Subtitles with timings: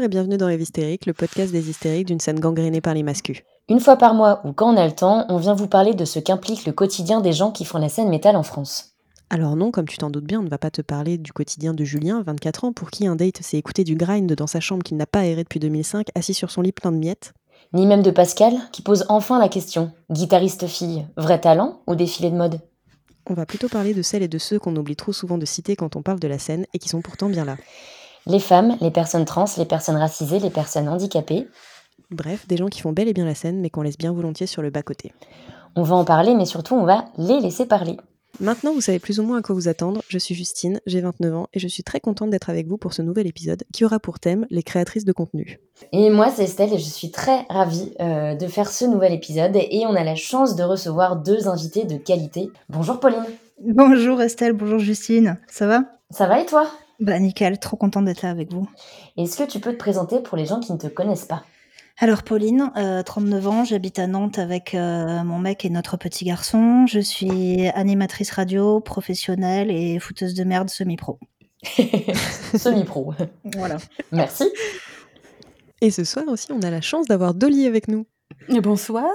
[0.00, 3.02] Bonjour et bienvenue dans Rêve Hystérique, le podcast des hystériques d'une scène gangrénée par les
[3.02, 3.42] mascus.
[3.68, 6.06] Une fois par mois ou quand on a le temps, on vient vous parler de
[6.06, 8.94] ce qu'implique le quotidien des gens qui font la scène métal en France.
[9.28, 11.74] Alors non, comme tu t'en doutes bien, on ne va pas te parler du quotidien
[11.74, 14.82] de Julien, 24 ans, pour qui un date s'est écouté du grind dans sa chambre
[14.82, 17.34] qu'il n'a pas aéré depuis 2005, assis sur son lit plein de miettes.
[17.74, 22.30] Ni même de Pascal, qui pose enfin la question guitariste fille, vrai talent ou défilé
[22.30, 22.60] de mode?
[23.26, 25.76] On va plutôt parler de celles et de ceux qu'on oublie trop souvent de citer
[25.76, 27.58] quand on parle de la scène et qui sont pourtant bien là.
[28.26, 31.48] Les femmes, les personnes trans, les personnes racisées, les personnes handicapées.
[32.10, 34.46] Bref, des gens qui font bel et bien la scène, mais qu'on laisse bien volontiers
[34.46, 35.12] sur le bas-côté.
[35.76, 37.96] On va en parler, mais surtout on va les laisser parler.
[38.38, 40.00] Maintenant, vous savez plus ou moins à quoi vous attendre.
[40.08, 42.94] Je suis Justine, j'ai 29 ans et je suis très contente d'être avec vous pour
[42.94, 45.60] ce nouvel épisode qui aura pour thème les créatrices de contenu.
[45.92, 49.56] Et moi, c'est Estelle et je suis très ravie euh, de faire ce nouvel épisode.
[49.56, 52.50] Et on a la chance de recevoir deux invités de qualité.
[52.70, 53.24] Bonjour Pauline.
[53.62, 55.38] Bonjour Estelle, bonjour Justine.
[55.46, 55.82] Ça va?
[56.10, 56.70] Ça va et toi?
[57.00, 58.68] Bah nickel, trop contente d'être là avec vous.
[59.16, 61.44] Est-ce que tu peux te présenter pour les gens qui ne te connaissent pas?
[61.98, 66.24] Alors Pauline, euh, 39 ans, j'habite à Nantes avec euh, mon mec et notre petit
[66.24, 66.86] garçon.
[66.86, 71.18] Je suis animatrice radio, professionnelle et fouteuse de merde semi-pro.
[72.56, 73.14] Semi-pro.
[73.44, 73.76] Voilà.
[74.12, 74.44] Merci.
[75.82, 78.06] Et ce soir aussi, on a la chance d'avoir Dolly avec nous.
[78.48, 79.10] Bonsoir.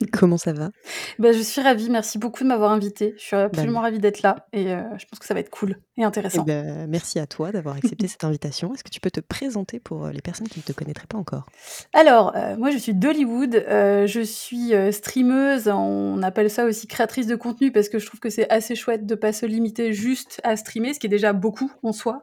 [0.12, 0.70] Comment ça va?
[1.18, 1.88] Bah, je suis ravie.
[1.90, 3.14] Merci beaucoup de m'avoir invitée.
[3.18, 5.70] Je suis absolument ravie d'être là et euh, je pense que ça va être cool
[5.96, 6.42] et Eh intéressant.
[6.42, 8.74] ben, Merci à toi d'avoir accepté cette invitation.
[8.74, 11.16] Est-ce que tu peux te présenter pour euh, les personnes qui ne te connaîtraient pas
[11.16, 11.46] encore?
[11.94, 13.54] Alors, euh, moi, je suis d'Hollywood.
[13.54, 15.68] Euh, je suis streameuse.
[15.68, 19.06] On appelle ça aussi créatrice de contenu parce que je trouve que c'est assez chouette
[19.06, 22.22] de pas se limiter juste à streamer, ce qui est déjà beaucoup en soi.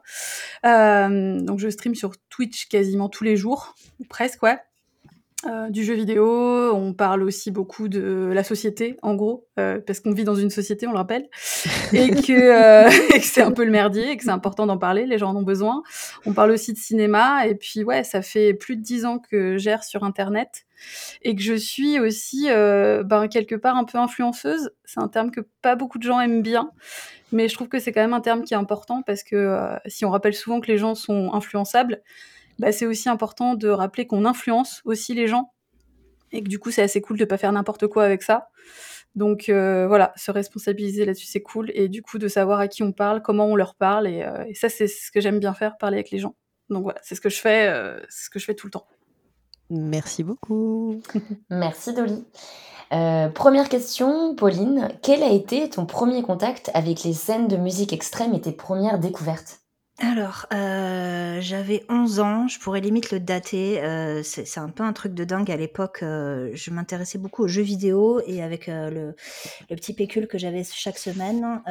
[0.62, 4.58] Donc, je stream sur Twitch quasiment tous les jours, ou presque, ouais.
[5.46, 10.00] Euh, du jeu vidéo, on parle aussi beaucoup de la société, en gros, euh, parce
[10.00, 11.28] qu'on vit dans une société, on le rappelle,
[11.92, 14.78] et que, euh, et que c'est un peu le merdier, et que c'est important d'en
[14.78, 15.82] parler, les gens en ont besoin.
[16.24, 19.52] On parle aussi de cinéma, et puis ouais, ça fait plus de dix ans que
[19.52, 20.64] je gère sur Internet,
[21.22, 24.70] et que je suis aussi, ben, quelque part, un peu influenceuse.
[24.84, 26.70] C'est un terme que pas beaucoup de gens aiment bien,
[27.32, 30.04] mais je trouve que c'est quand même un terme qui est important, parce que si
[30.04, 32.02] on rappelle souvent que les gens sont influençables,
[32.58, 35.52] bah, c'est aussi important de rappeler qu'on influence aussi les gens
[36.32, 38.48] et que du coup c'est assez cool de pas faire n'importe quoi avec ça.
[39.14, 42.82] Donc euh, voilà, se responsabiliser là-dessus c'est cool et du coup de savoir à qui
[42.82, 45.54] on parle, comment on leur parle et, euh, et ça c'est ce que j'aime bien
[45.54, 46.34] faire, parler avec les gens.
[46.70, 48.72] Donc voilà, c'est ce que je fais, euh, c'est ce que je fais tout le
[48.72, 48.86] temps.
[49.70, 51.00] Merci beaucoup.
[51.50, 52.24] Merci Dolly.
[52.92, 54.88] Euh, première question, Pauline.
[55.02, 58.98] Quel a été ton premier contact avec les scènes de musique extrême et tes premières
[58.98, 59.63] découvertes?
[60.00, 63.80] Alors, euh, j'avais 11 ans, je pourrais limite le dater.
[63.80, 66.00] euh, c'est un peu un truc de dingue à l'époque.
[66.02, 69.14] euh, je m'intéressais beaucoup aux jeux vidéo et avec le,
[69.68, 71.62] petit pécule que j'avais chaque semaine,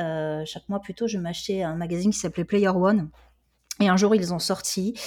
[0.45, 3.09] chaque mois plutôt, je m'achetais un magazine qui s'appelait Player One.
[3.81, 4.97] Et un jour, ils ont sorti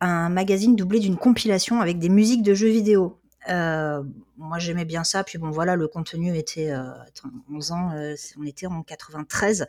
[0.00, 3.20] un magazine doublé d'une compilation avec des musiques de jeux vidéo.
[3.48, 4.02] Euh,
[4.36, 5.24] moi, j'aimais bien ça.
[5.24, 7.90] Puis bon, voilà, le contenu était euh, attends, 11 ans.
[7.94, 9.66] euh, on était en 93.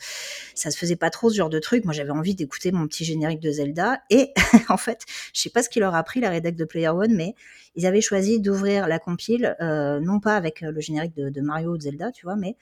[0.56, 1.86] Ça se faisait pas trop ce genre de truc.
[1.86, 4.02] Moi, j'avais envie d'écouter mon petit générique de Zelda.
[4.10, 4.34] Et
[4.70, 7.14] en fait, je sais pas ce qui leur a pris la rédac de Player One,
[7.16, 7.36] mais
[7.76, 11.72] ils avaient choisi d'ouvrir la compile, euh, non pas avec le générique de, de Mario
[11.72, 12.58] ou de Zelda, tu vois, mais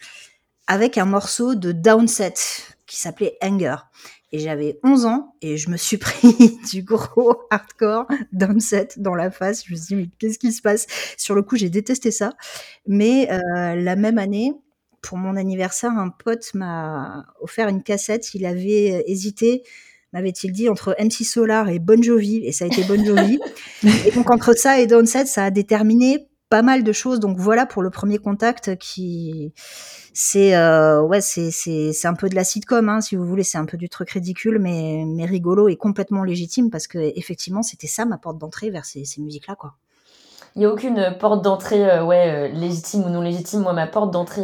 [0.67, 2.35] avec un morceau de Downset
[2.85, 3.75] qui s'appelait Anger.
[4.31, 9.31] Et j'avais 11 ans et je me suis pris du gros hardcore Downset dans la
[9.31, 9.65] face.
[9.65, 10.85] Je me suis dit, mais qu'est-ce qui se passe?
[11.17, 12.33] Sur le coup, j'ai détesté ça.
[12.87, 14.53] Mais euh, la même année,
[15.01, 18.35] pour mon anniversaire, un pote m'a offert une cassette.
[18.35, 19.63] Il avait hésité,
[20.13, 22.45] m'avait-il dit, entre MC Solar et Bon Jovi.
[22.45, 23.39] Et ça a été Bon Jovi.
[24.05, 27.19] et donc, entre ça et Downset, ça a déterminé pas mal de choses.
[27.19, 29.53] Donc voilà pour le premier contact qui
[30.13, 33.43] c'est euh, ouais c'est c'est c'est un peu de la sitcom hein, si vous voulez,
[33.43, 37.61] c'est un peu du truc ridicule mais mais rigolo et complètement légitime parce que effectivement
[37.63, 39.75] c'était ça ma porte d'entrée vers ces, ces musiques là quoi.
[40.55, 43.61] Il n'y a aucune porte d'entrée euh, ouais, euh, légitime ou non légitime.
[43.61, 44.43] Moi, ma porte d'entrée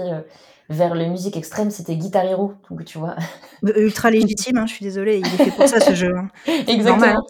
[0.70, 2.54] vers la musique extrême, c'était Guitar Hero.
[2.70, 3.16] Donc, tu vois.
[3.64, 6.12] Ultra légitime, hein, je suis désolée, il est fait pour ça ce jeu.
[6.16, 6.28] hein.
[6.68, 7.26] Exactement.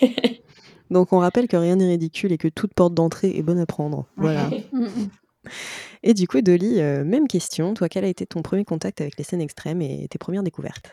[0.90, 3.66] Donc on rappelle que rien n'est ridicule et que toute porte d'entrée est bonne à
[3.66, 4.06] prendre.
[4.16, 4.50] Voilà.
[4.72, 5.08] Mm, mm.
[6.02, 7.72] Et du coup, Dolly, euh, même question.
[7.72, 10.92] Toi, quel a été ton premier contact avec les scènes extrêmes et tes premières découvertes?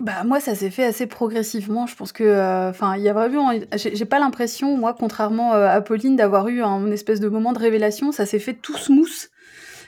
[0.00, 1.86] Bah moi ça s'est fait assez progressivement.
[1.86, 5.68] Je pense que, euh, enfin, il y a vraiment, j'ai pas l'impression, moi, contrairement euh,
[5.68, 8.10] à Pauline, d'avoir eu un espèce de moment de révélation.
[8.10, 9.28] Ça s'est fait tout smooth.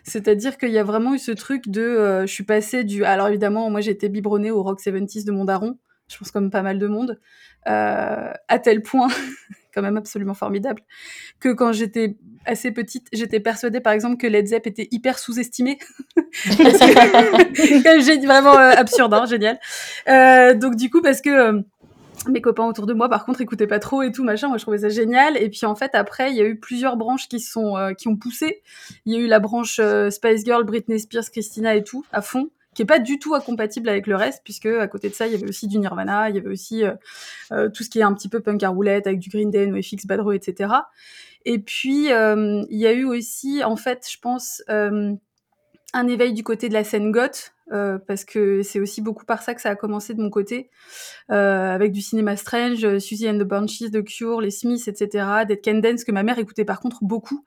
[0.03, 3.29] C'est-à-dire qu'il y a vraiment eu ce truc de, euh, je suis passée du, alors
[3.29, 5.79] évidemment, moi j'étais biberonnée au rock 70s de mon daron.
[6.09, 7.19] Je pense comme pas mal de monde,
[7.67, 9.09] euh, à tel point,
[9.75, 10.83] quand même absolument formidable,
[11.41, 15.79] que quand j'étais assez petite, j'étais persuadée par exemple que Led Zepp était hyper sous-estimé.
[18.27, 19.59] Vraiment euh, absurde, hein, génial.
[20.09, 21.63] Euh, donc du coup, parce que
[22.29, 24.49] mes copains autour de moi, par contre, écoutaient pas trop et tout, machin.
[24.49, 25.37] Moi, je trouvais ça génial.
[25.37, 28.17] Et puis, en fait, après, il y a eu plusieurs branches qui sont, qui ont
[28.17, 28.63] poussé.
[29.05, 29.79] Il y a eu la branche
[30.11, 33.89] Spice Girl, Britney Spears, Christina et tout, à fond, qui est pas du tout incompatible
[33.89, 36.37] avec le reste, puisque à côté de ça, il y avait aussi du Nirvana, il
[36.37, 39.21] y avait aussi euh, tout ce qui est un petit peu punk à roulette, avec
[39.21, 40.73] du Green Day, NoFX, Bad Row, etc.
[41.45, 46.69] Et puis, il y a eu aussi, en fait, je pense, un éveil du côté
[46.69, 49.75] de la scène goth, euh, parce que c'est aussi beaucoup par ça que ça a
[49.77, 50.71] commencé de mon côté,
[51.31, 55.61] euh, avec du cinéma strange, Susie and the Banshees, The Cure, les Smiths, etc., Dead
[55.65, 57.45] Can Dance, que ma mère écoutait par contre beaucoup.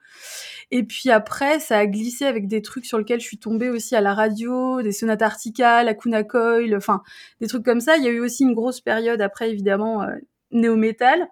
[0.70, 3.96] Et puis après, ça a glissé avec des trucs sur lesquels je suis tombée aussi
[3.96, 7.02] à la radio, des sonates Arctica, la Kuna Coil, enfin,
[7.40, 7.96] des trucs comme ça.
[7.96, 10.14] Il y a eu aussi une grosse période après, évidemment, euh,
[10.50, 11.28] néo-metal,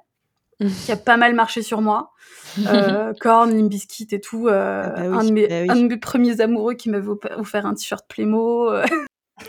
[0.85, 2.13] qui a pas mal marché sur moi.
[2.69, 4.49] Euh, Korn, Limbiskit et tout.
[4.49, 5.67] Euh, Ah bah oui, un, de mes, bah oui.
[5.71, 8.71] un de mes premiers amoureux qui m'avait offert un t-shirt Playmo.
[8.71, 8.83] euh.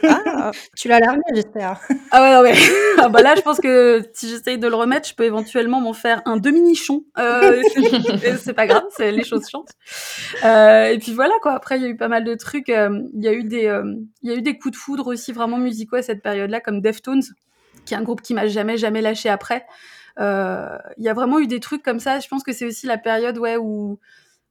[0.04, 1.80] Ah, Tu l'as largué, j'espère.
[2.12, 2.54] Ah ouais, non, mais
[2.98, 5.94] ah bah là, je pense que si j'essaye de le remettre, je peux éventuellement m'en
[5.94, 7.06] faire un demi-nichon.
[7.18, 7.62] Euh,
[8.44, 9.72] c'est- pas grave, c'est les choses chantent.
[10.44, 11.54] Euh, et puis voilà quoi.
[11.54, 12.68] Après, il y a eu pas mal de trucs.
[12.70, 13.86] euh, Il y a eu des, euh,
[14.22, 16.82] il y a eu des coups de foudre aussi vraiment musicaux à cette période-là, comme
[16.82, 17.24] Deftones,
[17.86, 19.66] qui est un groupe qui m'a jamais jamais lâché après.
[20.20, 22.20] Euh, Il y a vraiment eu des trucs comme ça.
[22.20, 24.00] Je pense que c'est aussi la période ouais où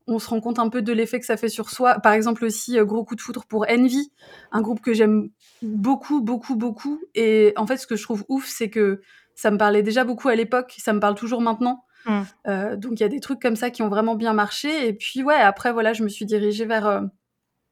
[0.08, 1.98] on se rend compte un peu de l'effet que ça fait sur soi.
[1.98, 4.12] Par exemple aussi, euh, gros coup de foudre pour Envy,
[4.52, 5.30] un groupe que j'aime
[5.62, 7.00] beaucoup, beaucoup, beaucoup.
[7.14, 9.00] Et en fait, ce que je trouve ouf, c'est que
[9.34, 11.84] ça me parlait déjà beaucoup à l'époque, ça me parle toujours maintenant.
[12.06, 12.22] Mm.
[12.46, 14.88] Euh, donc il y a des trucs comme ça qui ont vraiment bien marché.
[14.88, 17.02] Et puis ouais, après voilà, je me suis dirigée vers euh,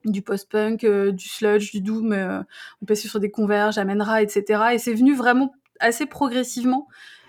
[0.05, 2.45] du post-punk, euh, du sludge, du doom.
[2.83, 4.63] on passait sur des converges, Amenra, etc.
[4.75, 6.87] Et c'est venu vraiment assez progressivement.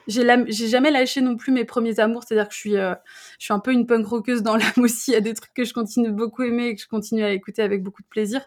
[0.08, 2.94] J'ai jamais lâché non plus mes premiers amours, c'est-à-dire que je suis, euh,
[3.40, 5.12] je suis un peu une punk rockeuse dans l'âme aussi.
[5.12, 7.32] Il y a des trucs que je continue beaucoup aimer et que je continue à
[7.32, 8.42] écouter avec beaucoup de plaisir.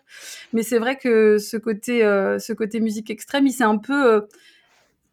[0.53, 4.21] Mais c'est vrai que ce côté, euh, ce côté musique extrême, euh,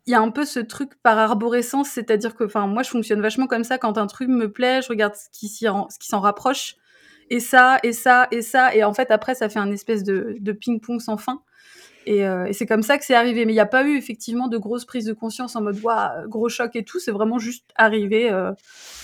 [0.07, 3.21] il y a un peu ce truc par arborescence, c'est-à-dire que, enfin, moi, je fonctionne
[3.21, 3.79] vachement comme ça.
[3.79, 6.75] Quand un truc me plaît, je regarde ce qui s'en rapproche,
[7.31, 10.51] et ça, et ça, et ça, et en fait, après, ça fait un espèce de
[10.51, 11.41] ping-pong sans fin.
[12.05, 13.45] Et, euh, et c'est comme ça que c'est arrivé.
[13.45, 16.23] Mais il n'y a pas eu effectivement de grosse prise de conscience en mode Ouah,
[16.27, 16.99] gros choc et tout.
[16.99, 18.51] C'est vraiment juste arrivé euh,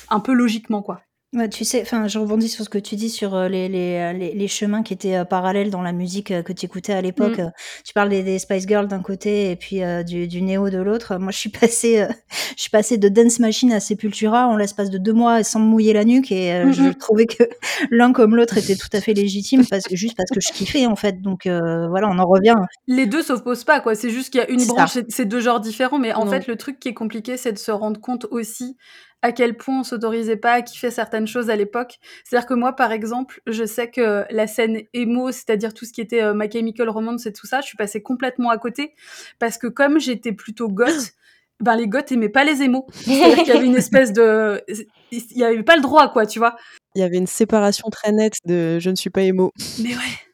[0.09, 1.01] un peu logiquement, quoi.
[1.33, 3.95] Ouais, tu sais, enfin, je rebondis sur ce que tu dis sur euh, les, les,
[3.95, 6.91] euh, les, les chemins qui étaient euh, parallèles dans la musique euh, que tu écoutais
[6.91, 7.37] à l'époque.
[7.37, 7.41] Mm.
[7.43, 7.49] Euh,
[7.85, 10.77] Tu parles des, des Spice Girls d'un côté et puis euh, du, du néo de
[10.79, 11.15] l'autre.
[11.19, 12.07] Moi, je suis passée, euh,
[12.57, 15.67] je suis passée de Dance Machine à Sepultura en l'espace de deux mois sans me
[15.67, 16.95] mouiller la nuque et euh, je Mhm.
[16.95, 17.43] trouvais que
[17.91, 20.85] l'un comme l'autre était tout à fait légitime parce que juste parce que je kiffais
[20.85, 21.21] en fait.
[21.21, 22.55] Donc euh, voilà, on en revient.
[22.87, 23.95] Les deux s'opposent pas, quoi.
[23.95, 24.73] C'est juste qu'il y a une C'est ça.
[24.73, 25.97] branche, c'est- c'est deux genres différents.
[25.97, 28.75] Mais en fait, le truc qui est compliqué, c'est de se rendre compte aussi
[29.21, 31.99] à quel point on s'autorisait pas à kiffer certaines choses à l'époque.
[32.23, 36.01] C'est-à-dire que moi, par exemple, je sais que la scène emo, c'est-à-dire tout ce qui
[36.01, 38.93] était euh, My Chemical Romance et tout ça, je suis passée complètement à côté
[39.39, 41.13] parce que comme j'étais plutôt goth,
[41.59, 42.83] ben les goths aimaient pas les émos.
[42.91, 44.63] C'est-à-dire qu'il y avait une espèce de,
[45.11, 46.55] il y avait pas le droit, quoi, tu vois.
[46.95, 49.51] il y avait une séparation très nette de je ne suis pas émo.
[49.79, 50.30] Mais ouais.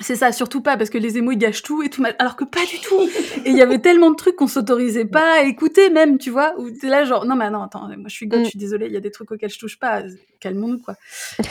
[0.00, 2.34] C'est ça, surtout pas, parce que les émos, ils gâchent tout et tout, ma- alors
[2.34, 3.00] que pas du tout.
[3.44, 6.52] Et il y avait tellement de trucs qu'on s'autorisait pas à écouter, même, tu vois,
[6.58, 8.44] où t'es là, genre, non, mais non, attends, moi je suis goth, Mm.
[8.44, 10.02] je suis désolée, il y a des trucs auxquels je touche pas,
[10.40, 10.96] calmons-nous, quoi.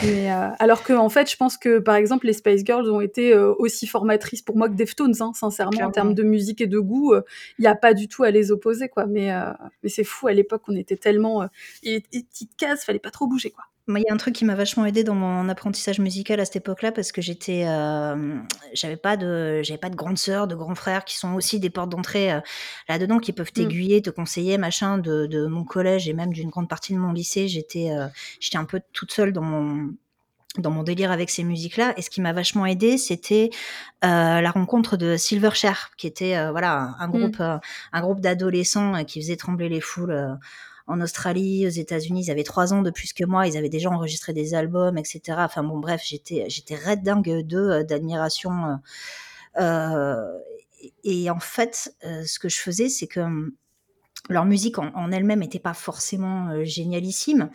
[0.02, 3.00] Mais, euh, alors que, en fait, je pense que, par exemple, les Spice Girls ont
[3.00, 6.66] été euh, aussi formatrices pour moi que Deftones, hein, sincèrement, en termes de musique et
[6.66, 7.14] de goût,
[7.58, 9.06] il n'y a pas du tout à les opposer, quoi.
[9.06, 9.40] Mais, euh,
[9.82, 11.42] mais c'est fou, à l'époque, on était tellement.
[11.42, 11.46] euh,
[11.82, 13.64] et, et petites cases, fallait pas trop bouger, quoi.
[13.86, 16.46] Moi, il y a un truc qui m'a vachement aidé dans mon apprentissage musical à
[16.46, 18.38] cette époque-là parce que j'étais, euh,
[18.72, 21.68] j'avais pas de, j'avais pas de grandes sœurs, de grands frères qui sont aussi des
[21.68, 22.40] portes d'entrée euh,
[22.88, 23.52] là-dedans, qui peuvent Mm.
[23.52, 27.12] t'aiguiller, te conseiller, machin, de, de mon collège et même d'une grande partie de mon
[27.12, 27.46] lycée.
[27.46, 28.06] J'étais, euh,
[28.40, 29.94] j'étais un peu toute seule dans mon
[30.58, 31.94] dans mon délire avec ces musiques-là.
[31.96, 33.50] Et ce qui m'a vachement aidé, c'était
[34.04, 37.58] euh, la rencontre de Silverchair, qui était euh, voilà un groupe, euh,
[37.92, 40.12] un groupe d'adolescents euh, qui faisait trembler les foules.
[40.12, 40.34] euh,
[40.86, 43.90] en Australie, aux États-Unis, ils avaient trois ans de plus que moi, ils avaient déjà
[43.90, 45.38] enregistré des albums, etc.
[45.38, 48.52] Enfin bon, bref, j'étais j'étais red dingue euh, d'admiration.
[49.58, 50.38] euh, euh,
[51.02, 53.52] et, en fait, ce que je faisais, c'est que hum,
[54.28, 57.48] leur musique en, elle-même n'était pas forcément génialissime,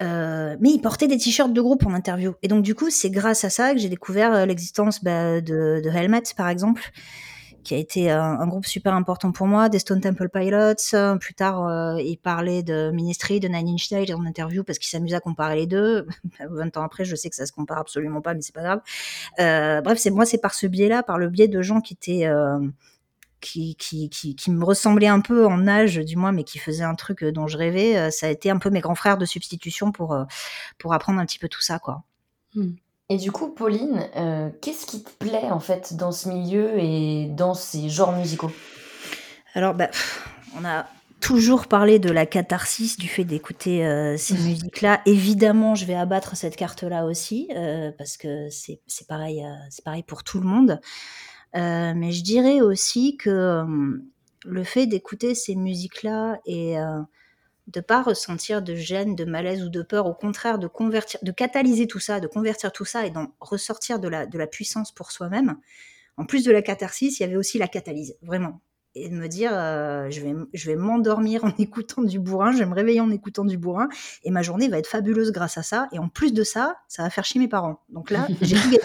[0.00, 2.34] mais ils portaient des t-shirts de groupe en interview.
[2.42, 5.88] Et donc du coup, c'est grâce à ça que j'ai découvert l'existence bah, de, de
[5.90, 6.92] Helmet, par exemple,
[7.62, 10.94] qui a été un, groupe super important pour moi, des Stone Temple Pilots.
[10.94, 14.78] Euh, Plus tard, euh, il parlait de Ministry, de Nine Inch Nails en interview parce
[14.78, 16.06] qu'il s'amusait à comparer les deux.
[16.40, 18.80] 20 ans après, je sais que ça se compare absolument pas, mais c'est pas grave.
[19.38, 22.28] Euh, bref, c'est moi, c'est par ce biais-là, par le biais de gens qui étaient
[23.40, 26.94] qui, qui, qui, me ressemblaient un peu en âge, du moins, mais qui faisaient un
[26.94, 28.10] truc dont je rêvais.
[28.10, 30.16] Ça a été un peu mes grands frères de substitution pour,
[30.78, 32.02] pour apprendre un petit peu tout ça, quoi.
[33.10, 37.26] Et du coup, Pauline, euh, qu'est-ce qui te plaît en fait dans ce milieu et
[37.26, 38.52] dans ces genres musicaux?
[39.54, 39.90] Alors, bah,
[40.56, 40.86] on a
[41.18, 45.00] toujours parlé de la catharsis du fait d'écouter euh, ces musiques-là.
[45.06, 50.22] Évidemment, je vais abattre cette carte-là aussi euh, parce que c'est pareil, c'est pareil pour
[50.22, 50.80] tout le monde.
[51.52, 53.64] mais je dirais aussi que
[54.44, 56.76] le fait d'écouter ces musiques-là et
[57.72, 61.32] de pas ressentir de gêne, de malaise ou de peur, au contraire de convertir, de
[61.32, 64.92] catalyser tout ça, de convertir tout ça et d'en ressortir de la, de la puissance
[64.92, 65.56] pour soi-même.
[66.16, 68.60] En plus de la catharsis, il y avait aussi la catalyse, vraiment
[68.94, 72.58] et de me dire euh, je vais je vais m'endormir en écoutant du bourrin, je
[72.58, 73.88] vais me réveiller en écoutant du bourrin
[74.24, 77.02] et ma journée va être fabuleuse grâce à ça et en plus de ça, ça
[77.02, 77.80] va faire chier mes parents.
[77.88, 78.80] Donc là, j'ai tout gagné.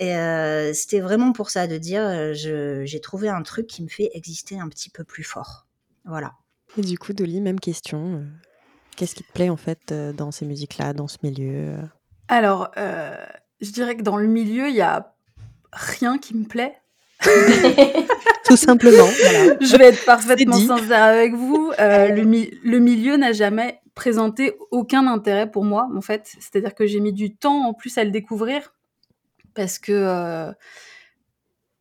[0.00, 3.88] Et euh, c'était vraiment pour ça de dire euh, j'ai trouvé un truc qui me
[3.88, 5.66] fait exister un petit peu plus fort.
[6.04, 6.34] Voilà.
[6.76, 8.24] Et du coup, Dolly, même question.
[8.96, 11.76] Qu'est-ce qui te plaît en fait dans ces musiques-là, dans ce milieu
[12.28, 15.14] Alors, je dirais que dans le milieu, il y a
[15.72, 16.74] rien qui me plaît.
[18.44, 19.06] Tout simplement.
[19.60, 21.72] Je vais être parfaitement sincère avec vous.
[21.78, 26.32] Euh, le, le, milieu n'a jamais présenté aucun intérêt pour moi, en fait.
[26.38, 28.72] C'est-à-dire que j'ai mis du temps en plus à le découvrir
[29.54, 30.52] parce que euh,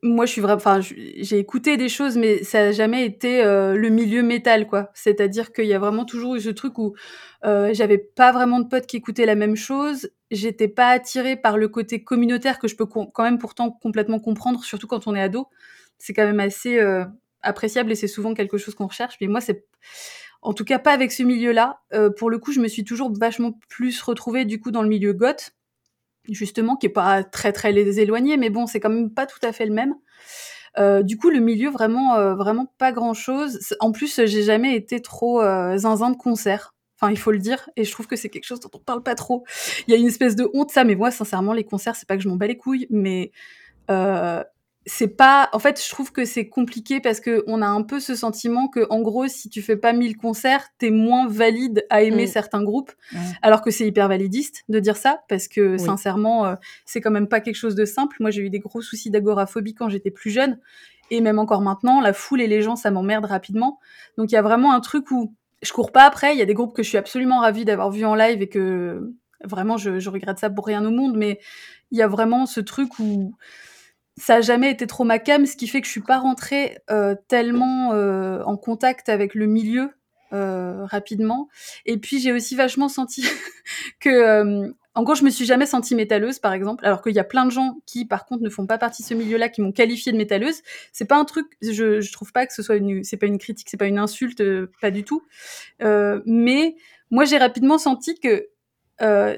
[0.08, 0.58] moi, je suis vraiment.
[0.58, 4.90] Enfin, j'ai écouté des choses, mais ça n'a jamais été euh, le milieu métal, quoi.
[4.94, 6.96] C'est-à-dire qu'il y a vraiment toujours eu ce truc où
[7.44, 10.10] j'avais pas vraiment de potes qui écoutaient la même chose.
[10.32, 14.64] J'étais pas attirée par le côté communautaire que je peux quand même pourtant complètement comprendre,
[14.64, 15.48] surtout quand on est ado
[15.98, 17.06] c'est quand même assez euh,
[17.42, 19.18] appréciable et c'est souvent quelque chose qu'on recherche.
[19.22, 19.66] Mais moi, c'est
[20.42, 21.82] en tout cas pas avec ce milieu-là.
[21.94, 24.90] Euh, pour le coup, je me suis toujours vachement plus retrouvée du coup dans le
[24.90, 25.52] milieu goth,
[26.30, 29.52] justement, qui est pas très très éloigné, mais bon, c'est quand même pas tout à
[29.52, 29.96] fait le même.
[30.78, 33.60] Euh, du coup, le milieu vraiment vraiment pas grand chose.
[33.80, 35.42] En plus, j'ai jamais été trop
[35.76, 36.74] zinzin de concert.
[37.00, 39.04] Enfin, il faut le dire, et je trouve que c'est quelque chose dont on parle
[39.04, 39.44] pas trop.
[39.88, 42.18] Il y a une espèce de honte, ça, mais moi, sincèrement, les concerts, c'est pas
[42.18, 43.32] que je m'en bats les couilles, mais
[44.90, 48.00] c'est pas en fait je trouve que c'est compliqué parce que on a un peu
[48.00, 52.02] ce sentiment que en gros si tu fais pas mille concerts t'es moins valide à
[52.02, 52.30] aimer mm.
[52.30, 52.94] certains groupes.
[53.42, 57.28] Alors que c'est hyper validiste de dire ça parce que sincèrement euh, c'est quand même
[57.28, 58.16] pas quelque chose de simple.
[58.22, 60.58] Moi j'ai eu des gros soucis d'agoraphobie quand j'étais plus jeune
[61.12, 63.80] et même encore maintenant la foule et les gens ça m'emmerde rapidement.
[64.18, 66.34] Donc il y a vraiment un truc où je cours pas après.
[66.34, 68.48] Il y a des groupes que je suis absolument ravie d'avoir vu en live et
[68.48, 69.14] que
[69.44, 71.40] vraiment je, je regrette ça pour rien au monde mais
[71.92, 73.34] il y a vraiment ce truc où
[74.18, 76.80] ça a jamais été trop ma cam, ce qui fait que je suis pas rentrée
[76.90, 79.92] euh, tellement euh, en contact avec le milieu
[80.34, 81.48] euh, rapidement.
[81.86, 83.24] Et puis j'ai aussi vachement senti
[84.00, 87.24] que, en gros, je me suis jamais sentie métalleuse, par exemple, alors qu'il y a
[87.24, 89.72] plein de gens qui, par contre, ne font pas partie de ce milieu-là, qui m'ont
[89.72, 90.64] qualifiée de métalleuse.
[90.92, 93.38] C'est pas un truc, je, je trouve pas que ce soit une, c'est pas une
[93.38, 94.44] critique, c'est pas une insulte,
[94.82, 95.22] pas du tout.
[95.80, 96.76] mais
[97.12, 98.48] moi, j'ai rapidement senti que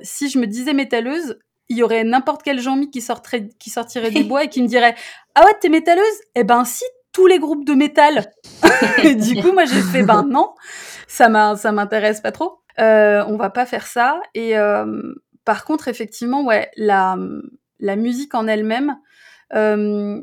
[0.03, 1.37] si je me disais métalleuse,
[1.69, 4.67] il y aurait n'importe quel Jean-Mi qui, sortirait, qui sortirait du bois et qui me
[4.67, 4.95] dirait
[5.35, 6.03] Ah ouais, t'es métalleuse?
[6.35, 6.83] Eh ben si,
[7.13, 8.31] tous les groupes de métal.
[9.03, 10.53] et du coup, moi j'ai fait Ben non,
[11.07, 12.59] ça m'intéresse pas trop.
[12.79, 14.19] Euh, on va pas faire ça.
[14.33, 15.13] Et euh,
[15.45, 17.17] par contre, effectivement, ouais, la,
[17.79, 18.97] la musique en elle-même,
[19.53, 20.21] euh,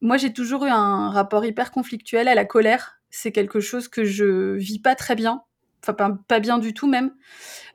[0.00, 2.98] moi j'ai toujours eu un rapport hyper conflictuel à la colère.
[3.10, 5.42] C'est quelque chose que je vis pas très bien
[5.86, 7.12] enfin pas, bien du tout même.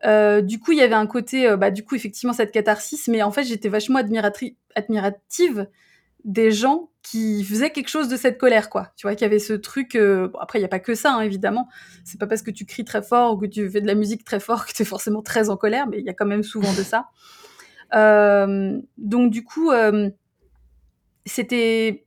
[0.05, 3.07] Euh, du coup, il y avait un côté, euh, bah, du coup, effectivement, cette catharsis,
[3.07, 5.67] mais en fait, j'étais vachement admirative
[6.23, 8.91] des gens qui faisaient quelque chose de cette colère, quoi.
[8.97, 9.95] Tu vois, qu'il y avait ce truc.
[9.95, 11.67] Euh, après, il n'y a pas que ça, hein, évidemment.
[12.03, 14.23] C'est pas parce que tu cries très fort ou que tu fais de la musique
[14.23, 16.43] très fort que tu es forcément très en colère, mais il y a quand même
[16.43, 17.07] souvent de ça.
[18.97, 19.71] donc, du coup,
[21.25, 22.03] c'était.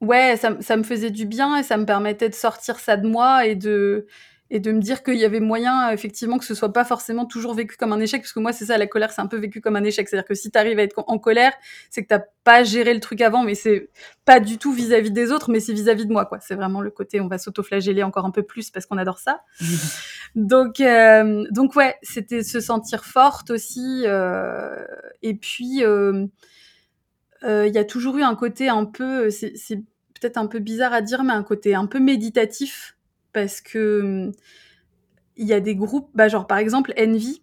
[0.00, 3.46] Ouais, ça me faisait du bien et ça me permettait de sortir ça de moi
[3.46, 4.06] et de
[4.54, 7.54] et de me dire qu'il y avait moyen effectivement que ce soit pas forcément toujours
[7.54, 9.62] vécu comme un échec parce que moi c'est ça la colère c'est un peu vécu
[9.62, 10.06] comme un échec.
[10.06, 11.54] C'est-à-dire que si tu arrives à être en colère
[11.88, 13.88] c'est que t'as pas géré le truc avant mais c'est
[14.26, 16.38] pas du tout vis-à-vis des autres mais c'est vis-à-vis de moi quoi.
[16.40, 19.40] C'est vraiment le côté on va s'autoflageller encore un peu plus parce qu'on adore ça.
[20.34, 24.84] Donc euh, donc ouais c'était se sentir forte aussi euh,
[25.22, 26.26] et puis euh,
[27.42, 29.82] il y a toujours eu un côté un peu c'est
[30.20, 32.96] peut-être un peu bizarre à dire mais un côté un peu méditatif
[33.32, 34.30] parce que
[35.36, 37.42] il y a des groupes, bah genre par exemple Envy,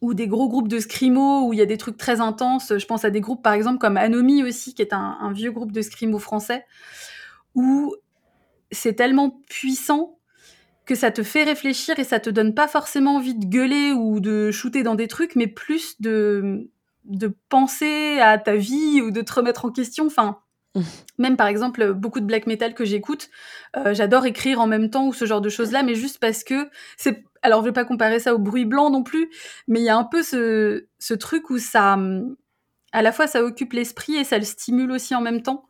[0.00, 2.72] ou des gros groupes de scrimo où il y a des trucs très intenses.
[2.78, 5.72] Je pense à des groupes par exemple comme Anomi aussi, qui est un, vieux groupe
[5.72, 6.64] de scrimo français,
[7.54, 7.94] où
[8.70, 10.18] c'est tellement puissant
[10.86, 14.20] que ça te fait réfléchir et ça te donne pas forcément envie de gueuler ou
[14.20, 16.70] de shooter dans des trucs, mais plus de
[17.04, 20.06] de penser à ta vie ou de te remettre en question.
[20.06, 20.38] Enfin,
[21.18, 23.30] même par exemple, beaucoup de black metal que j'écoute,
[23.76, 26.68] euh, j'adore écrire en même temps ou ce genre de choses-là, mais juste parce que
[26.96, 27.24] c'est.
[27.42, 29.30] Alors, je vais pas comparer ça au bruit blanc non plus,
[29.66, 31.98] mais il y a un peu ce, truc où ça,
[32.92, 35.64] à la fois, ça occupe l'esprit et ça le stimule aussi en même temps.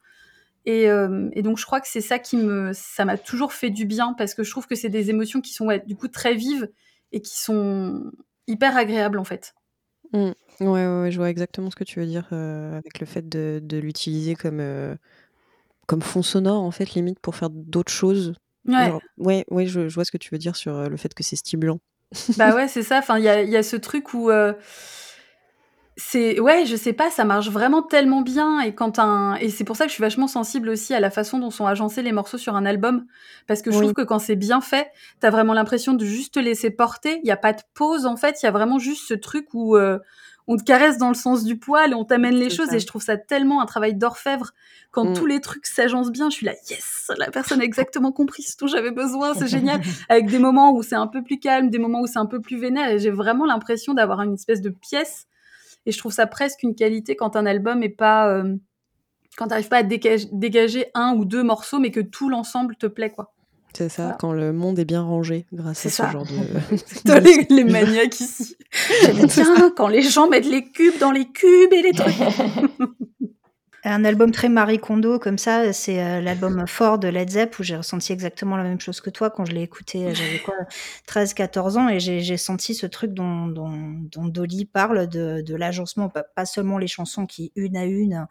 [0.66, 0.87] Et,
[1.33, 4.14] et donc je crois que c'est ça qui me, ça m'a toujours fait du bien
[4.19, 6.69] parce que je trouve que c'est des émotions qui sont ouais, du coup très vives
[7.12, 8.11] et qui sont
[8.49, 9.54] hyper agréables en fait.
[10.12, 10.30] Mmh.
[10.60, 13.78] Ouais, ouais, je vois exactement ce que tu veux dire avec le fait de, de
[13.78, 14.62] l'utiliser comme,
[15.86, 18.34] comme fond sonore en fait limite pour faire d'autres choses.
[18.66, 18.92] Ouais.
[19.16, 21.36] ouais, ouais, je, je vois ce que tu veux dire sur le fait que c'est
[21.36, 21.80] stimulant.
[22.36, 22.98] Bah ouais, c'est ça.
[22.98, 24.30] Enfin, il y a, y a ce truc où
[26.00, 29.64] c'est ouais, je sais pas, ça marche vraiment tellement bien et quand un et c'est
[29.64, 32.12] pour ça que je suis vachement sensible aussi à la façon dont sont agencés les
[32.12, 33.04] morceaux sur un album
[33.47, 33.83] parce que je Oui.
[33.83, 34.90] trouve que quand c'est bien fait,
[35.21, 37.21] t'as vraiment l'impression de juste te laisser porter.
[37.23, 39.49] Il y a pas de pause en fait, il y a vraiment juste ce truc
[39.52, 39.99] où euh,
[40.47, 42.76] on te caresse dans le sens du poil et on t'amène les choses ça.
[42.76, 44.52] et je trouve ça tellement un travail d'orfèvre
[44.90, 45.12] quand Mm.
[45.12, 46.30] tous les trucs s'agencent bien.
[46.30, 49.80] Je suis là, yes, la personne a exactement compris ce dont j'avais besoin, c'est génial.
[50.09, 52.40] Avec des moments où c'est un peu plus calme, des moments où c'est un peu
[52.40, 55.26] plus vénère et j'ai vraiment l'impression d'avoir une espèce de pièce
[55.87, 58.28] et je trouve ça presque une qualité quand un album est pas.
[58.28, 58.56] euh,
[59.37, 62.87] quand t'arrives pas à dégager, dégager un ou deux morceaux, mais que tout l'ensemble te
[62.87, 63.32] plaît, quoi.
[63.72, 64.16] C'est ça, Voilà.
[64.18, 66.10] quand le monde est bien rangé grâce à ce ça.
[66.10, 66.76] genre de.
[67.06, 68.56] Toi, les, les maniaques ici.
[69.14, 72.14] Bien quand les gens mettent les cubes dans les cubes et les trucs.
[73.82, 77.62] Un album très Marie Kondo comme ça, c'est euh, l'album Fort de Led Zepp où
[77.62, 80.04] j'ai ressenti exactement la même chose que toi quand je l'ai écouté.
[80.06, 80.54] euh, J'avais quoi,
[81.08, 83.70] 13-14 ans et j'ai j'ai senti ce truc dont, dont,
[84.12, 88.26] dont Dolly parle de, de l'agencement, pas, pas seulement les chansons qui une à une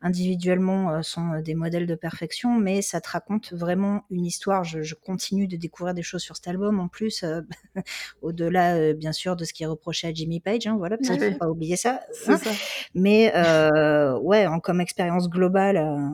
[0.00, 4.64] individuellement euh, sont des modèles de perfection, mais ça te raconte vraiment une histoire.
[4.64, 7.42] Je, je continue de découvrir des choses sur cet album en plus, euh,
[8.22, 11.10] au-delà euh, bien sûr de ce qui est reproché à Jimmy Page, hein, voilà, parce
[11.10, 11.32] qu'il Ouais.
[11.32, 12.00] faut pas oublier ça.
[12.12, 12.38] C'est hein.
[12.38, 12.50] ça.
[12.94, 16.08] Mais euh, ouais, en, comme expérience globale, euh,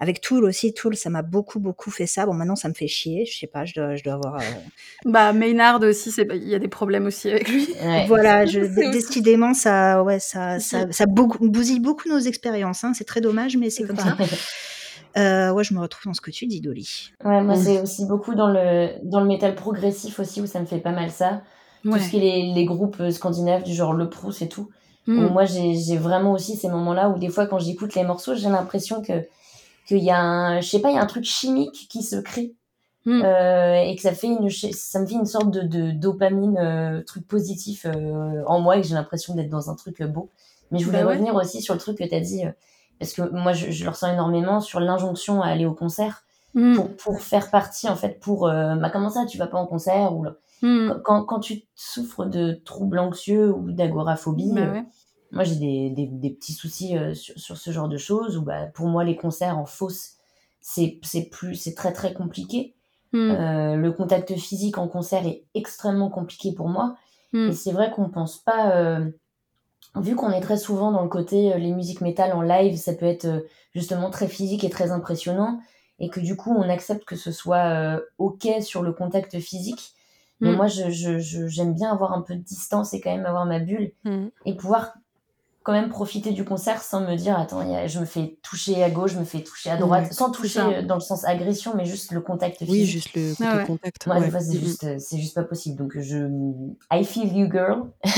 [0.00, 2.24] avec Tool aussi, Tool, ça m'a beaucoup, beaucoup fait ça.
[2.26, 3.24] Bon, maintenant, ça me fait chier.
[3.26, 4.36] Je sais pas, je dois, je dois avoir.
[4.36, 4.44] euh,
[5.04, 7.68] Bah, Maynard aussi, c'est- il y a des problèmes aussi avec lui.
[7.80, 8.06] Ouais.
[8.08, 12.82] Voilà, je, décidément, ça, ouais, ça, ça, ça beaucoup- bousille beaucoup nos expériences.
[12.84, 12.92] Hein.
[12.94, 14.16] C'est très dommage, mais c'est comme ça.
[15.18, 17.12] Euh, ouais, je me retrouve dans ce que tu dis, Dolly.
[17.22, 20.64] Ouais, moi, c'est aussi beaucoup dans le, dans le métal progressif aussi, où ça me
[20.66, 21.42] fait pas mal ça.
[21.84, 21.98] Ouais.
[21.98, 24.70] Tout ce qui est les, les groupes scandinaves, du genre Le Proust et tout.
[25.06, 25.24] Mm.
[25.24, 28.48] Où moi, j'ai vraiment aussi ces moments-là où des fois, quand j'écoute les morceaux, j'ai
[28.48, 29.24] l'impression que
[29.88, 32.16] qu'il y a un, je sais pas, il y a un truc chimique qui se
[32.16, 32.54] crée.
[33.04, 33.22] Mm.
[33.24, 37.02] Euh, et que ça fait une, ça me fait une sorte de, de dopamine, euh,
[37.02, 40.30] truc positif euh, en moi et que j'ai l'impression d'être dans un truc euh, beau.
[40.70, 41.14] Mais je voulais Bah ouais.
[41.14, 42.50] revenir aussi sur le truc que tu as dit, euh,
[43.00, 46.22] parce que moi je, je le ressens énormément sur l'injonction à aller au concert
[46.54, 46.74] Mm.
[46.76, 48.46] pour, pour faire partie, en fait, pour.
[48.46, 50.26] Euh, bah, comment ça, tu vas pas en concert ou,
[50.62, 51.00] Mm.
[51.04, 54.80] quand, quand tu souffres de troubles anxieux ou d'agoraphobie, Bah euh,
[55.32, 58.42] moi j'ai des, des, des petits soucis euh, sur, sur ce genre de choses où
[58.42, 60.12] bah, pour moi les concerts en fosse
[60.60, 62.74] c'est c'est plus c'est très très compliqué
[63.14, 63.30] Mm.
[63.30, 66.96] Euh, le contact physique en concert est extrêmement compliqué pour moi
[67.34, 67.48] Mm.
[67.48, 69.00] et c'est vrai qu'on pense pas
[69.96, 72.94] vu qu'on est très souvent dans le côté euh, les musiques métal en live ça
[72.94, 73.40] peut être euh,
[73.74, 75.60] justement très physique et très impressionnant
[75.98, 77.64] et que du coup on accepte que ce soit
[77.96, 79.92] euh, ok sur le contact physique
[80.42, 80.56] mais Mm.
[80.56, 83.46] moi je je- je- j'aime bien avoir un peu de distance et quand même avoir
[83.46, 84.26] ma bulle Mm.
[84.44, 84.92] et pouvoir
[85.64, 88.36] quand même profiter du concert sans me dire attends il y a- je me fais
[88.42, 90.68] toucher à gauche je me fais toucher à droite sans toucher ça.
[90.68, 93.56] euh, dans le sens agression mais juste le contact physique Oui, juste le côté Ah
[93.58, 93.66] ouais.
[93.66, 94.06] contact.
[94.08, 94.24] moi ouais.
[94.24, 96.26] des fois c'est Mm, juste euh, c'est juste pas possible donc je
[96.92, 97.84] I feel you girl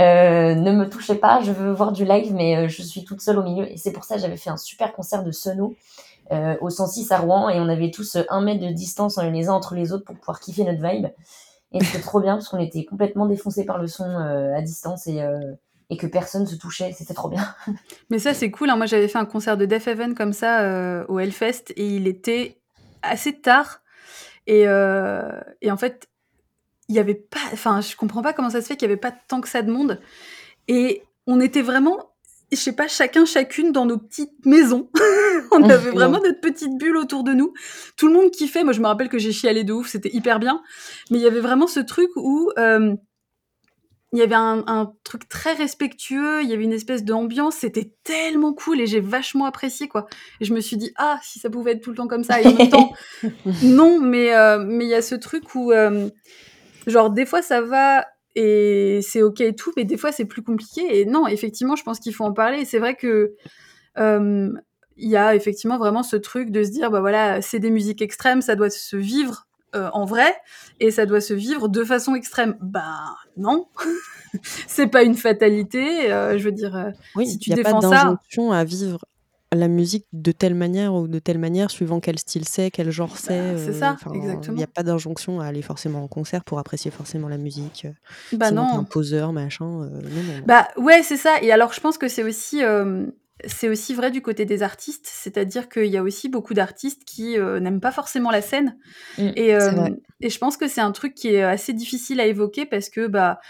[0.00, 3.38] Euh, ne me touchez pas je veux voir du live mais je suis toute seule
[3.38, 5.74] au milieu et c'est pour ça que j'avais fait un super concert de Sono
[6.32, 9.52] euh, au 106 à Rouen et on avait tous un mètre de distance les uns
[9.52, 11.06] entre les autres pour pouvoir kiffer notre vibe
[11.72, 15.06] et c'était trop bien parce qu'on était complètement défoncés par le son euh, à distance
[15.06, 15.38] et, euh,
[15.90, 17.54] et que personne se touchait c'était trop bien
[18.10, 18.70] Mais ça, c'est cool.
[18.70, 18.76] hein.
[18.76, 22.58] Moi, j'avais fait un concert de Def Heaven comme ça au Hellfest et il était
[23.02, 23.80] assez tard.
[24.46, 26.08] Et, et en fait,
[26.90, 27.38] il y avait pas.
[27.52, 29.62] Enfin, je comprends pas comment ça se fait qu'il y avait pas tant que ça
[29.62, 30.00] de monde.
[30.66, 32.09] Et on était vraiment,
[32.56, 34.90] je sais pas, chacun, chacune dans nos petites maisons.
[35.52, 37.52] on avait vraiment notre petite bulle autour de nous.
[37.96, 38.64] Tout le monde kiffait.
[38.64, 39.88] Moi, je me rappelle que j'ai chialé de ouf.
[39.88, 40.62] C'était hyper bien.
[41.10, 42.50] Mais il y avait vraiment ce truc où.
[42.58, 42.94] euh,
[44.12, 47.92] il y avait un, un truc très respectueux, il y avait une espèce d'ambiance, c'était
[48.02, 50.08] tellement cool et j'ai vachement apprécié quoi.
[50.40, 52.40] Et je me suis dit ah si ça pouvait être tout le temps comme ça
[52.40, 52.92] et en même temps
[53.62, 56.08] non mais euh, mais il y a ce truc où euh,
[56.88, 60.42] genre des fois ça va et c'est ok et tout mais des fois c'est plus
[60.42, 61.00] compliqué.
[61.00, 62.64] Et non effectivement je pense qu'il faut en parler.
[62.64, 63.34] C'est vrai que
[63.98, 64.50] euh,
[64.96, 68.02] il y a effectivement vraiment ce truc de se dire bah voilà c'est des musiques
[68.02, 70.34] extrêmes ça doit se vivre euh, en vrai
[70.80, 72.56] et ça doit se vivre de façon extrême.
[72.60, 73.68] Bah non.
[74.66, 77.70] C'est pas une fatalité euh, je veux dire euh, Oui, si tu n'y a pas
[77.70, 78.98] défends ça d'injonction à vivre
[79.52, 83.16] la musique de telle manière ou de telle manière, suivant quel style c'est, quel genre
[83.16, 83.56] c'est.
[83.56, 84.54] c'est euh, ça, exactement.
[84.54, 87.86] Il n'y a pas d'injonction à aller forcément en concert pour apprécier forcément la musique.
[87.86, 89.82] euh, bah sinon, non un poseur, machin.
[89.82, 90.42] euh, non, non.
[90.46, 91.42] Bah ouais, c'est ça.
[91.42, 93.06] Et alors, je pense que c'est aussi, euh,
[93.46, 97.38] c'est aussi vrai du côté des artistes, c'est-à-dire qu'il y a aussi beaucoup d'artistes qui
[97.38, 98.76] euh, n'aiment pas forcément la scène.
[99.18, 99.88] Mm, et, euh,
[100.20, 103.06] et je pense que c'est un truc qui est assez difficile à évoquer parce que
[103.06, 103.40] bah,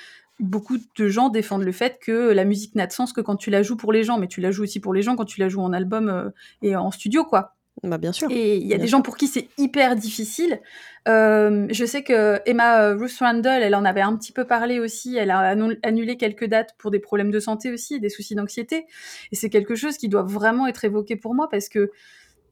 [0.41, 3.51] beaucoup de gens défendent le fait que la musique n'a de sens que quand tu
[3.51, 5.41] la joues pour les gens, mais tu la joues aussi pour les gens quand tu
[5.41, 6.31] la joues en album euh,
[6.63, 7.55] et en studio, quoi.
[7.83, 8.31] Bah, bien sûr.
[8.31, 10.61] Et il y a des gens pour qui c'est hyper difficile.
[11.09, 14.81] Euh, je sais que Emma euh, Ruth Randall, elle en avait un petit peu parlé
[14.81, 15.17] aussi.
[15.17, 18.85] Elle a annu- annulé quelques dates pour des problèmes de santé aussi, des soucis d'anxiété.
[19.33, 21.91] Et c'est quelque chose qui doit vraiment être évoqué pour moi parce que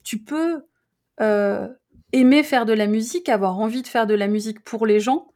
[0.03, 0.62] tu peux
[1.20, 1.68] euh,
[2.12, 5.27] aimer faire de la musique, avoir envie de faire de la musique pour les gens,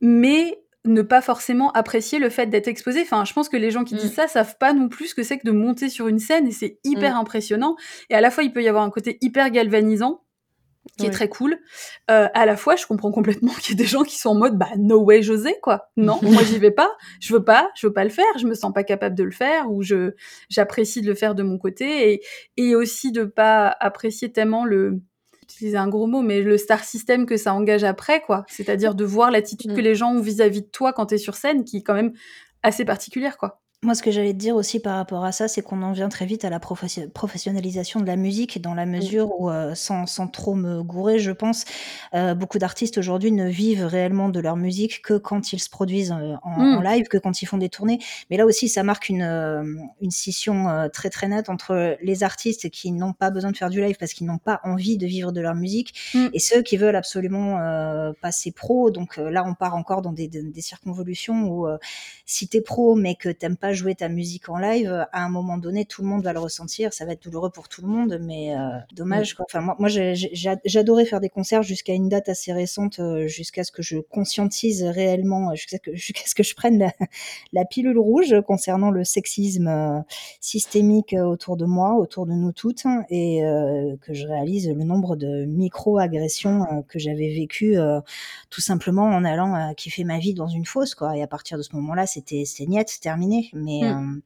[0.00, 3.02] mais ne pas forcément apprécier le fait d'être exposé.
[3.02, 3.98] Enfin, je pense que les gens qui Mm.
[3.98, 6.46] disent ça savent pas non plus ce que c'est que de monter sur une scène
[6.48, 7.76] et c'est hyper impressionnant.
[8.08, 10.22] Et à la fois, il peut y avoir un côté hyper galvanisant
[10.98, 11.58] qui est très cool.
[12.10, 14.34] Euh, à la fois, je comprends complètement qu'il y ait des gens qui sont en
[14.34, 15.90] mode bah no way José quoi.
[15.98, 16.90] Non, moi j'y vais pas,
[17.20, 19.30] je veux pas, je veux pas le faire, je me sens pas capable de le
[19.30, 20.12] faire ou je
[20.48, 22.22] j'apprécie de le faire de mon côté et
[22.56, 25.00] et aussi de pas apprécier tellement le
[25.54, 28.44] utiliser un gros mot mais le star system que ça engage après quoi.
[28.48, 29.76] C'est-à-dire de voir l'attitude Mm.
[29.76, 31.94] que les gens ont vis-à-vis de toi quand tu es sur scène qui est quand
[31.94, 32.12] même
[32.62, 33.60] assez particulière quoi.
[33.82, 36.10] Moi, ce que j'allais te dire aussi par rapport à ça, c'est qu'on en vient
[36.10, 40.04] très vite à la professi- professionnalisation de la musique, dans la mesure où, euh, sans,
[40.04, 41.64] sans trop me gourer, je pense,
[42.12, 46.12] euh, beaucoup d'artistes aujourd'hui ne vivent réellement de leur musique que quand ils se produisent
[46.12, 46.84] euh, en, Mm.
[46.84, 47.98] live, que quand ils font des tournées.
[48.28, 49.64] Mais là aussi, ça marque une, euh,
[50.02, 53.70] une scission euh, très très nette entre les artistes qui n'ont pas besoin de faire
[53.70, 56.26] du live parce qu'ils n'ont pas envie de vivre de leur musique Mm.
[56.34, 58.90] et ceux qui veulent absolument euh, passer pro.
[58.90, 61.78] Donc euh, là, on part encore dans des, des, des circonvolutions où euh,
[62.26, 65.58] si t'es pro mais que t'aimes pas jouer ta musique en live, à un moment
[65.58, 66.92] donné, tout le monde va le ressentir.
[66.92, 69.34] Ça va être douloureux pour tout le monde, mais euh, dommage.
[69.34, 69.46] Quoi.
[69.48, 73.82] Enfin, moi, j'adorais faire des concerts jusqu'à une date assez récente, euh, jusqu'à ce que
[73.82, 76.92] je conscientise réellement, euh, jusqu'à ce que, jusqu'à ce que je prenne la,
[77.52, 80.04] la pilule rouge concernant le sexisme
[80.40, 84.84] systémique autour de moi, autour de nous toutes, hein, et euh, que je réalise le
[84.84, 87.76] nombre de micro-agressions euh, que j'avais vécues
[88.50, 91.16] tout simplement en allant kiffer ma vie dans une fosse, quoi.
[91.16, 92.66] Et à partir de ce moment-là, c'était c'est
[93.00, 93.50] terminé.
[93.62, 94.16] Mais Mm.
[94.16, 94.20] euh,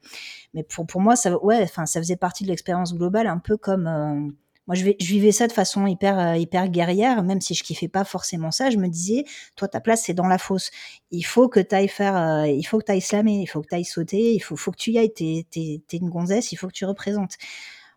[0.55, 3.57] mais pour pour moi, ça ouais, enfin ça faisait partie de l'expérience globale, un peu
[3.57, 4.33] comme euh,
[4.67, 7.63] moi, je, vais, je vivais ça de façon hyper, euh, hyper guerrière, même si je
[7.63, 8.71] kiffais pas forcément ça.
[8.71, 9.25] Je me disais,
[9.57, 10.71] toi, ta place, c'est dans la fosse.
[11.11, 13.61] Il faut que tu ailles faire, euh, il faut que tu ailles slammer, il faut
[13.61, 15.13] que tu ailles sauter, il faut, faut que tu y ailles.
[15.13, 17.35] T'es, t'es une gonzesse, il faut que tu représentes.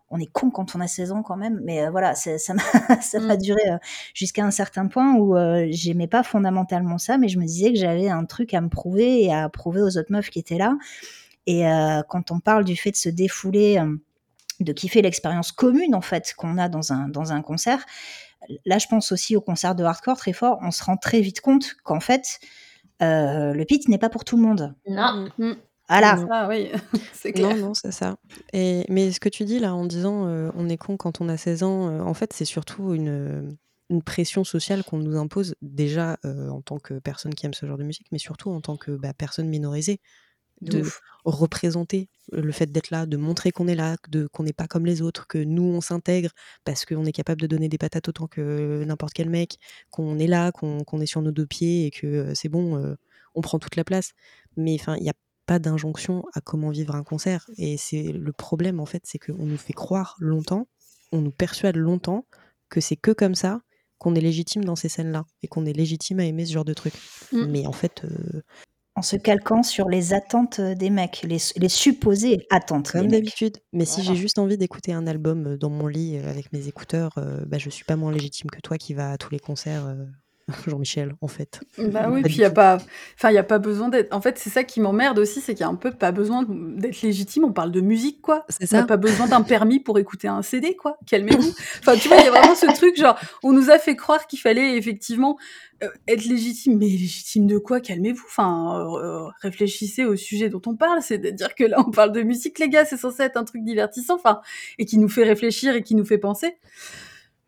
[0.10, 3.02] On est con quand on a 16 ans quand même, mais euh, voilà, ça m'a
[3.02, 3.42] ça m'a Mm.
[3.42, 3.78] duré euh,
[4.14, 7.80] jusqu'à un certain point où euh, j'aimais pas fondamentalement ça, mais je me disais que
[7.80, 10.78] j'avais un truc à me prouver et à prouver aux autres meufs qui étaient là.
[11.48, 13.98] Et euh, quand on parle du fait de se défouler, euh,
[14.60, 17.86] de kiffer l'expérience commune en fait qu'on a dans un dans un concert,
[18.66, 20.60] là je pense aussi au concert de hardcore très fort.
[20.62, 22.40] On se rend très vite compte qu'en fait
[23.02, 24.76] euh, le pit n'est pas pour tout le monde.
[24.88, 25.30] Non.
[25.38, 25.54] Mm.
[25.90, 26.16] Voilà.
[26.18, 26.28] Non.
[26.32, 26.70] Ah oui,
[27.14, 27.56] c'est clair.
[27.56, 28.18] Non, non, c'est ça.
[28.54, 31.30] Et, mais ce que tu dis là en disant euh, on est con quand on
[31.30, 33.58] a 16 ans, euh, en fait, c'est surtout une,
[33.90, 37.66] une pression sociale qu'on nous impose déjà euh, en tant que personne qui aime ce
[37.66, 40.02] genre de musique, mais surtout en tant que bah, personne minorisée,
[40.62, 41.00] De de ouf.
[41.32, 44.86] Représenter le fait d'être là, de montrer qu'on est là, de, qu'on n'est pas comme
[44.86, 46.32] les autres, que nous on s'intègre
[46.64, 49.60] parce qu'on est capable de donner des patates autant que n'importe quel mec,
[49.92, 52.96] qu'on est là, qu'on qu'on est sur nos deux pieds et que c'est bon, euh,
[53.36, 54.14] on prend toute la place.
[54.56, 57.50] Mais enfin, il n'y a pas d'injonction à comment vivre un concert.
[57.58, 60.68] Et c'est le problème en fait, c'est qu'on nous fait croire longtemps,
[61.12, 62.26] on nous persuade longtemps
[62.70, 63.62] que c'est que comme ça
[63.98, 66.74] qu'on est légitime dans ces scènes-là et qu'on est légitime à aimer ce genre de
[66.74, 66.94] truc.
[67.32, 67.46] Mm.
[67.48, 68.44] Mais en fait, euh,
[68.98, 73.58] En se calquant sur les attentes des mecs, les, les supposées attentes Comme d'habitude.
[73.72, 76.68] Mais si j'ai juste envie d'écouter un album euh, dans mon lit euh, avec mes
[76.68, 79.38] écouteurs, euh, bah, je suis pas moins légitime que toi qui va à tous les
[79.38, 80.04] concerts, euh,
[80.68, 81.60] Jean-Michel, en fait.
[81.78, 82.78] Bah oui, Pas puis il y a pas,
[83.16, 84.14] enfin il y a pas besoin d'être.
[84.16, 86.46] En fait, c'est ça qui m'emmerde aussi, c'est qu'il y a un peu pas besoin
[86.48, 87.44] d'être légitime.
[87.44, 88.46] On parle de musique, quoi.
[88.48, 88.88] C'est On n'a ça.
[88.88, 90.98] pas besoin d'un permis pour écouter un CD, quoi.
[91.06, 91.54] Calmez-vous.
[91.80, 94.26] Enfin, tu vois, il y a vraiment ce truc, genre, on nous a fait croire
[94.28, 95.38] qu'il fallait effectivement
[95.84, 96.78] euh, être légitime.
[96.78, 97.82] Mais légitime de quoi?
[97.82, 98.26] Calmez-vous.
[98.28, 101.02] Enfin, euh, réfléchissez au sujet dont on parle.
[101.02, 102.86] C'est-à-dire que là, on parle de musique, les gars.
[102.86, 104.40] C'est censé être un truc divertissant, enfin,
[104.80, 106.58] et qui nous fait réfléchir et qui nous fait penser.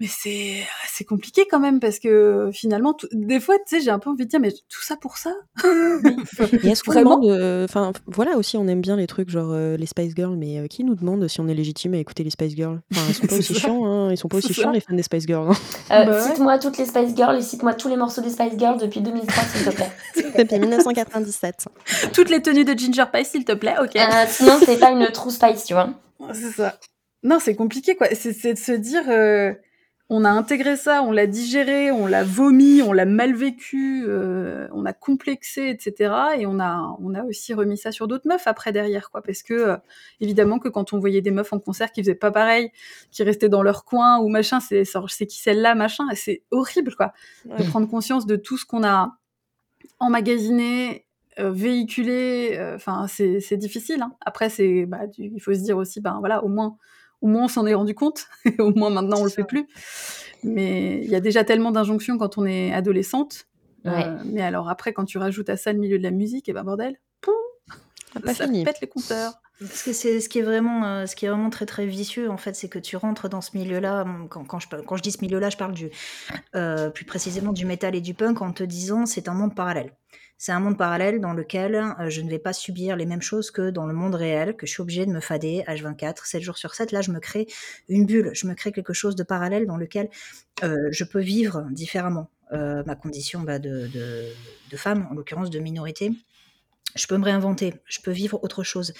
[0.01, 3.89] Mais c'est c'est compliqué quand même parce que finalement, tout- des fois, tu sais, j'ai
[3.91, 5.33] un peu envie de dire, mais tout ça pour ça?
[6.63, 9.85] Et est-ce qu'on euh, enfin voilà aussi on aime bien les trucs genre euh, les
[9.85, 12.55] Spice Girls, mais euh, qui nous demande si on est légitime à écouter les Spice
[12.55, 12.79] Girls?
[12.93, 15.03] Enfin ils sont pas aussi chiants, hein, ils sont pas aussi chiants les fans des
[15.03, 15.49] Spice Girls.
[15.51, 15.55] hein.
[15.91, 16.29] Euh, Bah ouais.
[16.29, 19.43] Cite-moi toutes les Spice Girls et cite-moi tous les morceaux des Spice Girls depuis 2003,
[19.43, 19.91] s'il te plaît.
[20.37, 21.67] Depuis 1997.
[22.13, 23.95] Toutes les tenues de Ginger Pie, s'il te plaît, ok.
[23.95, 25.89] Euh, sinon, c'est pas une true Spice, tu vois.
[26.33, 26.77] C'est ça.
[27.23, 28.07] Non, c'est compliqué, quoi.
[28.13, 29.53] C'est c'est de se dire, euh,
[30.11, 34.67] on a intégré ça, on l'a digéré, on l'a vomi, on l'a mal vécu, euh,
[34.71, 36.13] on a complexé, etc.
[36.39, 39.21] Et on a, on a aussi remis ça sur d'autres meufs après derrière, quoi.
[39.21, 39.77] Parce que euh,
[40.19, 42.71] évidemment que quand on voyait des meufs en concert qui faisaient pas pareil,
[43.11, 47.13] qui restaient dans leur coin ou machin, c'est, c'est qui celle-là, machin, c'est horrible, quoi,
[47.45, 49.15] de prendre conscience de tout ce qu'on a
[49.99, 51.05] emmagasiné,
[51.37, 52.59] euh, véhiculé.
[52.73, 54.01] Enfin, c'est, difficile.
[54.01, 54.13] Hein.
[54.25, 56.77] Après, c'est, bah, il faut se dire aussi, ben voilà, au moins
[57.21, 58.27] au moins on s'en est rendu compte,
[58.59, 59.67] au moins maintenant on le fait plus.
[60.43, 63.45] Mais il y a déjà tellement d'injonctions quand on est adolescente.
[63.85, 66.53] Euh, mais alors après, quand tu rajoutes à ça le milieu de la musique, et
[66.53, 67.33] ben bordel, poum,
[68.33, 69.33] ça pète les compteurs.
[69.59, 72.29] Parce que c'est ce qui est vraiment, euh, ce qui est vraiment très très vicieux
[72.29, 74.05] en fait, c'est que tu rentres dans ce milieu-là.
[74.29, 75.89] Quand, quand, je, quand je dis ce milieu-là, je parle du,
[76.55, 79.91] euh, plus précisément du métal et du punk en te disant c'est un monde parallèle.
[80.41, 83.51] C'est un monde parallèle dans lequel euh, je ne vais pas subir les mêmes choses
[83.51, 86.57] que dans le monde réel, que je suis obligée de me fader H24, 7 jours
[86.57, 86.93] sur 7.
[86.93, 87.45] Là, je me crée
[87.89, 90.09] une bulle, je me crée quelque chose de parallèle dans lequel
[90.63, 95.59] euh, je peux vivre différemment euh, ma condition bah, de, de, femme, en l'occurrence de
[95.59, 96.13] minorité
[96.95, 98.93] je peux me réinventer, je peux vivre autre chose.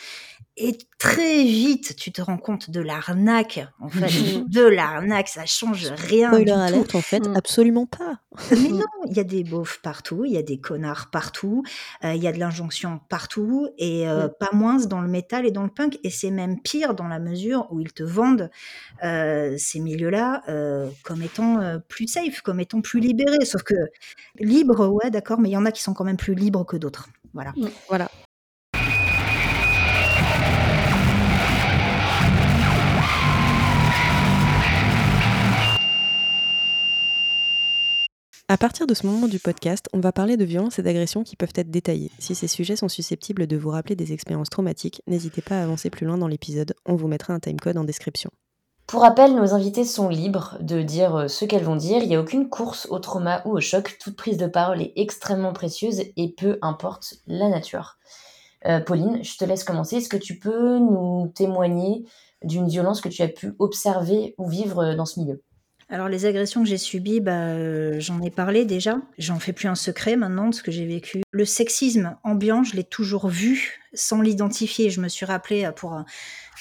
[0.58, 5.92] Et très vite, tu te rends compte de l'arnaque, en fait, de l'arnaque, ça change
[5.92, 7.36] rien Spoiler alerte, en fait, mm.
[7.36, 8.20] absolument pas.
[8.52, 11.64] Mais non, il y a des beaufs partout, il y a des connards partout,
[12.04, 14.32] euh, il y a de l'injonction partout, et euh, mm.
[14.40, 17.20] pas moins dans le métal et dans le punk, et c'est même pire dans la
[17.20, 18.50] mesure où ils te vendent
[19.04, 20.44] euh, ces milieux-là
[21.04, 23.76] comme étant plus safe, comme étant plus libérés, sauf que
[24.40, 26.78] libre, ouais, d'accord, mais il y en a qui sont quand même plus libres que
[26.78, 27.10] d'autres.
[27.34, 27.54] Voilà.
[27.56, 27.68] Mm.
[27.88, 28.10] Voilà.
[38.52, 41.36] À partir de ce moment du podcast, on va parler de violences et d'agressions qui
[41.36, 42.10] peuvent être détaillées.
[42.18, 45.92] Si ces sujets sont susceptibles de vous rappeler des expériences traumatiques, n'hésitez pas à avancer
[45.92, 48.32] plus loin dans l'épisode, on vous mettra un timecode en description.
[48.90, 52.02] Pour rappel, nos invités sont libres de dire euh, ce qu'elles vont dire.
[52.02, 54.00] Il n'y a aucune course au trauma ou au choc.
[54.02, 58.00] Toute prise de parole est extrêmement précieuse et peu importe la nature.
[58.66, 59.98] Euh, Pauline, je te laisse commencer.
[59.98, 62.04] Est-ce que tu peux nous témoigner
[62.44, 65.44] d'une violence que tu as pu observer ou vivre euh, dans ce milieu?
[65.90, 69.02] Alors les agressions que j'ai subies, bah, j'en ai parlé déjà.
[69.18, 71.24] J'en fais plus un secret maintenant de ce que j'ai vécu.
[71.32, 74.92] Le sexisme ambiant, je l'ai toujours vu sans l'identifier.
[74.92, 76.04] Je me suis rappelé pour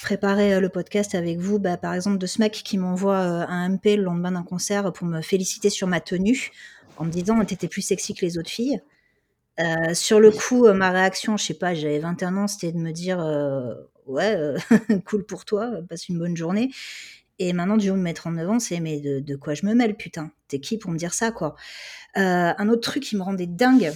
[0.02, 3.46] préparer euh, le podcast avec vous, bah, par exemple, de ce mec qui m'envoie euh,
[3.48, 6.50] un MP le lendemain d'un concert pour me féliciter sur ma tenue,
[6.96, 8.80] en me disant t'étais plus sexy que les autres filles.
[9.60, 12.92] Euh, sur le coup, ma réaction, je sais pas, j'avais 21 ans, c'était de me
[12.92, 13.18] dire
[14.06, 14.54] ouais,
[15.04, 16.70] cool pour toi, passe une bonne journée.
[17.38, 19.96] Et maintenant, du haut de mes 39 ans, c'est mais de, quoi je me mêle,
[19.96, 20.30] putain?
[20.48, 21.54] T'es qui pour me dire ça, quoi?
[22.14, 23.92] Un autre truc qui me rendait dingue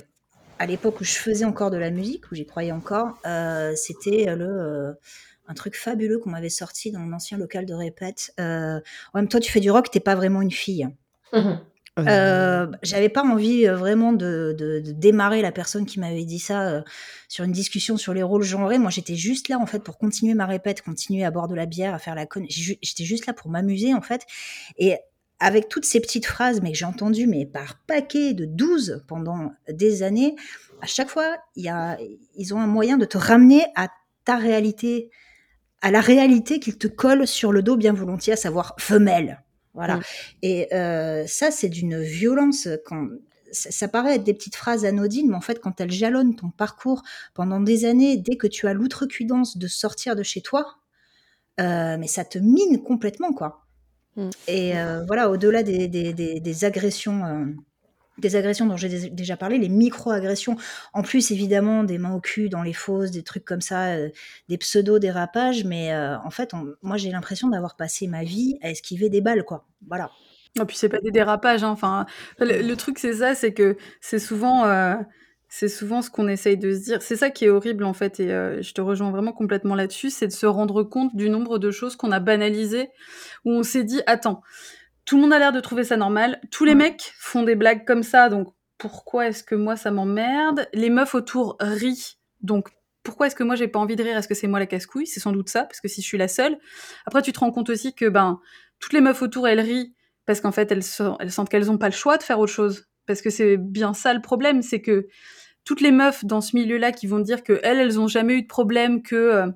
[0.59, 3.19] à l'époque où je faisais encore de la musique, où j'y croyais encore,
[3.75, 4.97] c'était le
[5.49, 8.33] un truc fabuleux qu'on m'avait sorti dans mon ancien local de répète.
[8.41, 8.81] Euh,
[9.13, 10.89] en même toi, tu fais du rock, t'es pas vraiment une fille.
[11.33, 11.61] Mhm.
[11.99, 16.83] Euh, j'avais pas envie euh, vraiment de, démarrer la personne qui m'avait dit ça
[17.29, 18.79] sur une discussion sur les rôles genrés.
[18.79, 21.67] Moi, j'étais juste là en fait pour continuer ma répète, continuer à boire de la
[21.67, 22.47] bière, à faire la conne.
[22.49, 24.23] J'étais juste là pour m'amuser en fait.
[24.79, 24.97] Et
[25.39, 29.53] avec toutes ces petites phrases, mais que j'ai entendues mais par paquet de 12 pendant
[29.69, 30.37] des années,
[30.81, 33.89] à chaque fois, ils ont un moyen de te ramener à
[34.25, 35.11] ta réalité
[35.83, 39.43] à la réalité qu'il te colle sur le dos bien volontiers, à savoir femelle.
[39.75, 40.01] Voilà.
[40.43, 43.09] Et euh, ça, c'est d'une violence quand
[43.53, 47.03] ça, paraît être des petites phrases anodines, mais en fait, quand elles jalonnent ton parcours
[47.35, 50.79] pendant des années, dès que tu as l'outrecuidance de sortir de chez toi,
[51.61, 53.67] euh, mais ça te mine complètement, quoi.
[54.17, 54.31] Mm.
[54.49, 57.55] Et euh, voilà, au-delà des, des, des, agressions
[58.19, 60.57] des agressions dont j'ai déjà parlé, les micro-agressions,
[60.93, 64.11] en plus évidemment des mains au cul dans les fosses, des trucs comme ça, euh,
[64.49, 69.09] des pseudo-dérapages, mais euh, en fait, moi j'ai l'impression d'avoir passé ma vie à esquiver
[69.09, 69.67] des balles, quoi.
[69.87, 70.11] Voilà.
[70.61, 71.71] Et puis c'est pas des dérapages, hein.
[71.71, 72.05] enfin,
[72.39, 74.97] le, truc c'est ça, c'est que c'est souvent, euh,
[75.49, 77.03] c'est souvent ce qu'on essaye de se dire.
[77.03, 80.27] C'est ça qui est horrible en fait, et je te rejoins vraiment complètement là-dessus, c'est
[80.27, 82.91] de se rendre compte du nombre de choses qu'on a banalisées,
[83.47, 84.43] où on s'est dit, attends,
[85.05, 86.41] tout le monde a l'air de trouver ça normal.
[86.51, 90.69] Tous les mecs font des blagues comme ça, donc pourquoi est-ce que moi ça m'emmerde?
[90.73, 92.71] Les meufs autour rient, donc
[93.03, 94.17] pourquoi est-ce que moi j'ai pas envie de rire?
[94.17, 95.07] Est-ce que c'est moi la casse-couille?
[95.07, 96.59] C'est sans doute ça, parce que si je suis la seule.
[97.07, 98.41] Après, tu te rends compte aussi que ben
[98.79, 99.95] toutes les meufs autour elles rient
[100.27, 100.83] parce qu'en fait elles,
[101.21, 102.87] elles sentent qu'elles ont pas le choix de faire autre chose.
[103.07, 105.09] Parce que c'est bien ça le problème, c'est que
[105.65, 108.43] toutes les meufs dans ce milieu-là qui vont dire que elles, elles ont jamais eu
[108.43, 109.47] de problème, que euh,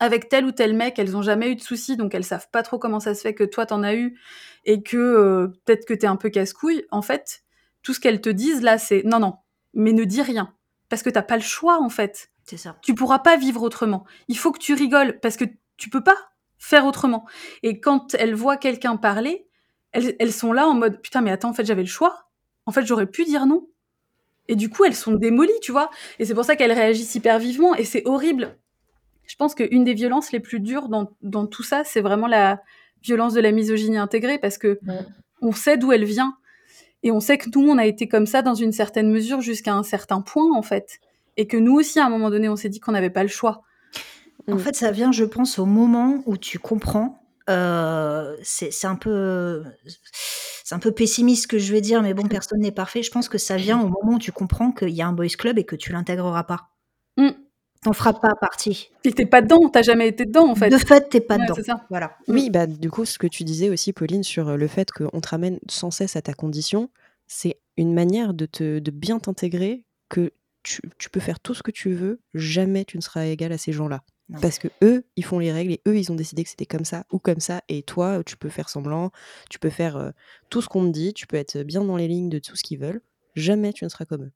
[0.00, 2.62] avec tel ou tel mec, elles ont jamais eu de soucis, donc elles savent pas
[2.62, 4.18] trop comment ça se fait que toi t'en as eu
[4.64, 6.84] et que euh, peut-être que t'es un peu casse-couille.
[6.90, 7.42] En fait,
[7.82, 9.36] tout ce qu'elles te disent là, c'est non, non,
[9.74, 10.54] mais ne dis rien.
[10.88, 12.30] Parce que t'as pas le choix, en fait.
[12.44, 12.76] C'est ça.
[12.82, 14.04] Tu pourras pas vivre autrement.
[14.28, 15.44] Il faut que tu rigoles parce que
[15.76, 16.16] tu peux pas
[16.58, 17.26] faire autrement.
[17.62, 19.46] Et quand elles voient quelqu'un parler,
[19.92, 22.28] elles, elles sont là en mode putain, mais attends, en fait, j'avais le choix.
[22.66, 23.68] En fait, j'aurais pu dire non.
[24.48, 25.90] Et du coup, elles sont démolies, tu vois.
[26.18, 27.74] Et c'est pour ça qu'elles réagissent hyper vivement.
[27.74, 28.56] Et c'est horrible.
[29.28, 32.60] Je pense qu'une des violences les plus dures dans, dans tout ça, c'est vraiment la
[33.04, 34.80] violence de la misogynie intégrée parce que
[35.40, 36.34] on sait d'où elle vient.
[37.04, 39.72] Et on sait que nous, on a été comme ça dans une certaine mesure jusqu'à
[39.74, 40.98] un certain point, en fait.
[41.36, 43.28] Et que nous aussi, à un moment donné, on s'est dit qu'on n'avait pas le
[43.28, 43.62] choix.
[44.50, 44.58] En Mm.
[44.58, 47.22] fait, ça vient, je pense, au moment où tu comprends.
[47.50, 49.62] euh, c'est un peu,
[50.64, 53.02] c'est un peu pessimiste ce que je vais dire, mais bon, personne n'est parfait.
[53.02, 55.28] Je pense que ça vient au moment où tu comprends qu'il y a un boys
[55.38, 56.68] club et que tu l'intégreras pas.
[57.16, 57.30] Mm.
[57.82, 58.90] T'en feras pas partie.
[59.04, 60.68] Et t'es pas dedans, t'as jamais été dedans, en fait.
[60.68, 61.54] De fait, t'es pas Ouais, dedans.
[61.54, 61.86] c'est ça.
[61.90, 62.16] Voilà.
[62.26, 65.20] Oui, bah, du coup, ce que tu disais aussi, Pauline, sur euh, le fait qu'on
[65.20, 66.90] te ramène sans cesse à ta condition,
[67.28, 70.32] c'est une manière de, te, de bien t'intégrer que
[70.64, 73.58] tu, tu peux faire tout ce que tu veux, jamais tu ne seras égal à
[73.58, 74.02] ces gens-là.
[74.28, 74.40] Non.
[74.40, 76.84] Parce que eux, ils font les règles et eux, ils ont décidé que c'était comme
[76.84, 77.62] ça ou comme ça.
[77.68, 79.10] Et toi, tu peux faire semblant,
[79.48, 80.10] tu peux faire euh,
[80.50, 82.62] tout ce qu'on te dit, tu peux être bien dans les lignes de tout ce
[82.64, 83.00] qu'ils veulent.
[83.36, 84.32] Jamais tu ne seras comme eux.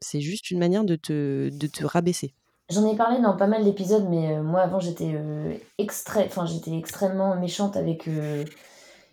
[0.00, 2.34] C'est juste une manière de te, de te rabaisser.
[2.72, 6.46] J'en ai parlé dans pas mal d'épisodes, mais euh, moi avant j'étais euh, extra- enfin,
[6.46, 8.44] j'étais extrêmement méchante avec euh,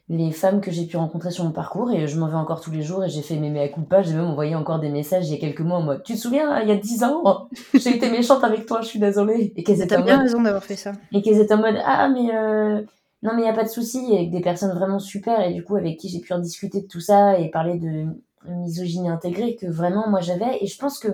[0.07, 2.71] les femmes que j'ai pu rencontrer sur mon parcours et je m'en vais encore tous
[2.71, 5.33] les jours et j'ai fait mes mea culpa, j'ai même envoyé encore des messages il
[5.33, 7.95] y a quelques mois en mode Tu te souviens, il y a 10 ans, j'ai
[7.97, 9.53] été méchante avec toi, je suis désolée.
[9.55, 10.93] Et qu'elles étaient, en bien mode, raison d'avoir fait ça.
[11.11, 12.81] et qu'elles étaient en mode Ah, mais euh,
[13.21, 15.53] non, mais il n'y a pas de souci, et avec des personnes vraiment super et
[15.53, 18.05] du coup avec qui j'ai pu en discuter de tout ça et parler de
[18.47, 20.57] misogynie intégrée que vraiment moi j'avais.
[20.61, 21.09] Et je pense que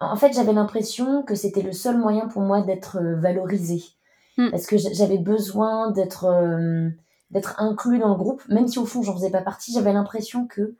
[0.00, 3.82] en fait, j'avais l'impression que c'était le seul moyen pour moi d'être euh, valorisée.
[4.36, 4.50] Mm.
[4.50, 6.90] Parce que j'avais besoin d'être euh,
[7.30, 10.46] d'être inclus dans le groupe, même si au fond j'en faisais pas partie, j'avais l'impression
[10.46, 10.76] que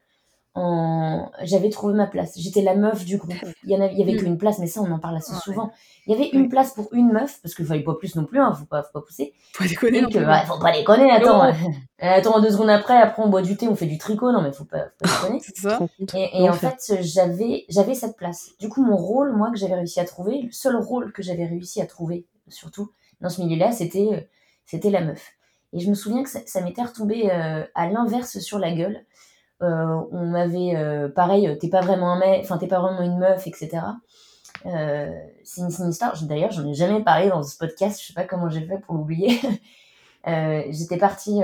[0.57, 1.31] en...
[1.42, 2.33] j'avais trouvé ma place.
[2.37, 3.35] J'étais la meuf du groupe.
[3.64, 4.19] Il y en avait, il y avait Mm.
[4.19, 5.38] qu'une place, mais ça on en parle assez Ouais.
[5.45, 5.71] souvent.
[6.07, 8.40] Il y avait une place pour une meuf, parce qu'il fallait pas plus non plus,
[8.40, 9.35] hein, faut pas, faut pas pousser.
[9.53, 10.19] Faut pas déconner plus.
[10.25, 11.45] ouais, faut pas déconner, attends.
[11.53, 11.53] Non.
[12.01, 14.53] attends, deux secondes après, après on boit du thé, on fait du tricot, non mais
[14.53, 15.40] faut pas, faut pas déconner.
[15.57, 15.79] Ça.
[16.14, 18.51] Et, et en fait, j'avais, j'avais cette place.
[18.59, 21.45] Du coup, mon rôle, moi, que j'avais réussi à trouver, le seul rôle que j'avais
[21.47, 22.90] réussi à trouver, surtout
[23.21, 24.21] dans ce milieu-là, c'était, euh,
[24.64, 25.33] c'était la meuf.
[25.73, 29.05] Et je me souviens que ça, ça m'était retombé euh, à l'inverse sur la gueule.
[29.62, 33.01] Euh, on m'avait, euh, pareil, euh, t'es pas vraiment un mec, enfin, t'es pas vraiment
[33.01, 33.79] une meuf, etc.
[35.45, 38.25] C'est une, une histoire, d'ailleurs, j'en ai jamais parlé dans ce podcast, je sais pas
[38.25, 39.40] comment j'ai fait pour l'oublier.
[40.27, 41.40] J'étais partie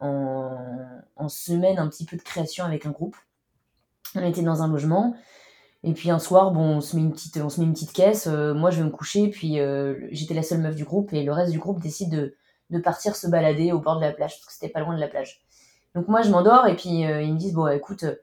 [0.00, 3.16] en, semaine un petit peu de création avec un groupe.
[4.14, 5.14] On était dans un logement.
[5.82, 7.92] Et puis un soir, bon, on se met une petite, on se met une petite
[7.92, 8.26] caisse.
[8.28, 9.28] moi, je vais me coucher.
[9.28, 9.58] Puis
[10.12, 11.12] j'étais la seule meuf du groupe.
[11.12, 12.36] Et le reste du groupe décide de,
[12.70, 14.38] de partir se balader au bord de la plage.
[14.38, 15.44] Parce que c'était pas loin de la plage.
[15.94, 16.66] Donc moi, je m'endors.
[16.66, 18.16] Et puis euh, ils me disent, bon, écoute, euh,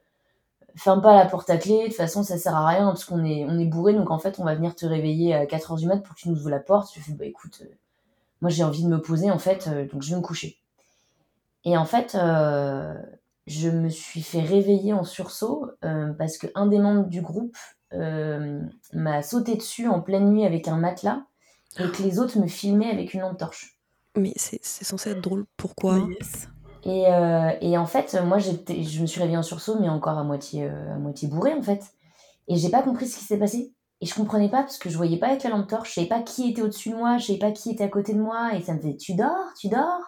[0.75, 1.79] ferme pas la porte à clé.
[1.84, 2.86] De toute façon, ça sert à rien.
[2.88, 3.93] Parce qu'on est, on est bourré.
[3.93, 6.29] Donc en fait, on va venir te réveiller à 4h du mat pour que tu
[6.29, 6.93] nous ouvres la porte.
[6.95, 7.73] Je fais, bah écoute, euh,
[8.41, 9.67] moi j'ai envie de me poser en fait.
[9.67, 10.57] euh, donc je vais me coucher.
[11.63, 12.93] Et en fait, euh,
[13.47, 17.55] je me suis fait réveiller en sursaut euh, parce qu'un des membres du groupe
[17.93, 18.62] euh,
[18.93, 21.23] m'a sauté dessus en pleine nuit avec un matelas
[21.79, 23.77] et que les autres me filmaient avec une lampe torche.
[24.17, 25.45] Mais c'est c'est censé être drôle.
[25.57, 26.10] Pourquoi?
[26.19, 26.47] Yes.
[26.83, 28.51] Et, euh, et en fait, moi, je
[29.01, 31.83] me suis réveillée en sursaut, mais encore à moitié, euh, à moitié bourrée, en fait.
[32.47, 33.73] Et j'ai pas compris ce qui s'est passé.
[34.01, 36.07] Et je comprenais pas, parce que je voyais pas avec la lampe torche, je savais
[36.07, 38.55] pas qui était au-dessus de moi, je savais pas qui était à côté de moi,
[38.55, 40.01] et ça me fait Tu dors Tu dors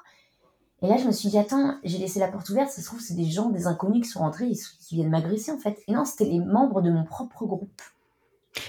[0.83, 2.99] Et là, je me suis dit Attends, j'ai laissé la porte ouverte, ça se trouve,
[3.01, 5.79] c'est des gens, des inconnus qui sont rentrés, ils- qui viennent m'agresser, en fait.
[5.87, 7.81] Et non, c'était les membres de mon propre groupe.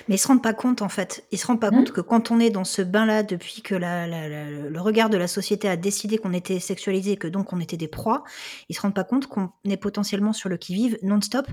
[0.09, 1.25] Mais ils se rendent pas compte en fait.
[1.31, 4.07] Ils se rendent pas compte que quand on est dans ce bain-là depuis que la,
[4.07, 7.53] la- la- le regard de la société a décidé qu'on était sexualisé et que donc
[7.53, 8.25] on était des proies,
[8.69, 11.47] ils se rendent pas compte qu'on est potentiellement sur le qui-vive non-stop,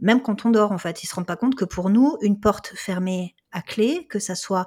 [0.00, 1.02] même quand on dort en fait.
[1.02, 4.34] Ils se rendent pas compte que pour nous, une porte fermée à clé, que ça
[4.34, 4.64] soit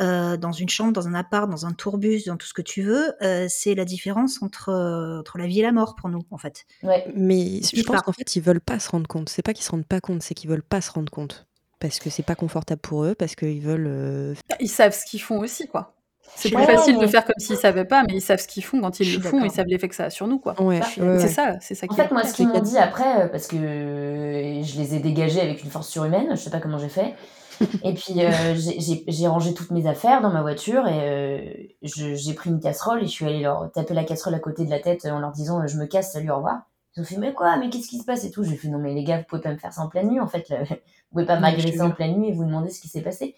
[0.00, 2.82] euh, dans une chambre, dans un appart, dans un tourbus, dans tout ce que tu
[2.82, 6.26] veux, euh, c'est la différence entre, euh, entre la vie et la mort pour nous
[6.30, 6.66] en fait.
[6.82, 7.06] Ouais.
[7.14, 9.28] Mais je pense qu'en fait, ils veulent pas se rendre compte.
[9.28, 11.46] C'est pas qu'ils se rendent pas compte, c'est qu'ils veulent pas se rendre compte.
[11.78, 13.86] Parce que c'est pas confortable pour eux, parce qu'ils veulent.
[13.86, 15.92] euh, Ils savent ce qu'ils font aussi, quoi.
[16.34, 18.64] C'est plus Ouais, facile de faire comme s'ils savaient pas, mais ils savent ce qu'ils
[18.64, 20.54] font quand ils le font, ils savent l'effet que ça a sur nous, quoi.
[20.58, 21.34] Ouais, Bah, ouais, C'est ouais.
[21.34, 23.56] ça, c'est ça En qui fait, moi, ce qu'ils m'ont dit après, euh, parce que
[23.56, 27.14] je les ai dégagés avec une force surhumaine, je sais pas comment j'ai fait.
[27.82, 31.66] Et puis, euh, j'ai- j'ai j'ai rangé toutes mes affaires dans ma voiture et euh,
[31.82, 34.64] je- j'ai pris une casserole et je suis allée leur taper la casserole à côté
[34.64, 36.62] de la tête en leur disant Je me casse, salut, au revoir.
[36.96, 38.78] Ils ont fait Mais quoi Mais qu'est-ce qui se passe et tout J'ai fait Non,
[38.78, 40.48] mais les gars, vous pouvez pas me faire ça en pleine nuit en fait.
[40.48, 40.58] là.
[41.12, 43.36] Vous pouvez pas m'agresser en pleine nuit et vous demander ce qui s'est passé.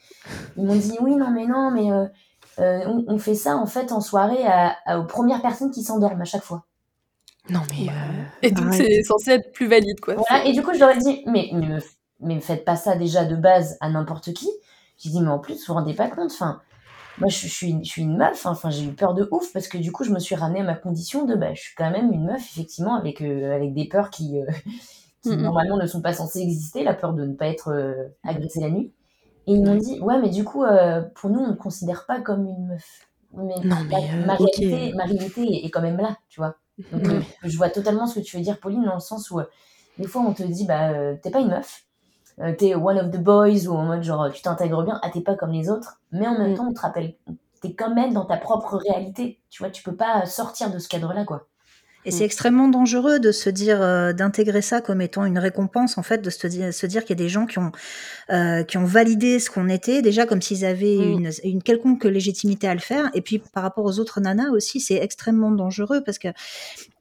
[0.57, 2.07] Ils m'ont dit Oui, non, mais non, mais euh,
[2.61, 5.83] euh, on, on fait ça en fait en soirée à- à- aux premières personnes qui
[5.85, 6.65] s'endorment à chaque fois.
[7.51, 7.87] Non, mais.
[7.87, 8.87] Bah, euh, Et donc, arrête.
[8.87, 10.15] c'est censé être plus valide, quoi.
[10.15, 11.79] Voilà, et du coup, je leur ai dit, mais ne me,
[12.21, 14.49] mais faites pas ça déjà de base à n'importe qui.
[14.97, 16.61] J'ai dit, mais en plus, vous vous rendez pas compte, enfin,
[17.21, 18.51] moi, je, suis, je suis une meuf, hein.
[18.51, 20.65] enfin, j'ai eu peur de ouf parce que du coup, je me suis ramenée à
[20.65, 23.89] ma condition de, bah, je suis quand même une meuf, effectivement, avec, euh, avec des
[23.89, 24.47] peurs qui, euh,
[25.23, 28.61] qui normalement ne sont pas censées exister, la peur de ne pas être euh, agressée
[28.61, 28.93] la nuit.
[29.47, 30.63] Et ils m'ont dit, ouais, mais du coup,
[31.15, 33.09] pour nous, on ne considère pas comme une meuf.
[33.33, 36.57] Mais, non, mais ma, réalité, ma, réalité, est quand même là, tu vois.
[36.93, 37.07] Donc,
[37.43, 39.41] je vois totalement ce que tu veux dire, Pauline, dans le sens où
[39.99, 41.87] des fois, on te dit, bah, t'es pas une meuf,
[42.57, 45.35] t'es one of the boys ou en mode genre tu t'intègres bien, ah t'es pas
[45.35, 46.57] comme les autres, mais en même mm.
[46.57, 47.15] temps on te rappelle,
[47.61, 50.89] t'es quand même dans ta propre réalité, tu vois, tu peux pas sortir de ce
[50.89, 51.47] cadre-là quoi.
[52.05, 56.03] Et c'est extrêmement dangereux de se dire, euh, d'intégrer ça comme étant une récompense, en
[56.03, 57.71] fait, de se dire, se dire qu'il y a des gens qui ont,
[58.31, 61.13] euh, qui ont validé ce qu'on était, déjà comme s'ils avaient mm.
[61.13, 63.11] une, une, quelconque légitimité à le faire.
[63.13, 66.29] Et puis par rapport aux autres nanas aussi, c'est extrêmement dangereux parce que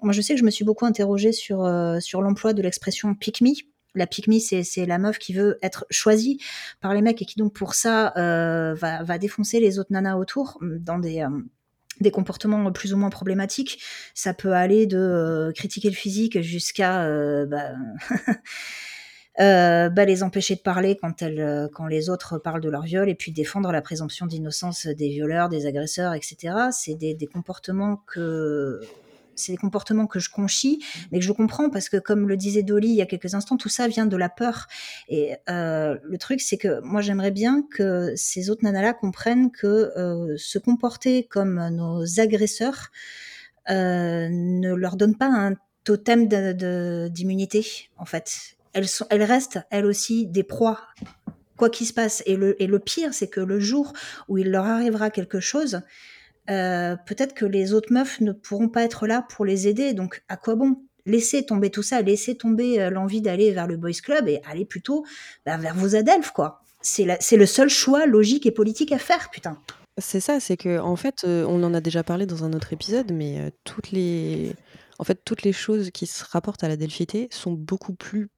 [0.01, 1.65] moi je sais que je me suis beaucoup interrogée sur,
[2.01, 3.53] sur l'emploi de l'expression pick me
[3.95, 6.39] la pick c'est la meuf qui veut être choisie
[6.81, 10.57] par les mecs et qui donc pour ça euh, va, défoncer les autres nanas autour
[10.61, 11.29] mm, dans des euh,
[11.99, 13.81] des comportements plus ou moins problématiques.
[14.13, 17.07] Ça peut aller de euh, critiquer le physique jusqu'à
[17.47, 17.71] bah,
[19.89, 23.15] bah, les empêcher de parler quand, elles, quand les autres parlent de leur viol et
[23.15, 26.53] puis défendre la présomption d'innocence des violeurs, des agresseurs, etc.
[26.71, 28.79] C'est des, comportements que
[29.39, 30.99] c'est des comportements que je conchis, mmh.
[31.11, 33.57] mais que je comprends parce que, comme le disait Dolly il y a quelques instants,
[33.57, 34.67] tout ça vient de la peur.
[35.09, 39.91] Et euh, le truc, c'est que moi, j'aimerais bien que ces autres nanas-là comprennent que
[39.97, 42.91] euh, se comporter comme nos agresseurs
[43.69, 46.27] euh, ne leur donne pas un totem
[47.09, 47.65] d'immunité,
[47.97, 48.57] en fait.
[48.73, 50.79] Elles, sont, elles restent, elles aussi, des proies
[51.57, 52.23] quoi qu'il se passe.
[52.25, 53.93] Et le, et le pire, c'est que le jour
[54.27, 55.81] où il leur arrivera quelque chose,
[56.49, 59.93] euh, peut-être que les autres meufs ne pourront pas être là pour les aider.
[59.93, 60.83] Donc, à quoi bon?
[61.05, 64.65] Laissez tomber tout ça, laissez tomber euh, l'envie d'aller vers le boys club et aller
[64.65, 65.05] plutôt
[65.45, 66.61] bah, vers vos adelphes, quoi.
[66.81, 69.59] C'est le seul choix logique et politique à faire, putain.
[69.99, 72.71] C'est ça, c'est que en fait, euh, on en a déjà parlé dans un autre
[72.71, 74.53] épisode, mais toutes les,
[74.99, 78.29] en fait, toutes les choses qui se rapportent à la delphité sont beaucoup plus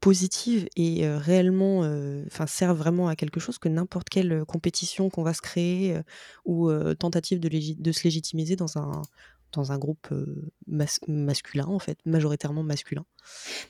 [0.00, 1.80] positive et réellement,
[2.26, 5.98] enfin sert vraiment à quelque chose que n'importe quelle compétition qu'on va se créer
[6.44, 9.02] ou tentative de, se légitimiser dans un,
[9.52, 10.08] dans un groupe
[10.66, 13.04] masculin, en fait, majoritairement masculin.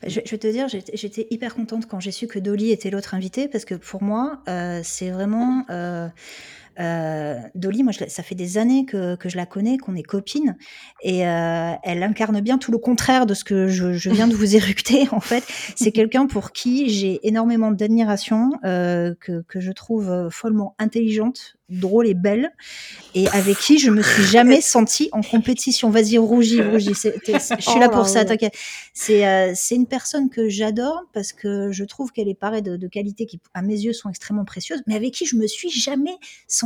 [0.00, 3.14] Bah, je, vais te dire, j'étais hyper contente quand j'ai su que Dolly était l'autre
[3.14, 4.42] invitée, parce que pour moi,
[4.82, 5.64] c'est vraiment...
[6.78, 10.56] Euh, Dolly, moi, ça fait des années que, je la connais, qu'on est copines,
[11.02, 14.56] et euh, elle incarne bien tout le contraire de ce que je, viens de vous
[14.56, 15.08] éructer.
[15.12, 15.44] En fait,
[15.76, 22.06] c'est quelqu'un pour qui j'ai énormément d'admiration, euh, que, que, je trouve follement intelligente, drôle
[22.06, 22.50] et belle,
[23.14, 25.90] et avec qui je me suis jamais sentie en compétition.
[25.90, 26.92] Vas-y, rougis, rougis.
[26.94, 28.54] je suis là pour ça, t'inquiète.
[28.92, 32.76] C'est euh, c'est une personne que j'adore parce que je trouve qu'elle est parée de,
[32.76, 35.70] de qualités qui, à mes yeux, sont extrêmement précieuses, mais avec qui je me suis
[35.70, 36.16] jamais
[36.46, 36.61] sentie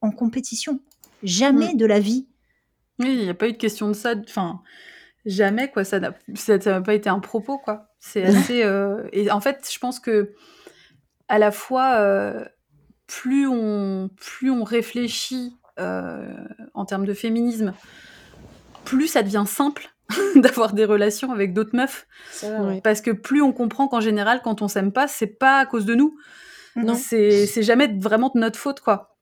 [0.00, 0.80] en compétition.
[1.22, 1.76] Jamais mm.
[1.76, 2.26] de la vie.
[2.98, 4.14] Oui, il n'y a pas eu de question de ça.
[4.28, 4.60] Enfin,
[5.26, 5.84] jamais, quoi.
[5.84, 6.12] Ça n'a
[6.80, 7.88] pas été un propos, quoi.
[7.98, 8.62] C'est assez.
[8.62, 10.34] Euh, et en fait, je pense que
[11.28, 12.44] à la fois, euh,
[13.06, 16.36] plus on, plus on réfléchit euh,
[16.74, 17.72] en termes de féminisme,
[18.84, 19.88] plus ça devient simple
[20.36, 22.06] d'avoir des relations avec d'autres meufs.
[22.82, 25.86] Parce que plus on comprend qu'en général, quand on s'aime pas, c'est pas à cause
[25.86, 26.16] de nous.
[26.76, 26.94] Non.
[26.94, 29.13] C'est jamais vraiment de notre faute, quoi.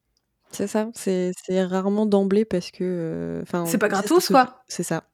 [0.52, 1.32] C'est ça, c'est
[1.64, 2.78] rarement d'emblée parce que.
[2.82, 4.62] Euh, enfin, c'est pas gratos, quoi.
[4.68, 5.04] C'est ça.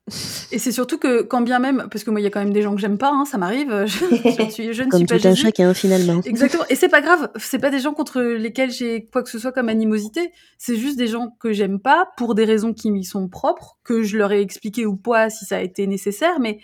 [0.53, 2.53] Et c'est surtout que, quand bien même, parce que moi, il y a quand même
[2.53, 3.99] des gens que j'aime pas, hein, ça m'arrive, je,
[4.45, 6.21] je, suis, je ne comme suis pas tout un chacun, finalement.
[6.25, 6.65] Exactement.
[6.71, 9.53] Et c'est pas grave, c'est pas des gens contre lesquels j'ai quoi que ce soit
[9.53, 13.29] comme animosité, c'est juste des gens que j'aime pas pour des raisons qui m'y sont
[13.29, 16.59] propres, que je leur ai expliqué ou pas si ça a été nécessaire, mais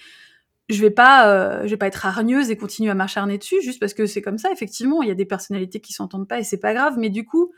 [0.69, 3.81] je vais pas euh, je vais pas être hargneuse et continuer à m'acharner dessus juste
[3.81, 6.45] parce que c'est comme ça effectivement il y a des personnalités qui s'entendent pas et
[6.45, 7.53] c'est pas grave mais du coup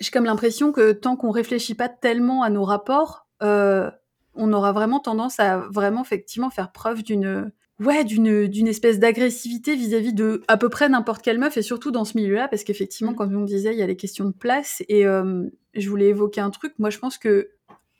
[0.00, 3.90] j'ai comme l'impression que tant qu'on réfléchit pas tellement à nos rapports, euh,
[4.34, 9.76] on aura vraiment tendance à vraiment effectivement faire preuve d'une ouais d'une d'une espèce d'agressivité
[9.76, 13.14] vis-à-vis de à peu près n'importe quelle meuf et surtout dans ce milieu-là parce qu'effectivement
[13.14, 15.44] comme on disait il y a les questions de place et euh,
[15.74, 16.74] je voulais évoquer un truc.
[16.78, 17.50] Moi je pense que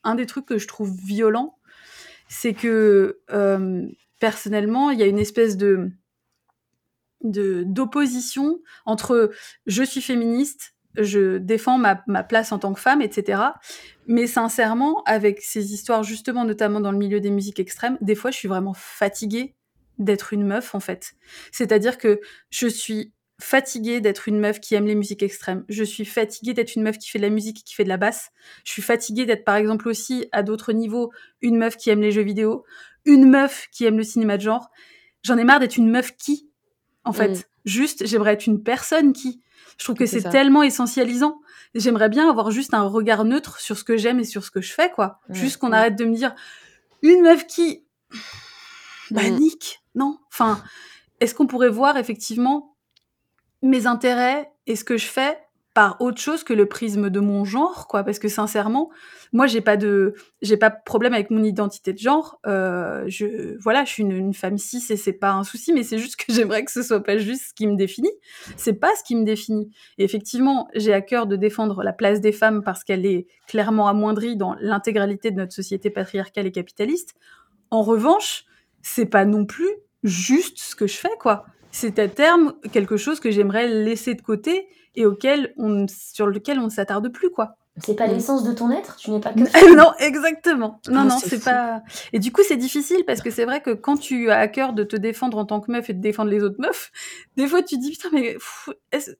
[0.05, 1.57] un des trucs que je trouve violent
[2.29, 3.87] c'est que euh,
[4.21, 5.91] personnellement il y a une espèce de
[7.23, 9.33] d'opposition entre
[9.67, 13.43] je suis féministe je défends ma, place en tant que femme, etc.
[14.07, 18.31] Mais sincèrement, avec ces histoires, justement, notamment dans le milieu des musiques extrêmes, des fois,
[18.31, 19.55] je suis vraiment fatiguée
[19.99, 21.13] d'être une meuf, en fait.
[21.53, 22.21] C'est-à-dire que
[22.51, 25.65] je suis fatiguée d'être une meuf qui aime les musiques extrêmes.
[25.69, 27.97] Je suis fatiguée d'être une meuf qui fait de la musique, qui fait de la
[27.97, 28.31] basse.
[28.65, 32.11] Je suis fatiguée d'être, par exemple, aussi, à d'autres niveaux, une meuf qui aime les
[32.11, 32.65] jeux vidéo,
[33.05, 34.71] une meuf qui aime le cinéma de genre.
[35.23, 36.49] J'en ai marre d'être une meuf qui
[37.09, 37.29] en fait.
[37.29, 37.43] Mmh.
[37.65, 39.41] Juste, j'aimerais être une personne qui.
[39.79, 41.41] Je trouve que C'est tellement essentialisant.
[41.75, 44.61] J'aimerais bien avoir juste un regard neutre sur ce que j'aime et sur ce que
[44.61, 45.21] je fais, quoi.
[45.31, 46.35] Juste qu'on arrête de me dire
[47.03, 47.85] une meuf qui.
[49.11, 49.37] Bah, Mm.
[49.37, 50.19] nique, non.
[50.33, 50.63] Enfin,
[51.21, 52.77] est-ce qu'on pourrait voir effectivement
[53.63, 55.39] mes intérêts et ce que je fais
[55.79, 58.03] par autre chose que le prisme de mon genre, quoi.
[58.03, 58.91] Parce que sincèrement,
[59.33, 62.41] moi, j'ai pas de, j'ai pas de problème avec mon identité de genre.
[62.49, 65.99] Euh, je, voilà, je suis une, femme cis et c'est pas un souci, mais c'est
[65.99, 68.11] juste que j'aimerais que ce soit pas juste ce qui me définit.
[68.57, 69.71] C'est pas ce qui me définit.
[69.99, 73.87] Et effectivement, j'ai à cœur de défendre la place des femmes parce qu'elle est clairement
[73.87, 77.15] amoindrie dans l'intégralité de notre société patriarcale et capitaliste.
[77.71, 78.47] En revanche,
[78.83, 79.71] c'est pas non plus
[80.03, 81.47] juste ce que je fais, quoi.
[81.71, 86.59] C'est à terme quelque chose que j'aimerais laisser de côté et auquel on, sur lequel
[86.59, 87.57] on ne s'attarde plus, quoi.
[87.81, 88.97] C'est pas l'essence de ton être?
[88.97, 90.81] Tu n'es pas que non, exactement.
[90.89, 91.83] Non, Ah, non, c'est pas.
[92.13, 94.73] Et du coup, c'est difficile parce que c'est vrai que quand tu as à cœur
[94.73, 96.91] de te défendre en tant que meuf et de défendre les autres meufs,
[97.37, 98.37] des fois tu te dis putain, mais
[98.93, 99.13] est-ce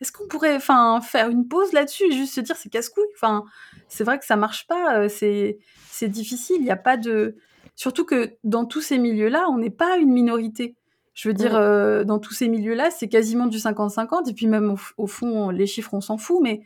[0.00, 3.04] est-ce qu'on pourrait enfin faire une pause là-dessus et juste se dire c'est casse-couille?
[3.14, 3.44] Enfin,
[3.88, 5.58] c'est vrai que ça marche pas, euh, c'est
[5.90, 7.36] c'est difficile, il n'y a pas de
[7.76, 10.74] surtout que dans tous ces milieux-là, on n'est pas une minorité.
[11.14, 14.74] Je veux dire, euh, dans tous ces milieux-là, c'est quasiment du 50-50, et puis même
[14.96, 16.62] au, fond, les chiffres, on s'en fout, mais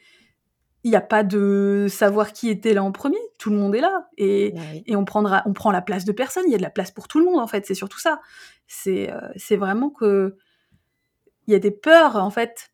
[0.85, 3.81] il n'y a pas de savoir qui était là en premier, tout le monde est
[3.81, 6.59] là, et, Bah et on, prendra, on prend la place de personne, il y a
[6.59, 8.21] de la place pour tout le monde, en fait, c'est surtout ça.
[8.69, 10.37] C'est euh, c'est vraiment que
[11.47, 12.71] il y a des peurs, en fait,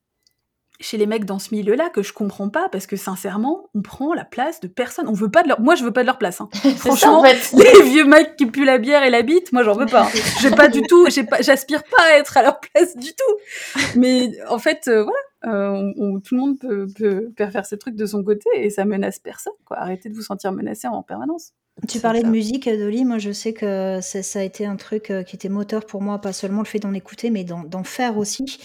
[0.82, 4.12] chez les mecs dans ce milieu-là que je comprends pas, parce que sincèrement, on prend
[4.12, 5.08] la place de personne.
[5.08, 5.60] On veut pas de leur...
[5.60, 6.40] Moi, je veux pas de leur place.
[6.42, 6.48] hein.
[6.62, 7.52] Ça, Franchement, en fait.
[7.56, 10.02] les vieux mecs qui puent la bière et la bite, moi j'en veux pas.
[10.04, 10.10] hein.
[10.40, 13.80] J'ai pas du tout, j'ai pas, j'aspire pas à être à leur place du tout.
[13.96, 17.66] Mais en fait, euh, voilà, euh, on- on- tout le monde peut, peut, peut faire
[17.66, 19.52] ses trucs de son côté et ça menace personne.
[19.64, 19.78] Quoi.
[19.78, 21.52] Arrêtez de vous sentir menacé en permanence.
[21.88, 23.06] Tu parlais de musique, Dolly.
[23.06, 26.02] Moi, je sais que ça, ça a été un truc euh, qui était moteur pour
[26.02, 28.58] moi, pas seulement le fait d'en écouter, mais d'en faire aussi.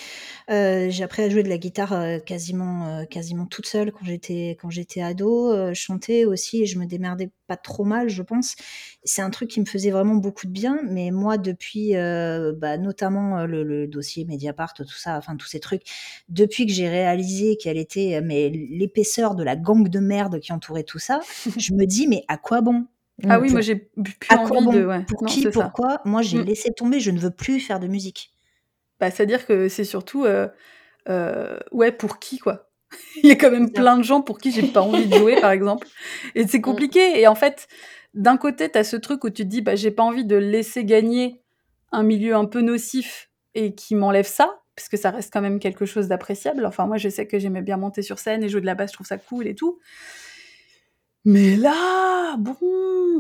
[0.50, 4.06] Euh, j'ai appris à jouer de la guitare euh, quasiment, euh, quasiment toute seule quand
[4.06, 5.74] j'étais quand j'étais ado.
[5.74, 8.56] Chantais aussi et je me démerdais pas trop mal, je pense.
[9.04, 10.80] C'est un truc qui me faisait vraiment beaucoup de bien.
[10.90, 15.84] Mais moi, depuis, bah, notamment le, le dossier Mediapart, tout ça, enfin tous ces trucs,
[16.30, 20.84] depuis que j'ai réalisé quelle était mais l'épaisseur de la gangue de merde qui entourait
[20.84, 21.20] tout ça,
[21.58, 22.86] je me dis mais à quoi bon?
[23.28, 24.72] Ah oui, Pour- moi j'ai plus envie bon?
[24.74, 24.86] de.
[24.86, 25.04] Ouais.
[25.08, 25.42] Pour Non, qui?
[25.44, 25.50] ça.
[25.52, 26.02] Pourquoi?
[26.06, 26.44] Moi, j'ai Mm.
[26.44, 27.00] laissé tomber.
[27.00, 28.32] Je ne veux plus faire de musique.
[29.00, 30.26] Bah, C'est-à-dire que c'est surtout.
[30.26, 30.48] euh,
[31.10, 32.70] euh, ouais, pour qui, quoi?
[33.24, 35.40] Il y a quand même plein de gens pour qui j'ai pas envie de jouer,
[35.42, 35.88] par exemple.
[36.36, 37.20] Et c'est compliqué.
[37.20, 37.68] Et en fait,
[38.14, 40.36] d'un côté, tu as ce truc où tu te dis, bah, j'ai pas envie de
[40.36, 41.42] laisser gagner
[41.92, 45.60] un milieu un peu nocif et qui m'enlève ça, parce que ça reste quand même
[45.60, 46.66] quelque chose d'appréciable.
[46.66, 48.92] Enfin, moi, je sais que j'aimais bien monter sur scène et jouer de la basse,
[48.92, 49.80] je trouve ça cool et tout.
[51.26, 52.56] Mais là, bon,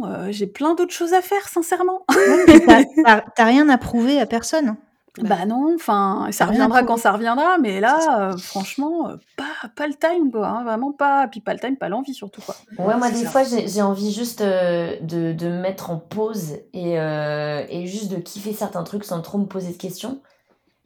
[0.05, 2.05] euh, j'ai plein d'autres choses à faire, sincèrement.
[2.09, 2.86] Ouais,
[3.36, 4.78] t'as rien à prouver à personne.
[5.22, 9.88] Bah non, enfin, ça reviendra quand ça reviendra, mais là, euh, franchement, euh, pas, pas
[9.88, 11.28] le time, quoi, hein, vraiment pas.
[11.28, 12.55] Puis pas le time, pas l'envie surtout, quoi.
[12.78, 13.30] Ouais, moi, des ça.
[13.30, 18.11] fois, j'ai envie juste euh, de, de me mettre en pause et, euh, et juste
[18.11, 20.22] de kiffer certains trucs sans trop me poser de questions.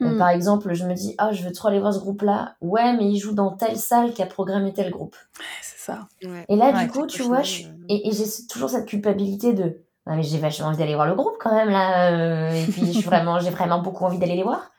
[0.00, 0.18] Mm.
[0.18, 2.56] par exemple, je me dis, ah, je veux trop aller voir ce groupe-là.
[2.60, 5.14] Ouais, mais il joue dans telle salle qui a programmé tel groupe.
[5.38, 6.08] Ouais, c'est ça.
[6.24, 6.44] Ouais.
[6.48, 9.52] Et là, Ouais, du coup, tu vois, je, final, et, et j'ai toujours cette culpabilité
[9.52, 12.10] de, ah, mais j'ai vachement envie d'aller voir le groupe quand même, là.
[12.12, 14.70] euh, et puis, je suis vraiment, j'ai vraiment beaucoup envie d'aller les voir.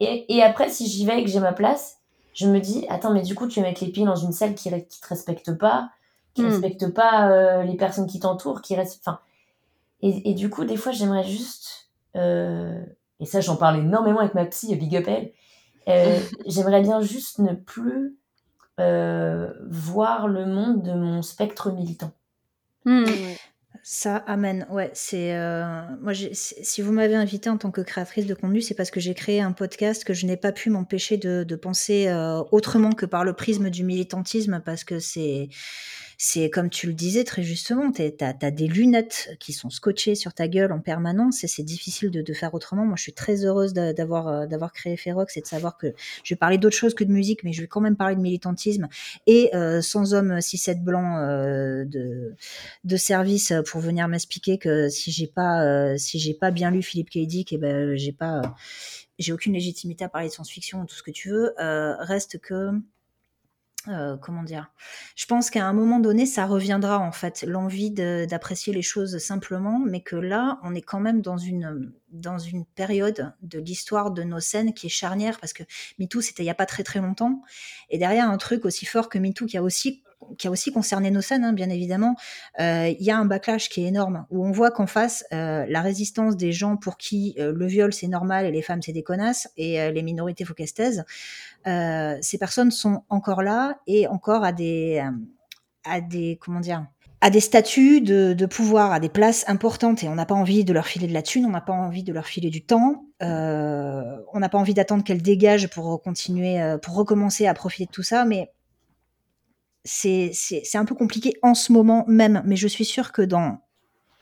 [0.00, 1.98] Et, et après, si j'y vais et que j'ai ma place,
[2.34, 4.54] je me dis, attends, mais du coup, tu vas mettre les pieds dans une salle
[4.56, 5.90] qui, qui te respecte pas,
[6.34, 6.46] qui Mm.
[6.46, 9.20] respecte pas euh, les personnes qui t'entourent, qui restent, enfin.
[10.02, 12.84] Et, et du coup, des fois, j'aimerais juste, euh,
[13.20, 15.30] et ça, j'en parle énormément avec ma psy, Big Up elle,
[15.88, 18.16] euh, j'aimerais bien juste ne plus
[18.76, 22.10] voir le monde de mon spectre militant.
[22.84, 23.04] Mm.
[23.86, 24.66] Ça, amen.
[24.70, 26.14] Ouais, c'est euh, moi.
[26.14, 29.42] Si vous m'avez invité en tant que créatrice de contenu, c'est parce que j'ai créé
[29.42, 33.24] un podcast que je n'ai pas pu m'empêcher de, de penser euh, autrement que par
[33.24, 35.50] le prisme du militantisme, parce que c'est
[36.26, 40.32] c'est comme tu le disais très justement, t'as as des lunettes qui sont scotchées sur
[40.32, 42.86] ta gueule en permanence et c'est difficile de, faire autrement.
[42.86, 45.88] Moi, je suis très heureuse euh, d'avoir créé Ferox et de savoir que
[46.22, 48.22] je vais parler d'autre chose que de musique, mais je vais quand même parler de
[48.22, 48.88] militantisme
[49.26, 55.26] et euh, sans homme 6-7 blanc euh, de service pour venir m'expliquer que si j'ai
[55.26, 57.18] pas si j'ai pas bien lu Philippe K.
[57.26, 58.40] Dick, et ben j'ai pas
[59.18, 61.52] j'ai aucune légitimité à parler de science-fiction ou tout ce que tu veux.
[61.58, 62.70] Reste que
[63.88, 64.70] euh, comment dire
[65.16, 69.78] Je pense qu'à un moment donné, ça reviendra en fait, l'envie d'apprécier les choses simplement,
[69.78, 74.22] mais que là, on est quand même dans une dans une période de l'histoire de
[74.22, 75.64] nos scènes qui est charnière parce que
[75.98, 77.42] MeToo c'était il y a pas très très longtemps,
[77.90, 80.02] et derrière un truc aussi fort que MeToo qui a aussi
[80.38, 82.16] qui a aussi concerné nos scènes, hein, bien évidemment,
[82.58, 86.36] il y a un backlash qui est énorme, où on voit qu'en face, la résistance
[86.36, 89.90] des gens pour qui le viol c'est normal et les femmes c'est des connasses, et
[89.90, 90.44] les minorités
[90.74, 91.04] taisent,
[91.64, 95.04] ces personnes sont encore là et encore à des,
[95.84, 96.86] à des, comment dire,
[97.24, 100.74] à des statuts de, pouvoir, à des places importantes, et on n'a pas envie de
[100.74, 104.18] leur filer de la thune, on n'a pas envie de leur filer du temps, euh,
[104.34, 107.90] on n'a pas envie d'attendre qu'elles dégagent pour continuer, euh, pour recommencer à profiter de
[107.90, 108.52] tout ça, mais
[109.84, 110.32] c'est
[110.74, 113.58] un peu compliqué en ce moment même, mais je suis sûre que dans,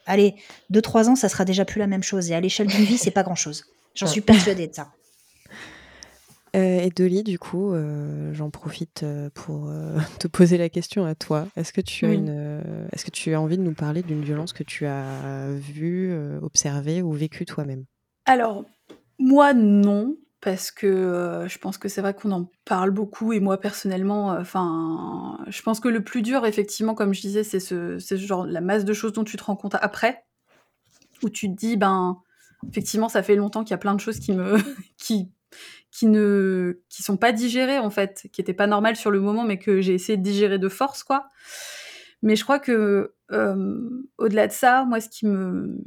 [0.06, 0.34] allez,
[0.72, 3.10] 2-3 ans, ça sera déjà plus la même chose, et à l'échelle d'une vie, c'est
[3.10, 3.64] pas grand-chose.
[3.94, 4.92] J'en suis persuadée de ça.
[6.54, 9.70] Euh, et Dolly, du coup, euh, j'en profite euh, pour
[10.18, 11.48] te poser la question à toi.
[11.56, 14.52] Est-ce que tu as une, est-ce que tu as envie de nous parler d'une violence
[14.52, 17.86] que tu as vue, observée ou vécue toi-même?
[18.26, 18.66] Alors,
[19.18, 23.58] moi non, parce que je pense que c'est vrai qu'on en parle beaucoup et moi
[23.58, 28.44] personnellement, enfin, je pense que le plus dur, effectivement, comme je disais, c'est ce, genre
[28.44, 30.24] la masse de choses dont tu te rends compte après,
[31.22, 32.20] où tu te dis, ben,
[32.68, 34.56] effectivement, ça fait longtemps qu'il y a plein de choses qui me,
[34.98, 35.30] qui
[35.92, 39.44] qui ne qui sont pas digérées en fait, qui étaient pas normales sur le moment,
[39.44, 41.28] mais que j'ai essayé de digérer de force quoi.
[42.22, 43.80] Mais je crois que euh,
[44.18, 45.78] au-delà de ça, moi ce qui me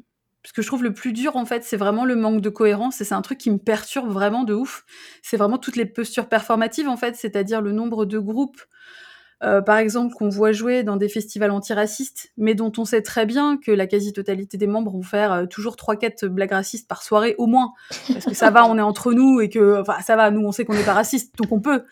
[0.45, 3.01] ce que je trouve le plus dur en fait, c'est vraiment le manque de cohérence
[3.01, 4.85] et c'est un truc qui me perturbe vraiment de ouf.
[5.21, 8.61] C'est vraiment toutes les postures performatives en fait, c'est-à-dire le nombre de groupes
[9.43, 13.25] euh, par exemple, qu'on voit jouer dans des festivals antiracistes, mais dont on sait très
[13.25, 17.03] bien que la quasi-totalité des membres vont faire euh, toujours trois quatre blagues racistes par
[17.03, 17.73] soirée au moins,
[18.11, 20.51] parce que ça va, on est entre nous et que, enfin, ça va, nous on
[20.51, 21.83] sait qu'on n'est pas raciste, donc on peut.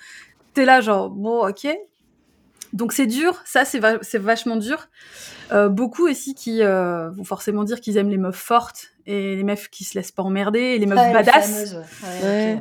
[0.54, 1.68] T'es là genre bon, ok.
[2.74, 3.80] Donc c'est dur, ça c'est
[4.18, 4.90] vachement dur.
[5.52, 9.70] Euh, beaucoup aussi qui vont forcément dire qu'ils aiment les meufs fortes et les meufs
[9.70, 11.76] qui se laissent pas emmerder et les meufs badass.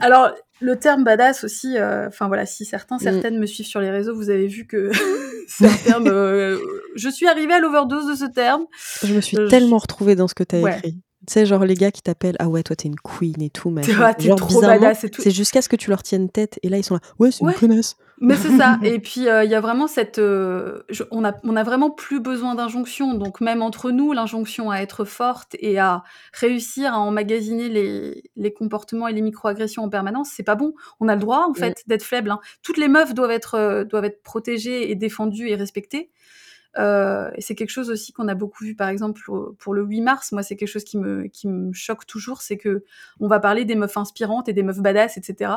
[0.00, 0.32] Alors
[0.62, 3.00] le terme badass aussi, euh, enfin voilà, si certains, mm.
[3.00, 4.90] certaines me suivent sur les réseaux, vous avez vu que
[5.48, 6.06] c'est un terme.
[6.06, 6.58] Euh,
[6.94, 8.66] je suis arrivée à l'overdose de ce terme.
[9.02, 11.00] Je me suis euh, tellement retrouvée dans ce que tu as écrit.
[11.26, 13.70] Tu sais, genre les gars qui t'appellent, ah ouais, toi t'es une queen et tout,
[13.70, 15.22] mais t'es trop badass et tout.
[15.22, 17.44] C'est jusqu'à ce que tu leur tiennes tête et là ils sont là, ouais, c'est
[17.44, 17.96] une connasse.
[18.18, 18.78] Mais c'est ça.
[18.82, 23.14] et puis il y a vraiment cette, on a, on a vraiment plus besoin d'injonction.
[23.14, 26.02] Donc même entre nous, l'injonction à être forte et à
[26.32, 30.74] réussir à emmagasiner les, les comportements et les microagressions en permanence, c'est pas bon.
[31.00, 32.30] On a le droit en fait d'être faible.
[32.30, 32.40] Hein.
[32.62, 36.10] Toutes les meufs doivent être, doivent être protégées et défendues et respectées.
[36.78, 39.20] Euh, c'est quelque chose aussi qu'on a beaucoup vu, par exemple,
[39.58, 40.32] pour le 8 mars.
[40.32, 42.84] Moi, c'est quelque chose qui me, qui me choque toujours, c'est que
[43.20, 45.52] on va parler des meufs inspirantes et des meufs badass, etc.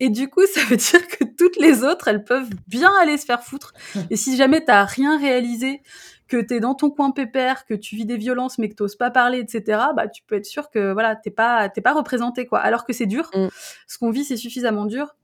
[0.00, 3.24] Et du coup, ça veut dire que toutes les autres, elles peuvent bien aller se
[3.24, 3.72] faire foutre.
[4.10, 5.82] Et si jamais t'as rien réalisé,
[6.28, 9.10] que t'es dans ton coin pépère, que tu vis des violences, mais que t'oses pas
[9.10, 12.58] parler, etc., bah, tu peux être sûr que, voilà, t'es pas, t'es pas représenté, quoi.
[12.58, 13.30] Alors que c'est dur.
[13.34, 13.48] Mm.
[13.86, 15.16] Ce qu'on vit, c'est suffisamment dur.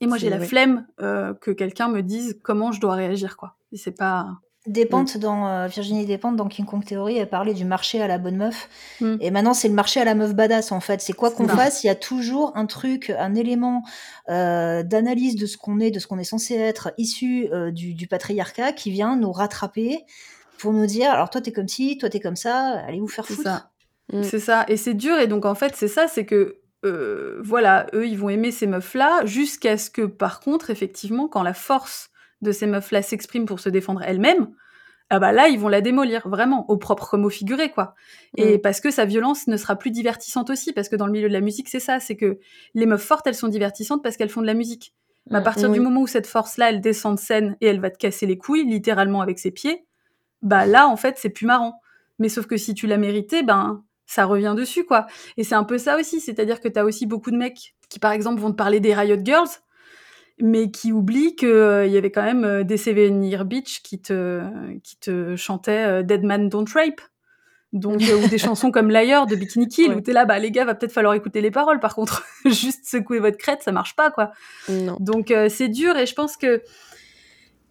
[0.00, 3.56] Et moi, j'ai la flemme euh, que quelqu'un me dise comment je dois réagir, quoi.
[3.72, 4.28] Et c'est pas.
[4.66, 5.18] Despentes mm.
[5.18, 8.36] dans euh, Virginie Despentes dans King Kong Theory, elle parlait du marché à la bonne
[8.36, 8.68] meuf.
[9.00, 9.16] Mm.
[9.20, 11.00] Et maintenant, c'est le marché à la meuf badass en fait.
[11.00, 13.82] C'est quoi qu'on fasse, il y a toujours un truc, un élément
[14.28, 17.94] euh, d'analyse de ce qu'on est, de ce qu'on est censé être, issu euh, du,
[17.94, 20.04] du, patriarcat, qui vient nous rattraper
[20.58, 23.26] pour nous dire alors toi t'es comme ci, toi t'es comme ça, allez vous faire
[23.26, 23.70] foutre.
[24.12, 24.22] Mm.
[24.22, 24.64] C'est ça.
[24.68, 25.18] Et c'est dur.
[25.18, 26.60] Et donc en fait, c'est ça, c'est que
[27.42, 31.52] voilà, eux, ils vont aimer ces meufs-là, jusqu'à ce que, par contre, effectivement, quand la
[31.52, 32.10] force
[32.42, 34.48] de ces meufs-là s'expriment pour se défendre elles-mêmes,
[35.08, 37.94] ah bah là, ils vont la démolir, vraiment, au propre comme au figuré, quoi.
[38.36, 38.60] Et mm.
[38.60, 41.32] parce que sa violence ne sera plus divertissante aussi, parce que dans le milieu de
[41.32, 42.38] la musique, c'est ça, c'est que
[42.74, 44.94] les meufs fortes, elles sont divertissantes parce qu'elles font de la musique.
[45.30, 45.44] Mais à mm.
[45.44, 48.26] partir du moment où cette force-là, elle descend de scène et elle va te casser
[48.26, 49.84] les couilles, littéralement avec ses pieds,
[50.42, 51.80] bah là, en fait, c'est plus marrant.
[52.18, 55.06] Mais sauf que si tu l'as mérité, ben, ça revient dessus, quoi.
[55.36, 58.10] Et c'est un peu ça aussi, c'est-à-dire que t'as aussi beaucoup de mecs qui, par
[58.10, 59.48] exemple, vont te parler des Riot Girls,
[60.38, 64.42] mais qui oublie qu'il euh, y avait quand même euh, des Seven Beach qui te,
[64.82, 67.00] qui te chantaient euh, Dead Man Don't Rape.
[67.72, 70.64] Donc, ou des chansons comme Liar de Bikini Kill, où t'es là, bah les gars,
[70.64, 71.80] va peut-être falloir écouter les paroles.
[71.80, 74.32] Par contre, juste secouer votre crête, ça marche pas, quoi.
[75.00, 76.62] Donc, c'est dur et je pense que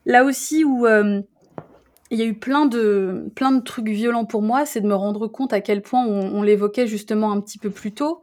[0.05, 4.65] là aussi où il y a eu plein de, plein de trucs violents pour moi,
[4.65, 7.93] c'est de me rendre compte à quel point on l'évoquait justement un petit peu plus
[7.93, 8.21] tôt,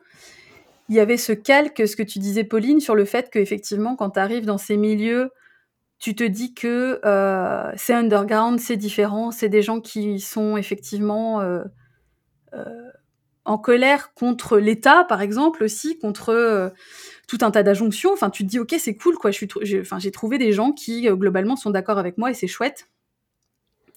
[0.89, 4.11] il y avait ce calque, ce que tu disais, Pauline, sur le fait qu'effectivement, quand
[4.11, 5.31] tu arrives dans ces milieux,
[6.03, 11.41] tu te dis que euh, c'est underground, c'est différent, c'est des gens qui sont effectivement
[11.41, 11.63] euh,
[12.55, 12.91] euh,
[13.45, 16.73] en colère contre l'État, par exemple, aussi, contre
[17.29, 18.13] tout un tas d'injonctions.
[18.13, 19.31] Enfin, tu te dis, ok, c'est cool, quoi.
[19.31, 22.89] J'ai trouvé des gens qui, globalement, sont d'accord avec moi et c'est chouette.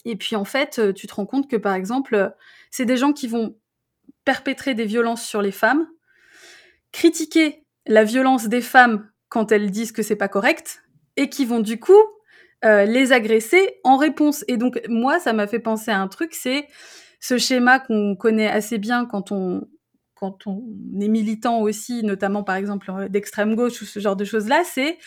[0.06, 2.36] Et puis, en fait, tu te rends compte que, par exemple,
[2.70, 3.56] c'est des gens qui vont
[4.26, 5.88] perpétrer des violences sur les femmes,
[6.96, 10.82] critiquer la violence des femmes quand elles disent que c'est pas correct,
[11.18, 12.02] et qui vont du coup
[12.64, 14.44] les agresser en réponse.
[14.48, 16.68] Et donc, moi, ça m'a fait penser à un truc, c'est
[17.20, 19.68] ce schéma qu'on connaît assez bien quand on,
[20.16, 20.64] quand on
[21.00, 24.98] est militant aussi, notamment par exemple d'extrême gauche ou ce genre de choses-là, c'est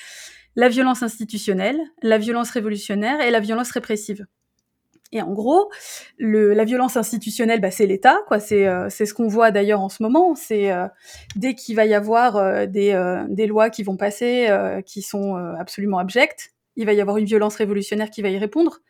[0.56, 4.26] la violence institutionnelle, la violence révolutionnaire et la violence répressive.
[5.10, 5.70] Et en gros,
[6.18, 8.40] le, la violence institutionnelle, bah, c'est l'État, quoi.
[8.40, 10.34] C'est euh, ce qu'on voit d'ailleurs en ce moment.
[10.34, 10.86] C'est euh,
[11.34, 12.92] dès qu'il va y avoir euh, des,
[13.28, 14.48] des lois qui vont passer,
[14.84, 18.80] qui sont absolument abjectes, il va y avoir une violence révolutionnaire qui va y répondre.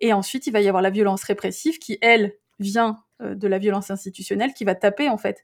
[0.00, 3.90] Et ensuite, il va y avoir la violence répressive qui, elle, vient de la violence
[3.90, 5.42] institutionnelle qui va taper en fait.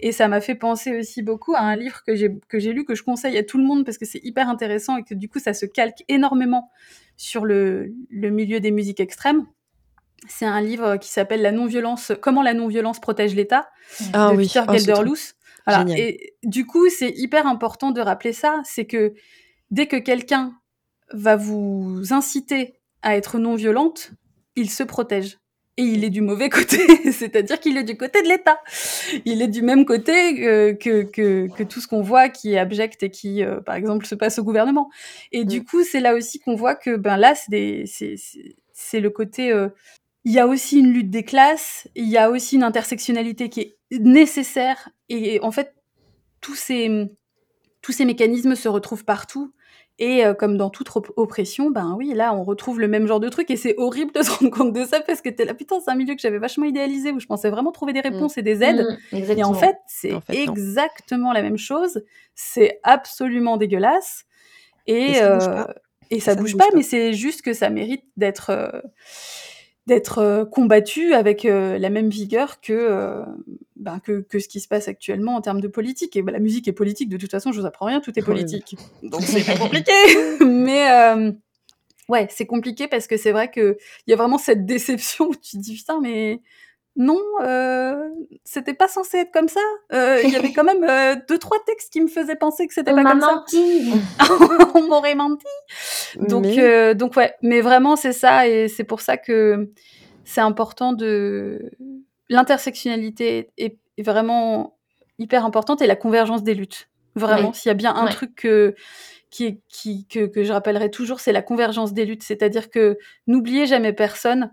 [0.00, 2.84] Et ça m'a fait penser aussi beaucoup à un livre que j'ai que j'ai lu
[2.84, 5.28] que je conseille à tout le monde parce que c'est hyper intéressant et que du
[5.28, 6.70] coup ça se calque énormément
[7.16, 9.46] sur le, le milieu des musiques extrêmes.
[10.26, 13.68] C'est un livre qui s'appelle La non-violence, comment la non-violence protège l'État
[14.12, 14.46] ah, de oui.
[14.46, 15.34] Peter Oh, Gelderloos.
[15.66, 15.84] Voilà.
[15.96, 19.14] Et du coup, c'est hyper important de rappeler ça, c'est que
[19.70, 20.52] dès que quelqu'un
[21.12, 24.12] va vous inciter à être non violente,
[24.56, 25.38] il se protège.
[25.76, 26.78] Et il est du mauvais côté,
[27.12, 28.60] c'est-à-dire qu'il est du côté de l'État.
[29.24, 32.58] Il est du même côté euh, que, que, que, tout ce qu'on voit qui est
[32.58, 34.88] abject et qui, euh, par exemple, se passe au gouvernement.
[35.32, 35.48] Et mm.
[35.48, 39.68] du coup, c'est là aussi qu'on voit que ben là, c'est le côté euh,
[40.24, 43.60] il y a aussi une lutte des classes, il y a aussi une intersectionnalité qui
[43.60, 44.88] est nécessaire.
[45.08, 45.74] Et en fait,
[46.40, 47.06] tous ces,
[47.82, 49.52] tous ces mécanismes se retrouvent partout.
[50.00, 53.28] Et euh, comme dans toute oppression, ben oui, là, on retrouve le même genre de
[53.28, 53.50] truc.
[53.50, 55.90] Et c'est horrible de se rendre compte de ça parce que t'es là, putain, c'est
[55.90, 58.40] un milieu que j'avais vachement idéalisé où je pensais vraiment trouver des réponses mmh.
[58.40, 58.98] et des aides.
[59.12, 62.02] Mmh, et en fait, c'est en fait, exactement la même chose.
[62.34, 64.24] C'est absolument dégueulasse.
[64.86, 65.74] Et, et ça bouge pas, euh,
[66.10, 68.50] et ça, ça bouge, bouge pas, pas, mais c'est juste que ça mérite d'être.
[68.50, 68.80] Euh,
[69.86, 73.22] d'être euh, combattu avec euh, la même vigueur que, euh,
[73.76, 76.16] ben, que, que ce qui se passe actuellement en termes de politique.
[76.16, 78.22] Et ben, la musique est politique, de toute façon, je vous apprends rien, tout est
[78.24, 78.76] politique.
[79.02, 79.92] Donc c'est pas compliqué.
[80.40, 81.34] Mais
[82.08, 83.76] ouais, c'est compliqué parce que c'est vrai qu'il
[84.06, 86.40] y a vraiment cette déception où tu te dis putain, mais
[86.96, 88.08] non, euh,
[88.44, 89.60] c'était pas censé être comme ça.
[89.90, 92.74] Il euh, y avait quand même euh, deux trois textes qui me faisaient penser que
[92.74, 93.92] c'était pas comme menti.
[94.18, 94.26] ça.
[94.74, 95.46] On m'aurait menti.
[96.20, 96.94] Donc mais...
[96.94, 99.72] donc ouais, mais vraiment c'est ça et c'est pour ça que
[100.24, 101.72] c'est important de
[102.28, 104.76] l'intersectionnalité est vraiment
[105.18, 106.88] hyper importante et la convergence des luttes.
[107.16, 108.74] Vraiment, s'il y a bien un truc que
[109.30, 112.22] qui, qui que, que je rappellerai toujours, c'est la convergence des luttes.
[112.22, 114.52] C'est-à-dire que n'oubliez jamais personne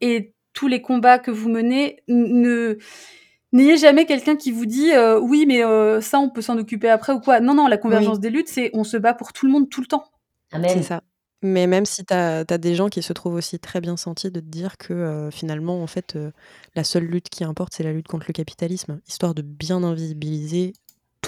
[0.00, 2.78] et tous les combats que vous menez, ne
[3.52, 6.88] n'ayez jamais quelqu'un qui vous dit euh, oui mais euh, ça on peut s'en occuper
[6.88, 7.38] après ou quoi.
[7.38, 8.22] Non non, la convergence oui.
[8.22, 10.02] des luttes c'est on se bat pour tout le monde tout le temps.
[10.50, 11.02] C'est ça.
[11.42, 14.32] Mais même si tu as, as, des gens qui se trouvent aussi très bien sentis
[14.32, 16.32] de te dire que euh, finalement, en fait, euh,
[16.74, 20.72] la seule lutte qui importe, c'est la lutte contre le capitalisme, histoire de bien invisibiliser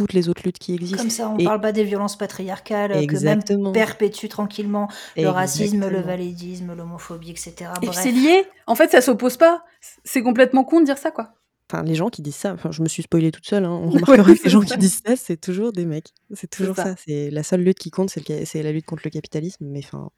[0.00, 0.98] toutes les autres luttes qui existent.
[0.98, 3.58] Comme ça, on Et- parle pas des violences patriarcales Exactement.
[3.72, 7.70] que même perpétuent tranquillement le racisme, le validisme, l'homophobie, etc.
[7.82, 8.44] Et c'est lié.
[8.66, 9.64] En fait, ça s'oppose pas.
[10.04, 11.34] C'est complètement con de dire ça quoi.
[11.72, 13.90] Enfin, les gens qui disent ça, enfin, je me suis spoilée toute seule, hein, on
[13.92, 14.74] Ouais, remarquera que c'est les gens ça.
[14.74, 16.08] qui disent ça, c'est toujours des mecs.
[16.34, 16.82] C'est toujours ça.
[16.84, 16.94] ça.
[17.06, 19.64] C'est la seule lutte qui compte, c'est la lutte contre le capitalisme.
[19.66, 20.10] Mais enfin,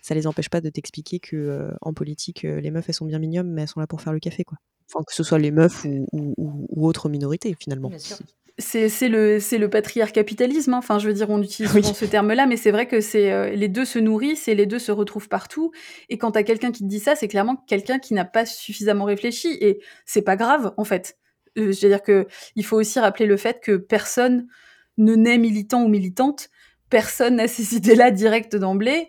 [0.00, 3.04] ça les empêche pas de t'expliquer que euh, en politique, euh, les meufs elles sont
[3.04, 4.56] bien mignonnes, mais elles sont là pour faire le café, quoi.
[4.90, 7.88] Enfin, que ce soit les meufs ou, ou- ou- ou autres minorités finalement.
[7.90, 8.16] Bien sûr.
[8.58, 10.74] C'est c'est le c'est le patriarcapitalisme.
[10.74, 10.78] hein.
[10.78, 11.82] Enfin, je veux dire, on utilise Oui.
[11.82, 14.66] souvent ce terme-là, mais c'est vrai que c'est euh, les deux se nourrissent et les
[14.66, 15.72] deux se retrouvent partout.
[16.08, 19.04] Et quand t'as quelqu'un qui te dit ça, c'est clairement quelqu'un qui n'a pas suffisamment
[19.06, 19.58] réfléchi.
[19.60, 21.16] Et c'est pas grave, en fait.
[21.58, 24.46] Euh, je veux dire que il faut aussi rappeler le fait que personne
[24.98, 26.48] ne naît militant ou militante.
[26.90, 29.08] Personne n'a ces idées-là directes d'emblée.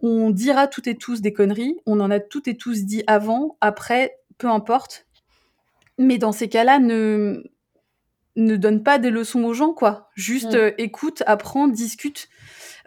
[0.00, 1.76] On dira toutes et tous des conneries.
[1.86, 5.06] On en a toutes et tous dit avant, après, peu importe.
[5.96, 7.42] Mais dans ces cas-là, ne
[8.36, 10.08] ne donne pas des leçons aux gens, quoi.
[10.14, 10.56] Juste Mm.
[10.56, 12.28] euh, écoute, apprends, discute.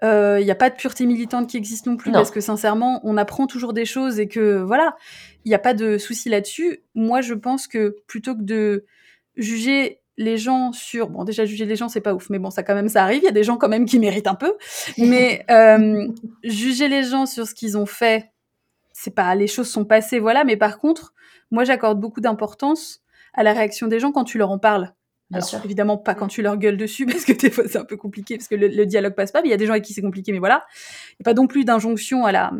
[0.02, 2.20] Il n'y a pas de pureté militante qui existe non plus Non.
[2.20, 4.96] parce que sincèrement, on apprend toujours des choses et que voilà,
[5.46, 6.82] il n'y a pas de souci là-dessus.
[6.94, 8.86] Moi, je pense que plutôt que de
[9.36, 12.64] juger les gens sur bon déjà juger les gens c'est pas ouf mais bon ça
[12.64, 14.54] quand même ça arrive il y a des gens quand même qui méritent un peu
[14.98, 16.08] mais euh,
[16.42, 18.32] juger les gens sur ce qu'ils ont fait
[18.94, 21.14] c'est pas les choses sont passées voilà mais par contre
[21.52, 23.02] moi j'accorde beaucoup d'importance
[23.34, 24.94] à la réaction des gens quand tu leur en parles
[25.30, 25.62] Bien alors, sûr.
[25.66, 28.38] évidemment, pas quand tu leur gueules dessus, parce que des fois, c'est un peu compliqué,
[28.38, 29.94] parce que le, le dialogue passe pas, mais il y a des gens avec qui
[29.94, 30.66] c'est compliqué, mais voilà.
[31.12, 32.52] Il n'y a pas non plus d'injonction à la,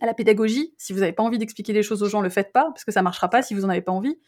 [0.00, 0.74] à la pédagogie.
[0.78, 2.92] Si vous n'avez pas envie d'expliquer les choses aux gens, le faites pas, parce que
[2.92, 4.18] ça marchera pas si vous en avez pas envie.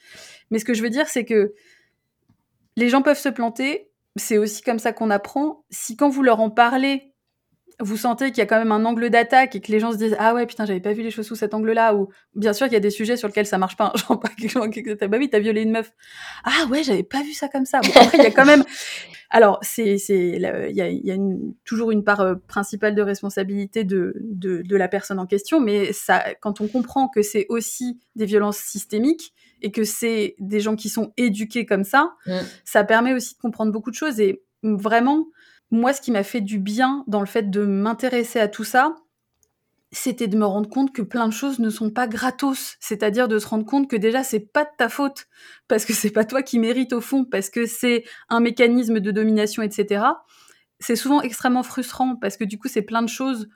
[0.51, 1.55] Mais ce que je veux dire, c'est que
[2.77, 5.65] les gens peuvent se planter, c'est aussi comme ça qu'on apprend.
[5.71, 7.13] Si quand vous leur en parlez,
[7.81, 9.99] vous sentez qu'il y a quand même un angle d'attaque et que les gens se
[9.99, 12.67] disent ah ouais putain j'avais pas vu les choses sous cet angle-là ou bien sûr
[12.67, 14.31] qu'il y a des sujets sur lesquels ça marche pas genre pas
[15.09, 15.93] bah oui t'as violé une meuf
[16.45, 18.65] ah ouais j'avais pas vu ça comme ça bon, après il y a quand même
[19.31, 20.47] alors c'est c'est il y
[20.81, 24.89] a, y a une, toujours une part euh, principale de responsabilité de, de, de la
[24.89, 29.71] personne en question mais ça quand on comprend que c'est aussi des violences systémiques et
[29.71, 32.39] que c'est des gens qui sont éduqués comme ça Mm.
[32.65, 35.27] ça permet aussi de comprendre beaucoup de choses et vraiment
[35.71, 38.95] moi, ce qui m'a fait du bien dans le fait de m'intéresser à tout ça,
[39.93, 42.77] c'était de me rendre compte que plein de choses ne sont pas gratos.
[42.81, 45.27] C'est-à-dire de se rendre compte que déjà, c'est pas de ta faute,
[45.69, 49.11] parce que c'est pas toi qui mérites au fond, parce que c'est un mécanisme de
[49.11, 50.05] domination, etc.
[50.81, 53.49] C'est souvent extrêmement frustrant, parce que du coup, c'est plein de choses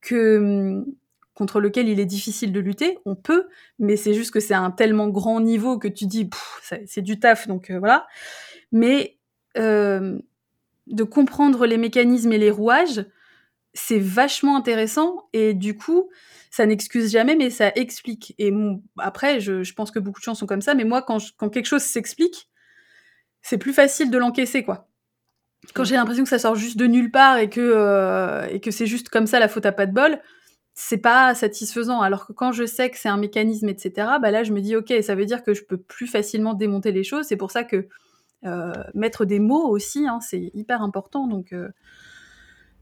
[0.00, 0.84] que
[1.34, 2.98] contre lesquelles il est difficile de lutter.
[3.04, 3.46] On peut,
[3.78, 6.28] mais c'est juste que c'est un tellement grand niveau que tu dis,
[6.86, 8.06] c'est du taf, donc euh, voilà.
[8.72, 9.18] Mais
[9.56, 10.18] euh,
[10.90, 13.04] de comprendre les mécanismes et les rouages,
[13.74, 16.10] c'est vachement intéressant et du coup,
[16.50, 18.34] ça n'excuse jamais, mais ça explique.
[18.38, 18.52] Et
[18.98, 21.20] après, je, pense que beaucoup de gens sont comme ça, mais moi, quand,
[21.50, 22.48] quelque chose s'explique,
[23.42, 24.88] c'est plus facile de l'encaisser, quoi.
[25.74, 28.70] Quand j'ai l'impression que ça sort juste de nulle part et que, euh, et que
[28.70, 30.18] c'est juste comme ça, la faute à pas de bol,
[30.74, 32.00] c'est pas satisfaisant.
[32.00, 34.76] Alors que quand je sais que c'est un mécanisme, etc., bah là, je me dis,
[34.76, 37.26] ok, ça veut dire que je peux plus facilement démonter les choses.
[37.26, 37.88] C'est pour ça que
[38.94, 41.26] mettre des mots aussi, hein, c'est hyper important.
[41.26, 41.68] Donc, euh,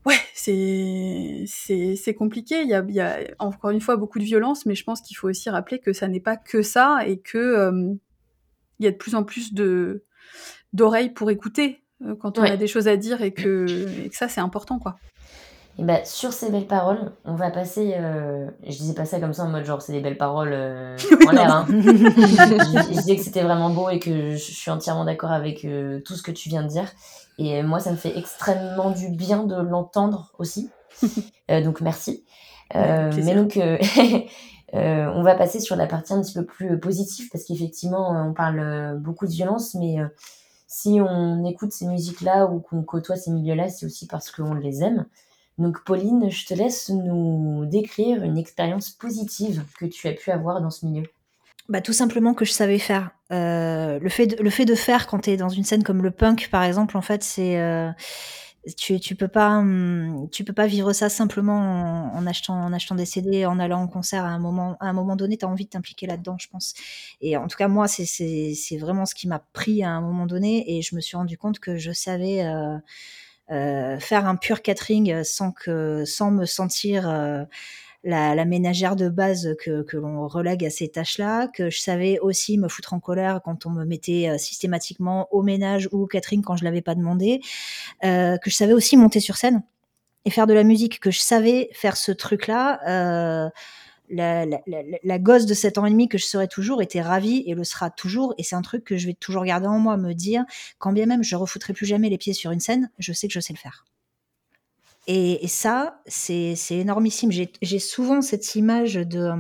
[0.05, 2.63] ouais, c'est c'est c'est compliqué.
[2.63, 5.01] Il y, a, il y a encore une fois beaucoup de violence, mais je pense
[5.01, 7.95] qu'il faut aussi rappeler que ça n'est pas que ça et que euh,
[8.79, 10.05] il y a de plus en plus de
[10.73, 12.51] d'oreilles pour écouter euh, quand on Ouais.
[12.51, 14.99] a des choses à dire et que, et que ça c'est important quoi.
[15.79, 17.95] Et bah, sur ces belles paroles, on va passer.
[17.99, 20.97] euh, Je disais pas ça comme ça en mode genre c'est des belles paroles euh,
[21.29, 21.55] en l'air.
[21.55, 21.67] Hein.
[21.69, 26.01] je, je disais que c'était vraiment beau et que je suis entièrement d'accord avec euh,
[26.01, 26.89] tout ce que tu viens de dire.
[27.39, 30.71] Et moi, ça me fait extrêmement du bien de l'entendre aussi.
[31.49, 32.25] Euh, donc merci.
[32.75, 33.57] Ouais, Euh, mais donc,
[34.73, 38.99] on va passer sur la partie un petit peu plus positive parce qu'effectivement, on parle
[38.99, 39.99] beaucoup de violence, mais
[40.67, 44.83] si on écoute ces musiques-là ou qu'on côtoie ces milieux-là, c'est aussi parce qu'on les
[44.83, 45.07] aime.
[45.59, 50.61] Donc, Pauline, je te laisse nous décrire une expérience positive que tu as pu avoir
[50.61, 51.05] dans ce milieu.
[51.69, 53.11] Bah, tout simplement que je savais faire.
[53.33, 56.03] Euh, le, fait de, le fait de faire quand tu es dans une scène comme
[56.03, 57.59] le punk, par exemple, en fait, c'est.
[57.59, 57.91] euh,
[58.77, 62.95] tu, tu peux pas hum, tu peux pas vivre ça simplement en, achetant en achetant
[62.97, 65.49] des CD en allant en concert à un moment à un moment donné tu as
[65.49, 66.75] envie de t'impliquer là-dedans je pense
[67.21, 70.27] et en tout cas moi c'est c'est vraiment ce qui m'a pris à un moment
[70.27, 72.77] donné et je me suis rendu compte que je savais euh,
[73.49, 77.45] faire un pur catering sans que sans me sentir euh,
[78.07, 82.19] la, la ménagère de base que, que l'on relègue à ces tâches-là, que je savais
[82.21, 86.07] aussi me foutre en colère quand on me mettait euh, systématiquement au ménage ou au
[86.07, 87.41] catering quand je l'avais pas demandé,
[88.05, 89.63] euh, que je savais aussi monter sur scène
[90.25, 92.81] et faire de la musique, que je savais faire ce truc-là.
[92.89, 93.51] Euh,
[94.11, 97.03] la, la, la, la gosse de 7 ans et demi que je serai toujours était
[97.03, 98.35] ravie et le sera toujours.
[98.39, 100.45] Et c'est un truc que je vais toujours garder en moi, me dire,
[100.79, 103.35] quand bien même je refoutrai plus jamais les pieds sur une scène, je sais que
[103.35, 103.85] je sais le faire.
[105.07, 107.31] Et, et ça, c'est c'est énormissime.
[107.31, 109.31] J'ai souvent cette image de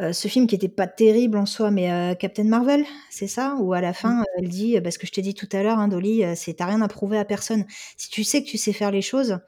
[0.00, 3.56] euh, ce film qui était pas terrible en soi, mais euh, Captain Marvel, c'est ça?
[3.60, 5.88] Où à la fin, elle dit, parce que je t'ai dit tout à l'heure, hein,
[5.88, 7.64] Dolly, euh, c'est t'as rien à prouver à personne.
[7.96, 9.38] Si tu sais que tu sais faire les choses,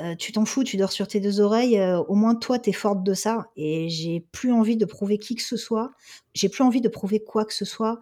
[0.00, 1.78] euh, tu t'en fous, tu dors sur tes deux oreilles.
[1.78, 3.46] euh, au moins toi, t'es forte de ça.
[3.56, 5.92] Et j'ai plus envie de prouver qui que ce soit.
[6.34, 8.00] J'ai plus envie de prouver quoi que ce soit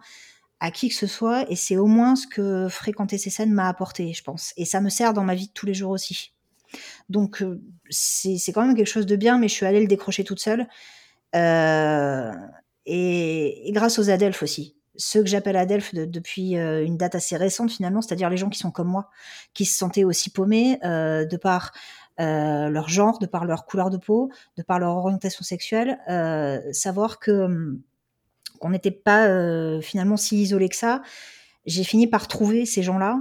[0.59, 1.49] à qui que ce soit.
[1.51, 4.53] Et c'est au moins ce que fréquenter ces scènes m'a apporté, je pense.
[4.57, 6.33] Et ça me sert dans ma vie de tous les jours aussi.
[7.09, 10.23] Donc euh, c'est quand même quelque chose de bien, mais je suis allée le décrocher
[10.23, 10.67] toute seule.
[11.35, 12.31] Euh,
[12.85, 14.75] et, et grâce aux Adelphes aussi.
[14.97, 18.49] Ceux que j'appelle Adelphes de- depuis euh, une date assez récente finalement, c'est-à-dire les gens
[18.49, 19.09] qui sont comme moi,
[19.53, 21.71] qui se sentaient aussi paumés euh, de par
[22.19, 25.99] euh, leur genre, de par leur couleur de peau, de par leur orientation sexuelle,
[26.73, 27.81] savoir que hum,
[28.59, 29.27] qu'on n'était pas
[29.81, 31.01] finalement si isolé que ça.
[31.65, 33.17] J'ai fini par trouver ces gens-là.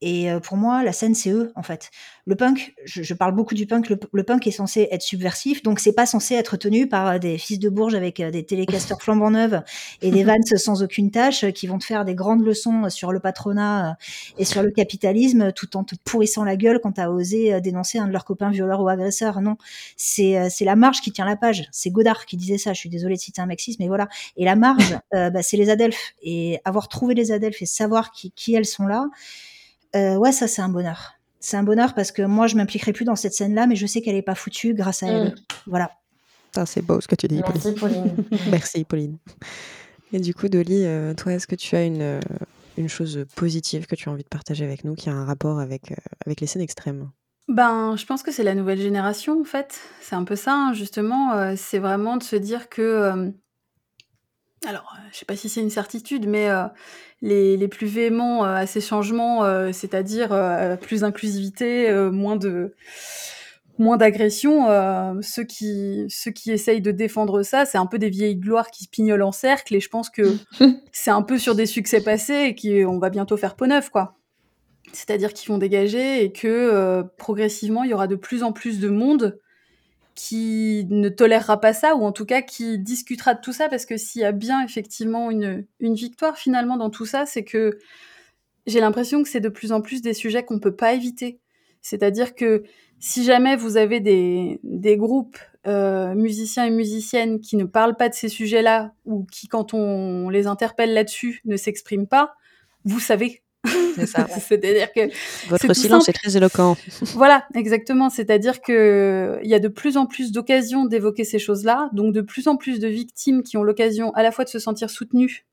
[0.00, 1.90] Et pour moi, la scène, c'est eux, en fait.
[2.26, 5.62] Le punk, je, je parle beaucoup du punk, le, le punk est censé être subversif,
[5.62, 9.30] donc c'est pas censé être tenu par des fils de Bourges avec des télécasters flambant
[9.30, 9.62] neuves
[10.02, 13.20] et des vannes sans aucune tâche qui vont te faire des grandes leçons sur le
[13.20, 13.96] patronat
[14.38, 18.06] et sur le capitalisme tout en te pourrissant la gueule quand t'as osé dénoncer un
[18.06, 19.40] de leurs copains violeurs ou agresseurs.
[19.40, 19.56] Non,
[19.96, 21.68] c'est c'est la marge qui tient la page.
[21.72, 22.72] C'est Godard qui disait ça.
[22.72, 24.08] Je suis désolée de citer un marxiste, mais voilà.
[24.36, 26.14] Et la marge, euh, bah, c'est les Adelphes.
[26.22, 29.08] Et avoir trouvé les Adelphes et savoir qui, qui elles sont là,
[29.94, 31.14] euh, ouais, ça c'est un bonheur.
[31.40, 34.00] C'est un bonheur parce que moi je m'impliquerai plus dans cette scène-là, mais je sais
[34.00, 35.28] qu'elle est pas foutue grâce à elle.
[35.28, 35.34] Mm.
[35.66, 35.90] Voilà.
[36.66, 37.60] C'est beau ce que tu dis, Pauline.
[37.64, 38.16] Merci, Pauline.
[38.50, 39.18] Merci, Pauline.
[40.12, 42.20] Et du coup, Dolly, euh, toi, est-ce que tu as une, euh,
[42.78, 45.58] une chose positive que tu as envie de partager avec nous qui a un rapport
[45.58, 47.10] avec, euh, avec les scènes extrêmes?
[47.48, 49.80] Ben, je pense que c'est la nouvelle génération, en fait.
[50.00, 53.32] C'est un peu ça, hein, justement, c'est vraiment de se dire que,
[54.66, 56.64] alors, heu, je sais pas si c'est une certitude, mais, heu,
[57.22, 62.36] les les plus véhéments, heu, à ces changements, heu, c'est-à-dire, heu, plus d'inclusivité, heu, moins
[62.36, 62.74] de
[63.78, 68.10] moins d'agression, heu, ceux qui ceux qui essayent de défendre ça, c'est un peu des
[68.10, 70.22] vieilles gloires qui pignolent en cercle et je pense que
[70.92, 73.90] c'est un peu sur des succès passés et qui on va bientôt faire peau neuve,
[73.90, 74.14] quoi.
[74.92, 76.48] C'est-à-dire qu'ils vont dégager et que,
[77.02, 79.38] heu, progressivement, il y aura de plus en plus de monde
[80.14, 83.86] qui ne tolérera pas ça ou en tout cas qui discutera de tout ça parce
[83.86, 87.78] que s'il y a bien effectivement une victoire finalement dans tout ça, c'est que
[88.66, 91.40] j'ai l'impression que c'est de plus en plus des sujets qu'on peut pas éviter.
[91.82, 92.64] C'est-à-dire que
[92.98, 98.14] si jamais vous avez des groupes, heu, musiciens et musiciennes qui ne parlent pas de
[98.14, 102.34] ces sujets-là ou qui, quand on les interpelle là-dessus, ne s'expriment pas,
[102.84, 103.43] vous savez.
[103.94, 104.26] C'est ça.
[104.40, 105.10] C'est-à-dire que
[105.48, 106.76] Votre silence est très éloquent.
[107.14, 108.10] Voilà, exactement.
[108.10, 112.20] C'est-à-dire que il y a de plus en plus d'occasions d'évoquer ces choses-là, donc de
[112.20, 115.46] plus en plus de victimes qui ont l'occasion à la fois de se sentir soutenues,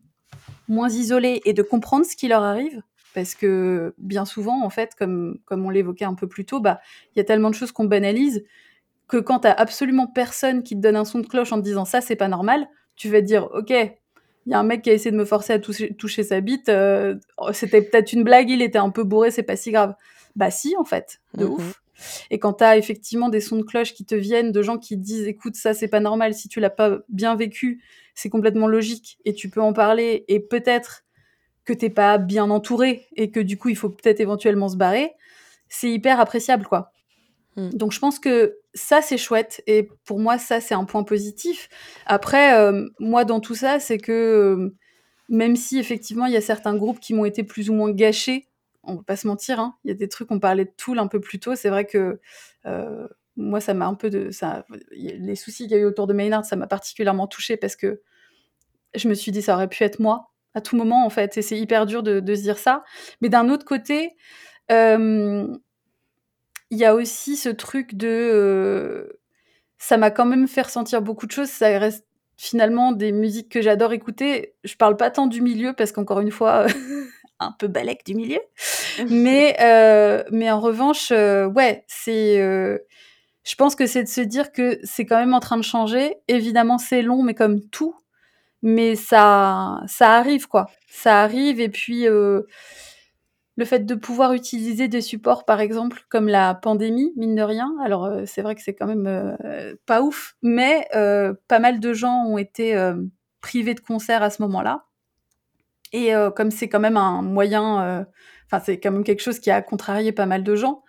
[0.68, 2.82] moins isolées et de comprendre ce qui leur arrive.
[3.14, 6.80] Parce que bien souvent, en fait, comme, comme on l'évoquait un peu plus tôt, bah,
[7.14, 8.44] il y a tellement de choses qu'on banalise
[9.08, 11.84] que quand t'as absolument personne qui te donne un son de cloche en te disant
[11.84, 13.74] ça, c'est pas normal, tu vas te dire, ok,
[14.46, 16.42] il y a un mec qui a essayé de me forcer à toucher, toucher sa
[16.42, 19.72] bite, euh, oh, c'était peut-être une blague, il était un peu bourré, c'est pas si
[19.72, 19.96] grave.
[20.36, 21.52] Bah si, en fait, de Mhm.
[21.52, 21.82] ouf.
[22.32, 25.04] Et quand t'as effectivement des sons de cloche qui te viennent, de gens qui te
[25.04, 27.84] disent, écoute, ça c'est pas normal, si tu l'as pas bien vécu,
[28.16, 31.04] c'est complètement logique, et tu peux en parler, et peut-être
[31.66, 35.14] que t'es pas bien entouré, et que du coup il faut peut-être éventuellement se barrer,
[35.70, 36.91] c'est hyper appréciable, quoi.
[37.56, 37.70] Mm.
[37.70, 41.70] Donc je pense que ça c'est chouette et pour moi ça c'est un point positif.
[42.06, 44.76] Après euh, moi dans tout ça c'est que euh,
[45.30, 48.48] même si effectivement il y a certains groupes qui m'ont été plus ou moins gâchés,
[48.84, 51.00] on va pas se mentir, hein, il y a des trucs on parlait de Tool
[51.00, 52.20] un peu plus tôt, c'est vrai que
[52.66, 56.08] euh, moi ça m'a un peu de ça les soucis qu'il y a eu autour
[56.08, 58.02] de Maynard ça m'a particulièrement touchée parce que
[58.94, 61.42] je me suis dit ça aurait pu être moi à tout moment en fait et
[61.42, 62.84] c'est hyper dur de, de se dire ça.
[63.22, 64.16] Mais d'un autre côté
[66.72, 69.20] il y a aussi ce truc de euh,
[69.78, 71.50] ça m'a quand même fait ressentir beaucoup de choses.
[71.50, 72.06] Ça reste
[72.38, 74.56] finalement des musiques que j'adore écouter.
[74.64, 76.66] Je parle pas tant du milieu parce qu'encore une fois
[77.40, 78.40] un peu balèque du milieu.
[79.10, 82.38] Mais euh, mais en revanche euh, ouais c'est
[83.44, 86.16] je pense que c'est de se dire que c'est quand même en train de changer.
[86.28, 87.96] Évidemment c'est long mais comme tout.
[88.62, 90.70] Mais ça ça arrive quoi.
[90.90, 92.06] Ça arrive et puis
[93.62, 97.76] le fait de pouvoir utiliser des supports, par exemple, comme la pandémie, mine de rien.
[97.84, 101.80] Alors, euh, c'est vrai que c'est quand même euh, pas ouf, mais euh, pas mal
[101.80, 102.76] de gens ont été
[103.40, 104.86] privés de concerts à ce moment-là.
[105.94, 108.06] Et comme c'est quand même un moyen,
[108.48, 110.84] enfin, c'est quand même quelque chose qui a contrarié pas mal de gens.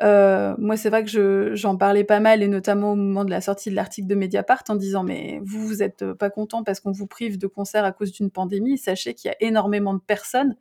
[0.00, 3.40] moi, c'est vrai que je- j'en parlais pas mal, et notamment au moment de la
[3.40, 6.80] sortie de l'article de Mediapart, en disant mais vous, vous êtes euh, pas content parce
[6.80, 8.78] qu'on vous prive de concerts à cause d'une pandémie.
[8.78, 10.56] Sachez qu'il y a énormément de personnes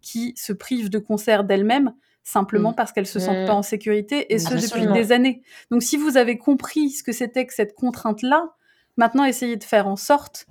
[0.00, 1.92] qui se privent de concerts d'elles-mêmes
[2.22, 2.74] simplement Mm.
[2.76, 3.46] parce qu'elles se sentent Mm.
[3.46, 5.42] pas en sécurité, et ce depuis des années.
[5.70, 8.50] Donc si vous avez compris ce que c'était que cette contrainte-là,
[8.96, 10.46] maintenant essayez de faire en sorte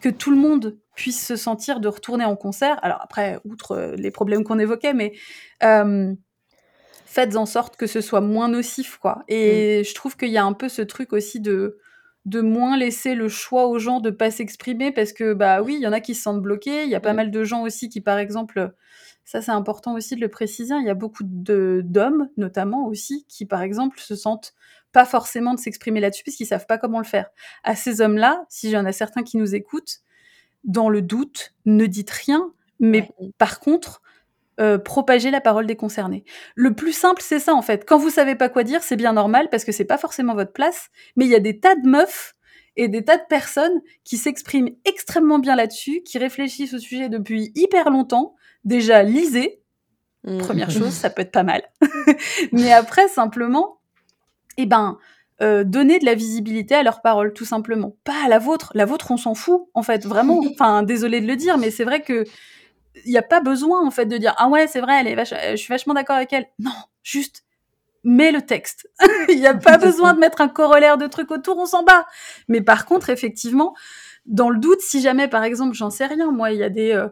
[0.00, 2.78] que tout le monde puisse se sentir de retourner en concert.
[2.82, 5.12] Alors après, outre euh, les problèmes qu'on évoquait, mais
[5.62, 6.12] euh,
[7.06, 9.22] faites en sorte que ce soit moins nocif, quoi.
[9.28, 11.78] Et je trouve qu'il y a un peu ce truc aussi de
[12.24, 15.82] de moins laisser le choix aux gens de pas s'exprimer parce que bah oui, il
[15.82, 17.16] y en a qui se sentent bloqués, il y a pas Mm.
[17.16, 18.72] mal de gens aussi qui par exemple
[19.24, 23.24] ça c'est important aussi de le préciser, il y a beaucoup de d'hommes notamment aussi
[23.28, 24.54] qui par exemple se sentent
[24.92, 27.30] pas forcément de s'exprimer là-dessus parce qu'ils savent pas comment le faire.
[27.64, 30.00] À ces hommes-là, si j'en a certains qui nous écoutent,
[30.64, 34.01] dans le doute, ne dites rien, mais par contre,
[34.62, 36.24] euh, propager la parole des concernés.
[36.54, 37.84] Le plus simple, c'est ça en fait.
[37.86, 40.52] Quand vous savez pas quoi dire, c'est bien normal parce que c'est pas forcément votre
[40.52, 42.34] place, mais il y a des tas de meufs
[42.76, 47.52] et des tas de personnes qui s'expriment extrêmement bien là-dessus, qui réfléchissent au sujet depuis
[47.54, 48.34] hyper longtemps.
[48.64, 49.62] Déjà, lisez,
[50.24, 50.38] Mm.
[50.38, 51.62] première chose, ça peut être pas mal.
[52.52, 53.78] mais après, simplement,
[54.56, 54.98] eh ben,
[55.40, 57.96] euh, donner de la visibilité à leurs paroles, tout simplement.
[58.04, 58.72] Pas à la vôtre.
[58.74, 60.40] La vôtre, on s'en fout, en fait, vraiment.
[60.52, 62.24] Enfin, désolé de le dire, mais c'est vrai que
[63.04, 65.14] il n'y a pas besoin, en fait, de dire ah ouais, c'est vrai, elle est
[65.16, 66.46] vach- je suis vachement d'accord avec elle.
[66.58, 66.72] Non,
[67.02, 67.44] juste
[68.04, 68.88] mets le texte.
[69.28, 72.06] Il n'y a pas besoin de mettre un corollaire de trucs autour, on s'en bat.
[72.48, 73.74] Mais par contre, effectivement,
[74.26, 76.92] dans le doute, si jamais, par exemple, j'en sais rien, moi, il y a des
[76.92, 77.08] euh,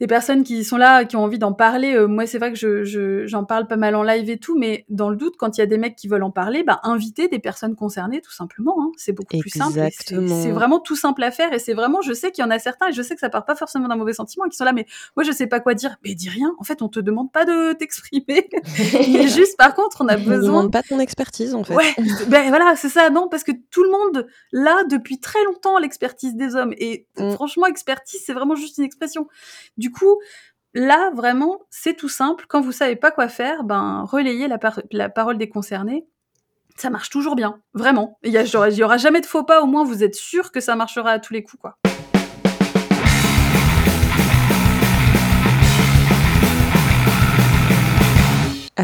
[0.00, 1.94] des personnes qui sont là, qui ont envie d'en parler.
[1.94, 4.84] Euh, moi, c'est vrai que je, j'en parle pas mal en live et tout, mais
[4.88, 7.28] dans le doute, quand il y a des mecs qui veulent en parler, bah, inviter
[7.28, 8.74] des personnes concernées, tout simplement.
[8.80, 8.90] Hein.
[8.96, 9.80] C'est beaucoup plus simple.
[10.00, 12.58] C'est vraiment tout simple à faire et c'est vraiment, je sais qu'il y en a
[12.58, 14.72] certains et je sais que ça part pas forcément d'un mauvais sentiment qui sont là,
[14.72, 14.86] mais
[15.16, 15.96] moi, je sais pas quoi dire.
[16.04, 16.54] Mais dis rien.
[16.58, 18.48] En fait, on te demande pas de t'exprimer.
[19.12, 20.34] mais juste, par contre, on a besoin.
[20.34, 21.74] On demande pas ton expertise, en fait.
[21.74, 21.94] Ouais.
[22.28, 23.10] ben voilà, c'est ça.
[23.10, 26.74] Non, parce que tout le monde, là, depuis très longtemps, l'expertise des hommes.
[26.78, 27.32] Et mm.
[27.32, 29.28] franchement, expertise, c'est vraiment juste une expression.
[29.76, 30.20] Du coup,
[30.74, 32.46] là, vraiment, c'est tout simple.
[32.48, 36.06] Quand vous savez pas quoi faire, ben, relayez la, parole des concernés.
[36.76, 38.18] Ça marche toujours bien, vraiment.
[38.24, 41.12] Il y, aura jamais de faux pas, au moins vous êtes sûr que ça marchera
[41.12, 41.78] à tous les coups, quoi.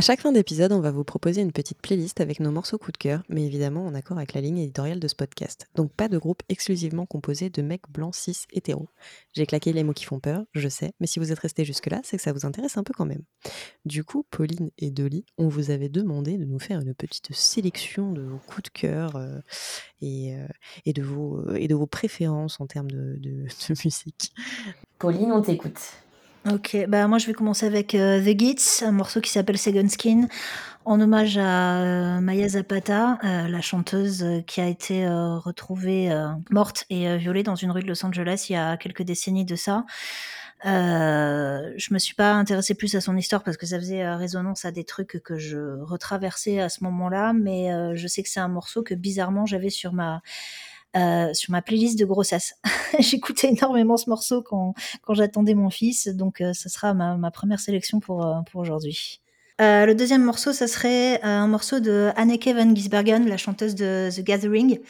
[0.01, 2.91] À chaque fin d'épisode, on va vous proposer une petite playlist avec nos morceaux coup
[2.91, 5.67] de cœur, mais évidemment en accord avec la ligne éditoriale de ce podcast.
[5.75, 8.89] Donc pas de groupe exclusivement composé de mecs blancs cis hétéros.
[9.35, 12.01] J'ai claqué les mots qui font peur, je sais, mais si vous êtes restés jusque-là,
[12.03, 13.25] c'est que ça vous intéresse un peu quand même.
[13.85, 18.11] Du coup, Pauline et Dolly, on vous avait demandé de nous faire une petite sélection
[18.11, 19.41] de vos coups de cœur euh,
[20.01, 20.49] et, euh,
[20.87, 21.03] et, de
[21.75, 23.45] vos, préférences en termes de
[23.85, 24.33] musique.
[24.99, 25.79] Pauline, on t'écoute.
[26.49, 29.87] Ok, bah moi je vais commencer avec euh, The Gits, un morceau qui s'appelle Second
[29.91, 30.27] Skin,
[30.87, 36.11] en hommage à euh, Maya Zapata, euh, la chanteuse qui a été retrouvée
[36.51, 39.55] morte et violée dans une rue de Los Angeles il y a quelques décennies de
[39.55, 39.85] ça.
[40.65, 44.71] je me suis pas intéressée plus à son histoire parce que ça faisait résonance à
[44.71, 48.83] des trucs que je retraversais à ce moment-là, mais je sais que c'est un morceau
[48.83, 50.23] que bizarrement j'avais sur ma
[50.97, 52.55] euh, sur ma playlist de grossesse.
[52.99, 57.31] J'écoutais énormément ce morceau quand, quand j'attendais mon fils, donc euh, ce sera ma, ma,
[57.31, 59.21] première sélection pour, euh, pour aujourd'hui.
[59.61, 64.09] Euh, le deuxième morceau, ça serait un morceau de Anneke van Gisbergen, la chanteuse de
[64.11, 64.81] The Gathering,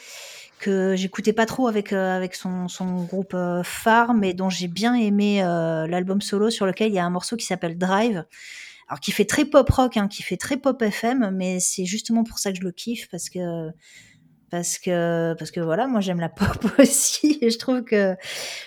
[0.59, 5.41] que j'écoutais pas trop avec, avec son, son groupe phare, mais dont j'ai bien aimé
[5.41, 8.23] l'album solo sur lequel il y a un morceau qui s'appelle Drive.
[8.87, 12.23] Alors qui fait très pop rock, hein, qui fait très pop FM, mais c'est justement
[12.23, 13.71] pour ça que je le kiffe parce que
[14.51, 18.15] parce que parce que voilà moi j'aime la pop aussi et je trouve que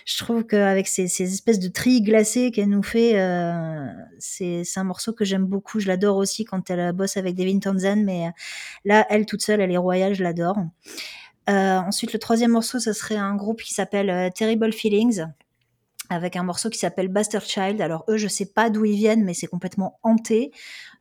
[0.07, 3.87] je trouve qu'avec ces, ces espèces de trilles glacées qu'elle nous fait euh,
[4.18, 8.03] c'est un morceau que j'aime beaucoup je l'adore aussi quand elle bosse avec Devin Townsend
[8.03, 8.30] mais euh,
[8.85, 10.57] là elle toute seule elle est royale je l'adore
[11.51, 15.26] euh, ensuite le troisième morceau ça serait un groupe qui s'appelle euh, Terrible Feelings
[16.11, 17.80] avec un morceau qui s'appelle Bastard Child.
[17.80, 20.53] Alors eux, je sais pas d'où ils viennent, mais c'est complètement hanté.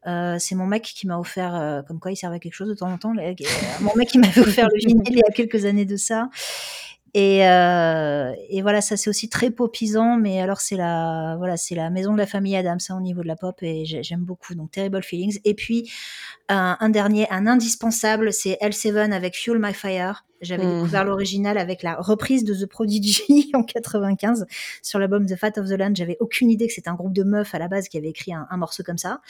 [0.06, 2.68] Euh, c'est mon mec qui m'a offert, euh, comme quoi il servait à quelque chose
[2.68, 3.14] de temps en temps.
[3.14, 6.30] Mon mec qui m'avait offert le vinyle il y a quelques années de ça.
[7.16, 11.76] Et, euh, et voilà, ça c'est aussi très popisant, mais alors c'est la, voilà, c'est
[11.76, 14.56] la maison de la famille Adams ça, au niveau de la pop et j'aime beaucoup.
[14.56, 15.40] Donc Terrible Feelings.
[15.46, 15.92] Et puis
[16.50, 20.26] un, un dernier, un indispensable, c'est L7 avec Fuel My Fire.
[20.42, 20.76] J'avais mmh.
[20.76, 24.46] découvert l'original avec la reprise de The Prodigy en 95
[24.82, 25.94] sur l'album The Fat of the Land.
[25.94, 28.34] J'avais aucune idée que c'était un groupe de meufs à la base qui avait écrit
[28.34, 29.22] un, un morceau comme ça.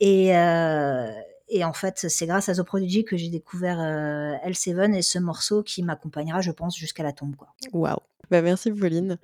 [0.00, 1.08] Et, euh,
[1.52, 5.18] et en fait, c'est grâce à The Prodigy que j'ai découvert euh, L7 et ce
[5.18, 7.36] morceau qui m'accompagnera, je pense, jusqu'à la tombe.
[7.72, 7.98] Waouh
[8.30, 9.18] bah merci Pauline.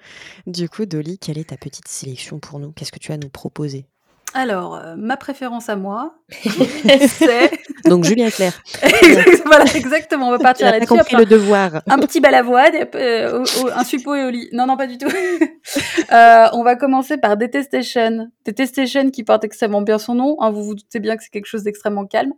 [0.47, 2.73] Du coup, Dolly, quelle est ta petite sélection pour nous?
[2.73, 3.87] Qu'est-ce que tu as à nous proposer?
[4.35, 7.51] Alors, euh, ma préférence à moi, c'est.
[7.87, 8.63] Donc Julien Clerc.
[9.47, 10.29] voilà, exactement.
[10.29, 10.87] On va partir là-dessus.
[10.87, 11.83] compris le devoir.
[11.87, 14.49] Un petit balavoine, euh, un suppôt et au lit.
[14.53, 15.09] Non, non, pas du tout.
[16.13, 18.29] euh, on va commencer par Detestation.
[18.45, 20.37] Detestation qui porte extrêmement bien son nom.
[20.41, 22.33] Hein, vous vous doutez bien que c'est quelque chose d'extrêmement calme.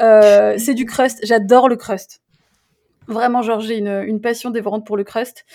[0.00, 1.20] Euh, c'est du crust.
[1.22, 2.20] J'adore le crust.
[3.08, 5.46] Vraiment, genre, j'ai une, une, passion dévorante pour le crust.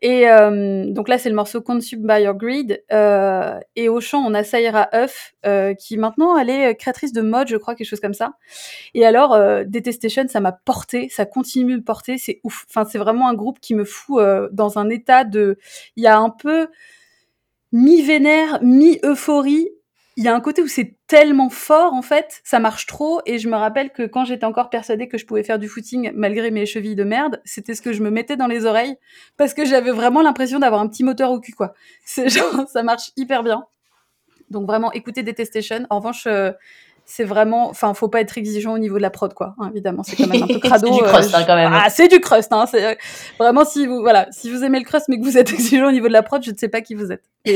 [0.00, 2.82] Et euh, donc là, c'est le morceau Consumed by Your Greed.
[2.90, 7.20] Euh, et au chant, on a Saïra Huff, euh, qui maintenant, elle est créatrice de
[7.20, 8.32] mode, je crois, quelque chose comme ça.
[8.94, 12.64] Et alors, euh, Detestation, ça m'a porté, ça continue de porter, c'est ouf.
[12.70, 15.58] Enfin, c'est vraiment un groupe qui me fout euh, dans un état de...
[15.96, 16.68] Il y a un peu
[17.72, 19.68] mi-vénère, mi-euphorie,
[20.16, 23.38] il y a un côté où c'est tellement fort en fait, ça marche trop et
[23.38, 26.50] je me rappelle que quand j'étais encore persuadée que je pouvais faire du footing malgré
[26.50, 28.96] mes chevilles de merde, c'était ce que je me mettais dans les oreilles
[29.36, 31.72] parce que j'avais vraiment l'impression d'avoir un petit moteur au cul quoi.
[32.04, 33.64] C'est genre ça marche hyper bien.
[34.50, 35.86] Donc vraiment écoutez Detestation.
[35.88, 36.52] En revanche euh,
[37.04, 39.54] c'est vraiment, enfin, faut pas être exigeant au niveau de la prod, quoi.
[39.58, 40.86] Hein, évidemment, c'est quand même un peu crado.
[40.86, 41.72] c'est du crust, hein, quand même.
[41.74, 42.66] Ah, c'est du crust, hein.
[42.66, 42.98] C'est
[43.38, 45.92] vraiment si vous, voilà, si vous aimez le crust mais que vous êtes exigeant au
[45.92, 47.22] niveau de la prod, je ne sais pas qui vous êtes.
[47.48, 47.52] euh,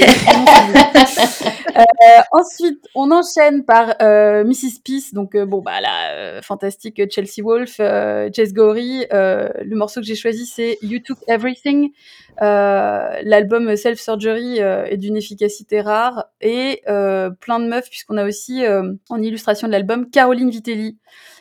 [2.33, 4.81] ensuite, on enchaîne par euh, Mrs.
[4.85, 9.07] Peace, donc euh, bon bah la euh, fantastique Chelsea Wolf, euh, Jess Gory.
[9.11, 11.93] le morceau que j'ai choisi c'est You Took Everything.
[12.41, 18.65] L'album Self Surgery est d'une efficacité rare et plein de meufs puisqu'on a aussi
[19.09, 20.99] en illustration de l'album Caroline Vitelli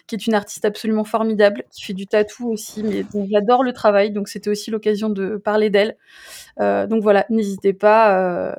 [0.07, 4.11] qui est une artiste absolument formidable, qui fait du tatou aussi, mais j'adore le travail,
[4.11, 5.97] donc c'était aussi l'occasion de parler d'elle.
[6.59, 8.19] Euh, donc voilà, n'hésitez pas.
[8.19, 8.55] Euh,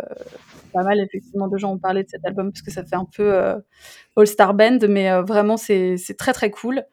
[0.73, 3.07] pas mal effectivement de gens ont parlé de cet album parce que ça fait un
[3.07, 3.33] peu
[4.17, 6.85] All Star Band, mais vraiment c'est très très cool.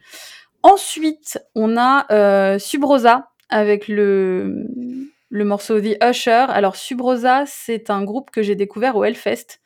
[0.61, 4.67] Ensuite, on a Subrosa avec le
[5.33, 6.45] le morceau The Usher.
[6.49, 9.59] Alors Subrosa, c'est un groupe que j'ai découvert au Hellfest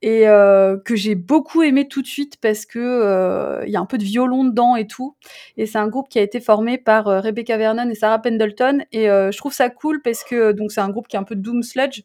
[0.00, 3.80] et euh, que j'ai beaucoup aimé tout de suite parce que euh, il y a
[3.80, 5.16] un peu de violon dedans et tout.
[5.56, 8.80] Et c'est un groupe qui a été formé par euh, Rebecca Vernon et Sarah Pendleton
[8.92, 11.36] et je trouve ça cool parce que donc c'est un groupe qui est un peu
[11.36, 12.02] doom sludge.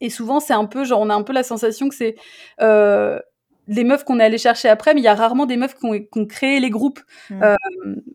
[0.00, 2.14] Et souvent, c'est un peu, genre, on a un peu la sensation que c'est
[3.68, 5.86] les meufs qu'on est allé chercher après, mais il y a rarement des meufs qui
[5.86, 7.00] ont, créé les groupes,
[7.30, 7.42] mm.
[7.42, 7.56] euh,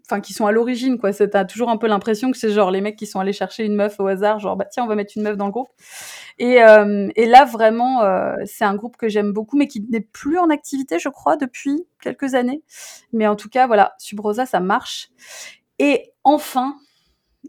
[0.05, 1.13] enfin qui sont à l'origine, quoi.
[1.13, 3.75] T'as toujours un peu l'impression que c'est genre les mecs qui sont allés chercher une
[3.75, 5.69] meuf au hasard, genre bah tiens on va mettre une meuf dans le groupe.
[6.39, 10.01] Et, euh, et là vraiment euh, c'est un groupe que j'aime beaucoup, mais qui n'est
[10.01, 12.63] plus en activité, je crois, depuis quelques années.
[13.13, 15.09] Mais en tout cas voilà, Subrosa ça marche.
[15.79, 16.75] Et enfin,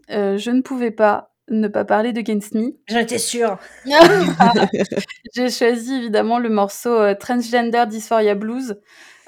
[0.09, 2.75] je ne pouvais pas ne pas parler de Against Me.
[2.87, 3.57] J'en étais sûre.
[5.35, 8.79] J'ai choisi évidemment le morceau euh, Transgender Dysphoria Blues.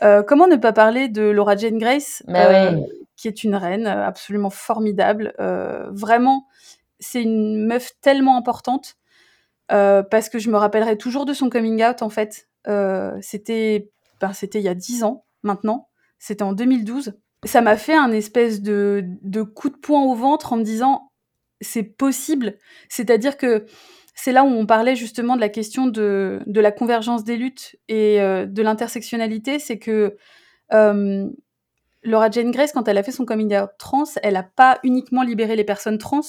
[0.03, 2.79] Euh, comment ne pas parler de Laura Jane Grace, bah euh,
[3.15, 5.33] qui est une reine absolument formidable.
[5.91, 6.47] vraiment,
[6.99, 8.95] c'est une meuf tellement importante
[9.67, 12.47] parce que je me rappellerai toujours de son coming out en fait.
[13.21, 13.89] c'était,
[14.21, 15.89] ben, c'était il y a dix ans maintenant.
[16.19, 17.13] C'était en 2012.
[17.43, 21.06] Ça m'a fait un espèce de, de coup de poing au ventre en me disant
[21.61, 22.57] c'est possible.
[22.89, 23.65] C'est-à-dire que
[24.15, 28.19] c'est là où on parlait justement de la question de, la convergence des luttes et
[28.19, 30.17] euh, de l'intersectionnalité, c'est que
[30.73, 31.29] euh,
[32.03, 35.21] Laura Jane Grace, quand elle a fait son coming out trans, elle n'a pas uniquement
[35.21, 36.21] libéré les personnes trans,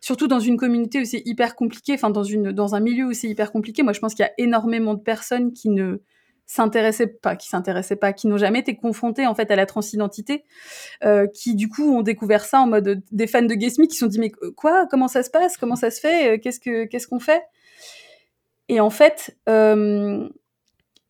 [0.00, 2.22] surtout dans une communauté où c'est hyper compliqué, enfin dans,
[2.52, 3.82] dans un milieu où c'est hyper compliqué.
[3.82, 6.02] Moi, je pense qu'il y a énormément de personnes qui ne
[6.46, 10.44] s'intéressaient pas, qui s'intéressaient pas, qui n'ont jamais été confrontés en fait à la transidentité,
[11.04, 14.06] euh, qui du coup ont découvert ça en mode des fans de Guess qui sont
[14.06, 17.08] dit mais quoi, comment ça se passe, comment ça se fait, euh, qu'est-ce que qu'est-ce
[17.08, 17.42] qu'on fait?
[18.68, 20.28] Et en fait, euh,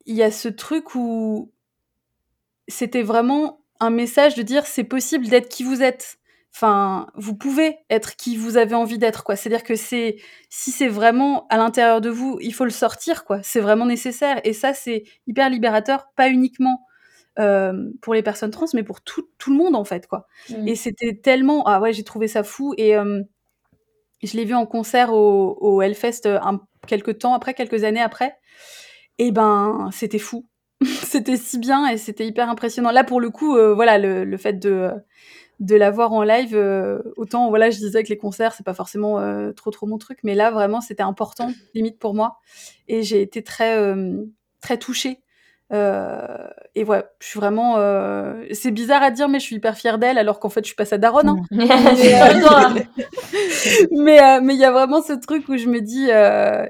[0.07, 1.53] il y a ce truc où
[2.69, 6.19] c'était vraiment un message de dire c'est possible d'être qui vous êtes.
[6.57, 9.37] Enfin, vous pouvez être qui vous avez envie d'être, quoi.
[9.37, 10.17] C'est-à-dire que c'est,
[10.49, 13.43] si c'est vraiment à l'intérieur de vous, il faut le sortir, quoi.
[13.43, 14.41] C'est vraiment nécessaire.
[14.43, 16.87] Et ça, c'est hyper libérateur, pas uniquement
[17.39, 20.29] euh, pour les personnes trans, mais pour tout, tout le monde, en fait, quoi.
[20.49, 20.69] Mmh.
[20.69, 22.73] Et c'était tellement, ah ouais, j'ai trouvé ça fou.
[22.79, 23.21] Et euh,
[24.23, 28.01] je l'ai vu en concert au, au Hellfest euh, un, quelques temps après, quelques années
[28.01, 28.35] après.
[29.19, 30.47] Et ben, c'était fou.
[30.85, 32.93] c'était si bien et c'était hyper impressionnant.
[32.93, 34.91] Là, pour le coup, voilà, le, le fait de
[35.61, 38.75] de la voir en live, euh, autant voilà, je disais que les concerts c'est pas
[38.75, 42.39] forcément euh, trop trop mon truc, mais là vraiment c'était important limite pour moi
[42.89, 44.25] et j'ai été très euh,
[44.61, 45.23] très touchée.
[45.73, 47.77] et ouais, je suis vraiment.
[48.53, 50.77] C'est bizarre à dire, mais je suis hyper fière d'elle, alors qu'en fait, je suis
[50.77, 51.29] pas sa daronne.
[51.29, 51.43] Hein.
[51.51, 51.61] mais
[54.43, 56.09] mais il y a vraiment ce truc où je me dis,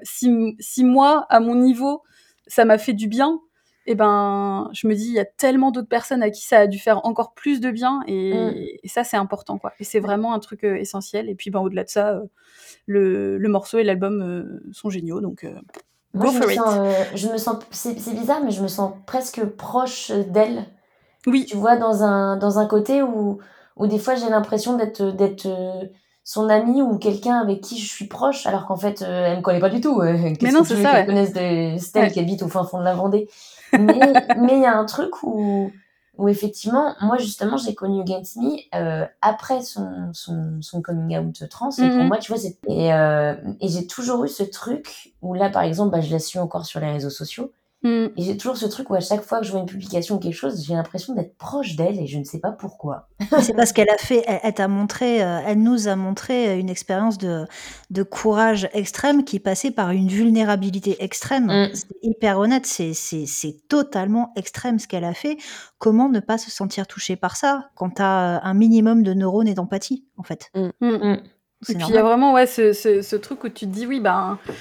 [0.02, 2.02] si, si moi, à mon niveau,
[2.46, 3.38] ça m'a fait du bien,
[3.86, 6.66] et ben je me dis il y a tellement d'autres personnes à qui ça a
[6.66, 8.88] dû faire encore plus de bien et, mm.
[8.88, 9.72] ça c'est important quoi.
[9.78, 11.28] Et c'est vraiment un truc euh, essentiel.
[11.28, 12.24] Et puis ben au-delà de ça euh,
[12.86, 15.46] le, le, morceau et l'album euh, sont géniaux donc
[16.14, 20.10] Moi, je, me sens, je me sens c'est bizarre mais je me sens presque proche
[20.10, 20.64] d'elle.
[21.26, 21.46] Oui.
[21.48, 23.38] Tu vois dans un dans un côté où
[23.76, 25.46] où des fois j'ai l'impression d'être d'être
[26.28, 29.61] son amie ou quelqu'un avec qui je suis proche alors qu'en fait elle me connaît
[29.61, 32.65] pas du tout mais non c'est ça qu'elle connaisse de Stella qui habite au fin
[32.65, 33.28] fond de la Vendée
[33.73, 35.70] mais il y a un truc où,
[36.19, 41.43] où effectivement, moi justement, j'ai connu Against Me euh, après son, son, son, coming out
[41.51, 41.70] trans.
[41.70, 42.09] Et pour mhm.
[42.09, 45.93] moi, tu vois, et, euh, et j'ai toujours eu ce truc où là, par exemple,
[45.93, 47.53] bah, je la suis encore sur les réseaux sociaux.
[47.86, 48.06] Mm.
[48.16, 50.18] Et j'ai toujours ce truc où à chaque fois que je vois une publication ou
[50.18, 53.08] quelque chose, j'ai l'impression d'être proche d'elle et je ne sais pas pourquoi.
[53.40, 57.16] c'est parce qu'elle a fait, elle, t'a montré, euh, elle nous a montré une expérience
[57.16, 57.44] de,
[57.90, 61.46] de courage extrême qui passait par une vulnérabilité extrême.
[61.46, 61.68] Mm.
[61.74, 65.36] C'est hyper honnête, c'est, c'est, c'est totalement extrême ce qu'elle a fait.
[65.78, 69.48] Comment ne pas se sentir touché par ça quand tu as un minimum de neurones
[69.48, 70.50] et d'empathie, en fait?
[70.54, 71.16] Mm.
[71.68, 73.86] Et puis il y a vraiment ouais, ce, ce, ce, truc où tu te dis,
[73.86, 74.38] oui, ben.
[74.46, 74.52] Bah,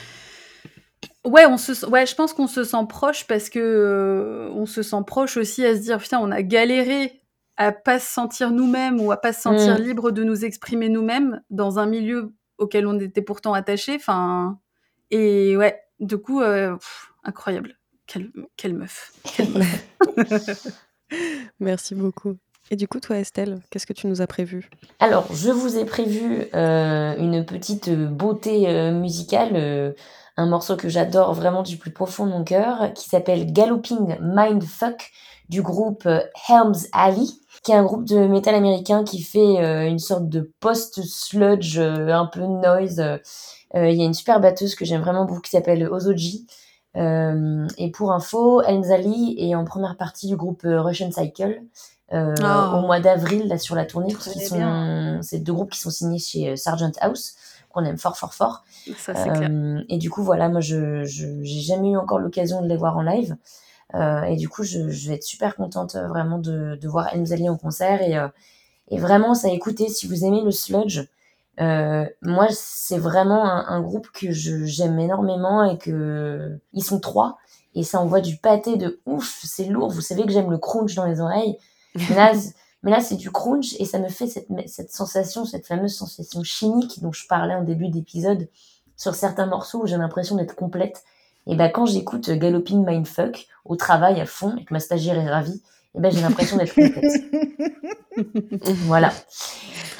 [1.25, 4.83] Ouais, on se, ouais, je pense qu'on se sent proche parce que euh, on se
[4.83, 7.21] sent proche aussi à se dire putain, on a galéré
[7.57, 9.81] à pas se sentir nous-mêmes ou à pas se sentir mm.
[9.81, 13.95] libre de nous exprimer nous-mêmes dans un milieu auquel on était pourtant attaché.
[13.95, 14.59] Enfin,
[15.09, 16.75] et ouais, du coup, euh,
[17.23, 17.77] incroyable.
[18.07, 19.13] Quelle, quelle meuf.
[19.35, 20.67] Quelle meuf.
[21.59, 22.37] Merci beaucoup.
[22.71, 24.69] Et du coup, toi, Estelle, qu'est-ce que tu nous as prévu?
[24.99, 29.95] Alors, je vous ai prévu euh, une petite beauté musicale
[30.37, 35.11] un morceau que j'adore vraiment du plus profond de mon cœur, qui s'appelle Galloping Mindfuck
[35.49, 37.27] du groupe euh, Helms Alley,
[37.63, 42.09] qui est un groupe de métal américain qui fait euh, une sorte de post-sludge, euh,
[42.09, 43.01] un peu noise,
[43.73, 46.47] Il y a une super batteuse que j'aime vraiment beaucoup qui s'appelle Ozoji.
[46.95, 51.61] et pour info, Elmzali est en première partie du groupe Russian Cycle.
[52.11, 52.15] Oh.
[52.15, 56.19] au mois d'avril là sur la tournée parce sont c'est deux groupes qui sont signés
[56.19, 57.33] chez Sargent House
[57.75, 58.63] qu'on aime fort fort fort
[58.97, 59.49] Ça, c'est clair.
[59.51, 62.97] euh, et du coup, voilà, moi, je j'ai jamais eu encore l'occasion de les voir
[62.97, 63.37] en live.
[63.95, 67.13] Euh, et du coup, je, je vais être super contente euh, vraiment de, de voir
[67.13, 68.01] Elmzali en concert.
[68.01, 68.17] Et,
[68.89, 71.01] et vraiment, ça écoutez, si vous aimez le sludge,
[71.61, 76.99] euh, moi, c'est vraiment un, un groupe que je- j'aime énormément et que ils sont
[76.99, 77.37] trois.
[77.75, 79.89] Et ça envoie du pâté de ouf, c'est lourd.
[79.91, 81.57] Vous savez que j'aime le crunch dans les oreilles.
[82.15, 82.33] Là,
[82.85, 86.43] mais là, c'est du crunch et ça me fait cette, cette sensation, cette fameuse sensation
[86.43, 88.47] chimique dont je parlais en début d'épisode
[88.95, 91.03] sur certains morceaux où j'ai l'impression d'être complète.
[91.47, 95.29] Et ben quand j'écoute Galloping Mindfuck au travail à fond et que ma stagiaire est
[95.29, 95.63] ravie,
[95.95, 97.23] et ben j'ai l'impression d'être complète.
[98.85, 99.11] voilà.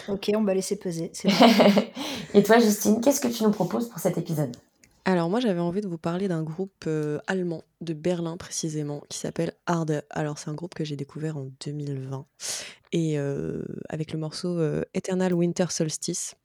[0.07, 1.11] Ok, on va laisser peser.
[1.23, 1.31] bon.
[2.35, 4.55] et toi, Justine, qu'est-ce que tu nous proposes pour cet épisode?
[5.05, 9.19] Alors moi j'avais envie de vous parler d'un groupe euh, allemand de Berlin précisément qui
[9.19, 10.03] s'appelle Harde.
[10.09, 12.25] Alors c'est un groupe que j'ai découvert en 2020
[12.91, 16.35] et euh, avec le morceau euh, Eternal Winter Solstice.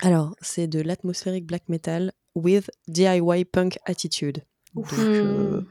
[0.00, 4.44] Alors c'est de l'atmosphérique black metal with DIY punk attitude.
[4.74, 5.62] Donc, euh,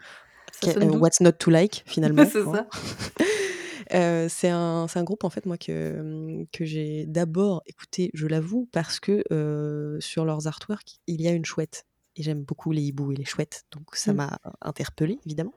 [0.63, 0.71] Hmm.
[0.71, 2.25] Ça euh, what's not to like finalement.
[2.31, 2.67] C'est ça.
[3.93, 8.27] Euh, c'est un, c'est un groupe en fait moi que, que j'ai d'abord écouté, je
[8.27, 11.85] l'avoue, parce que euh, sur leurs artworks il y a une chouette
[12.17, 14.17] et j'aime beaucoup les hiboux et les chouettes, donc ça Mm.
[14.17, 15.53] m'a interpellée évidemment.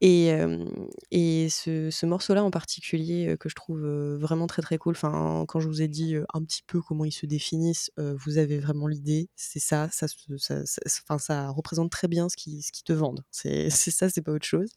[0.00, 0.64] Et, euh,
[1.10, 4.94] et ce, ce morceau-là en particulier euh, que je trouve euh, vraiment très très cool.
[4.94, 8.58] Enfin, quand je vous ai dit un petit peu comment ils se définissent, vous avez
[8.60, 9.28] vraiment l'idée.
[9.36, 10.06] C'est ça, ça,
[10.38, 13.24] ça, ça, ça représente très bien ce qu'ils ce qu'ils te vendent.
[13.32, 14.70] C'est ça, c'est pas autre chose.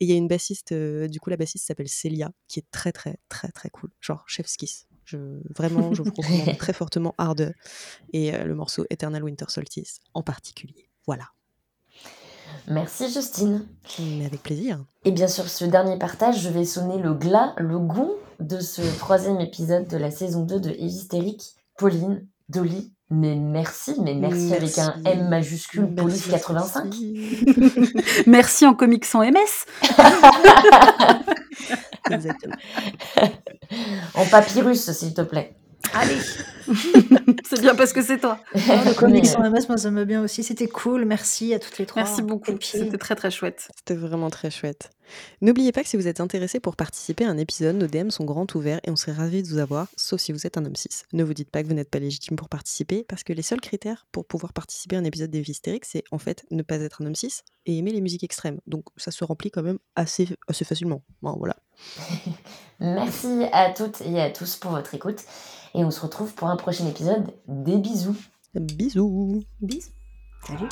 [0.00, 2.92] Et il y a une bassiste, du coup la bassiste s'appelle Célia, qui est très
[2.92, 3.90] très très très cool.
[4.00, 4.86] Genre chef's kiss.
[5.04, 5.18] Je,
[5.54, 7.54] vraiment, je vous recommande très fortement Hard
[8.12, 10.88] et euh, le morceau Eternal Winter Solstice en particulier.
[11.06, 11.24] Voilà,
[12.68, 13.66] Merci, Justine.
[13.98, 14.84] mais avec plaisir.
[15.04, 18.82] Et bien sur ce dernier partage, je vais sonner le glas, le goût de ce
[18.98, 21.54] troisième épisode de la saison 2 de Hystérique.
[21.78, 24.94] Pauline, Dolly, mais merci, mais merci, avec un.
[25.04, 26.84] M majuscule, Police Merci, 85.
[26.84, 28.24] merci.
[28.26, 29.66] Merci en comics sans MS.
[32.10, 32.56] Exactement.
[34.14, 35.54] En papyrus, s'il te plaît.
[35.94, 36.16] Allez,
[37.44, 38.38] C'est bien parce que c'est toi.
[38.54, 40.42] le comics sans MS, moi ça me bien aussi.
[40.42, 41.04] C'était cool.
[41.04, 42.02] Merci à toutes les trois.
[42.02, 42.52] Merci beaucoup.
[42.52, 43.68] Et puis, C'était très très chouette.
[43.76, 44.90] C'était vraiment très chouette.
[45.40, 48.24] N'oubliez pas que si vous êtes intéressé pour participer à un épisode, nos DM sont
[48.24, 50.76] grands ouverts et on serait ravis de vous avoir, sauf si vous êtes un homme
[50.76, 51.06] 6.
[51.12, 53.60] Ne vous dites pas que vous n'êtes pas légitime pour participer, parce que les seuls
[53.60, 56.76] critères pour pouvoir participer à un épisode des Vies hystériques, c'est en fait ne pas
[56.76, 58.58] être un homme 6 et aimer les musiques extrêmes.
[58.66, 61.02] Donc ça se remplit quand même assez, assez facilement.
[61.22, 61.56] Bon, voilà.
[62.80, 65.20] Merci à toutes et à tous pour votre écoute.
[65.74, 67.32] Et on se retrouve pour un prochain épisode.
[67.46, 68.16] Des bisous.
[68.54, 69.90] Bisous Bisous.
[70.46, 70.68] Salut.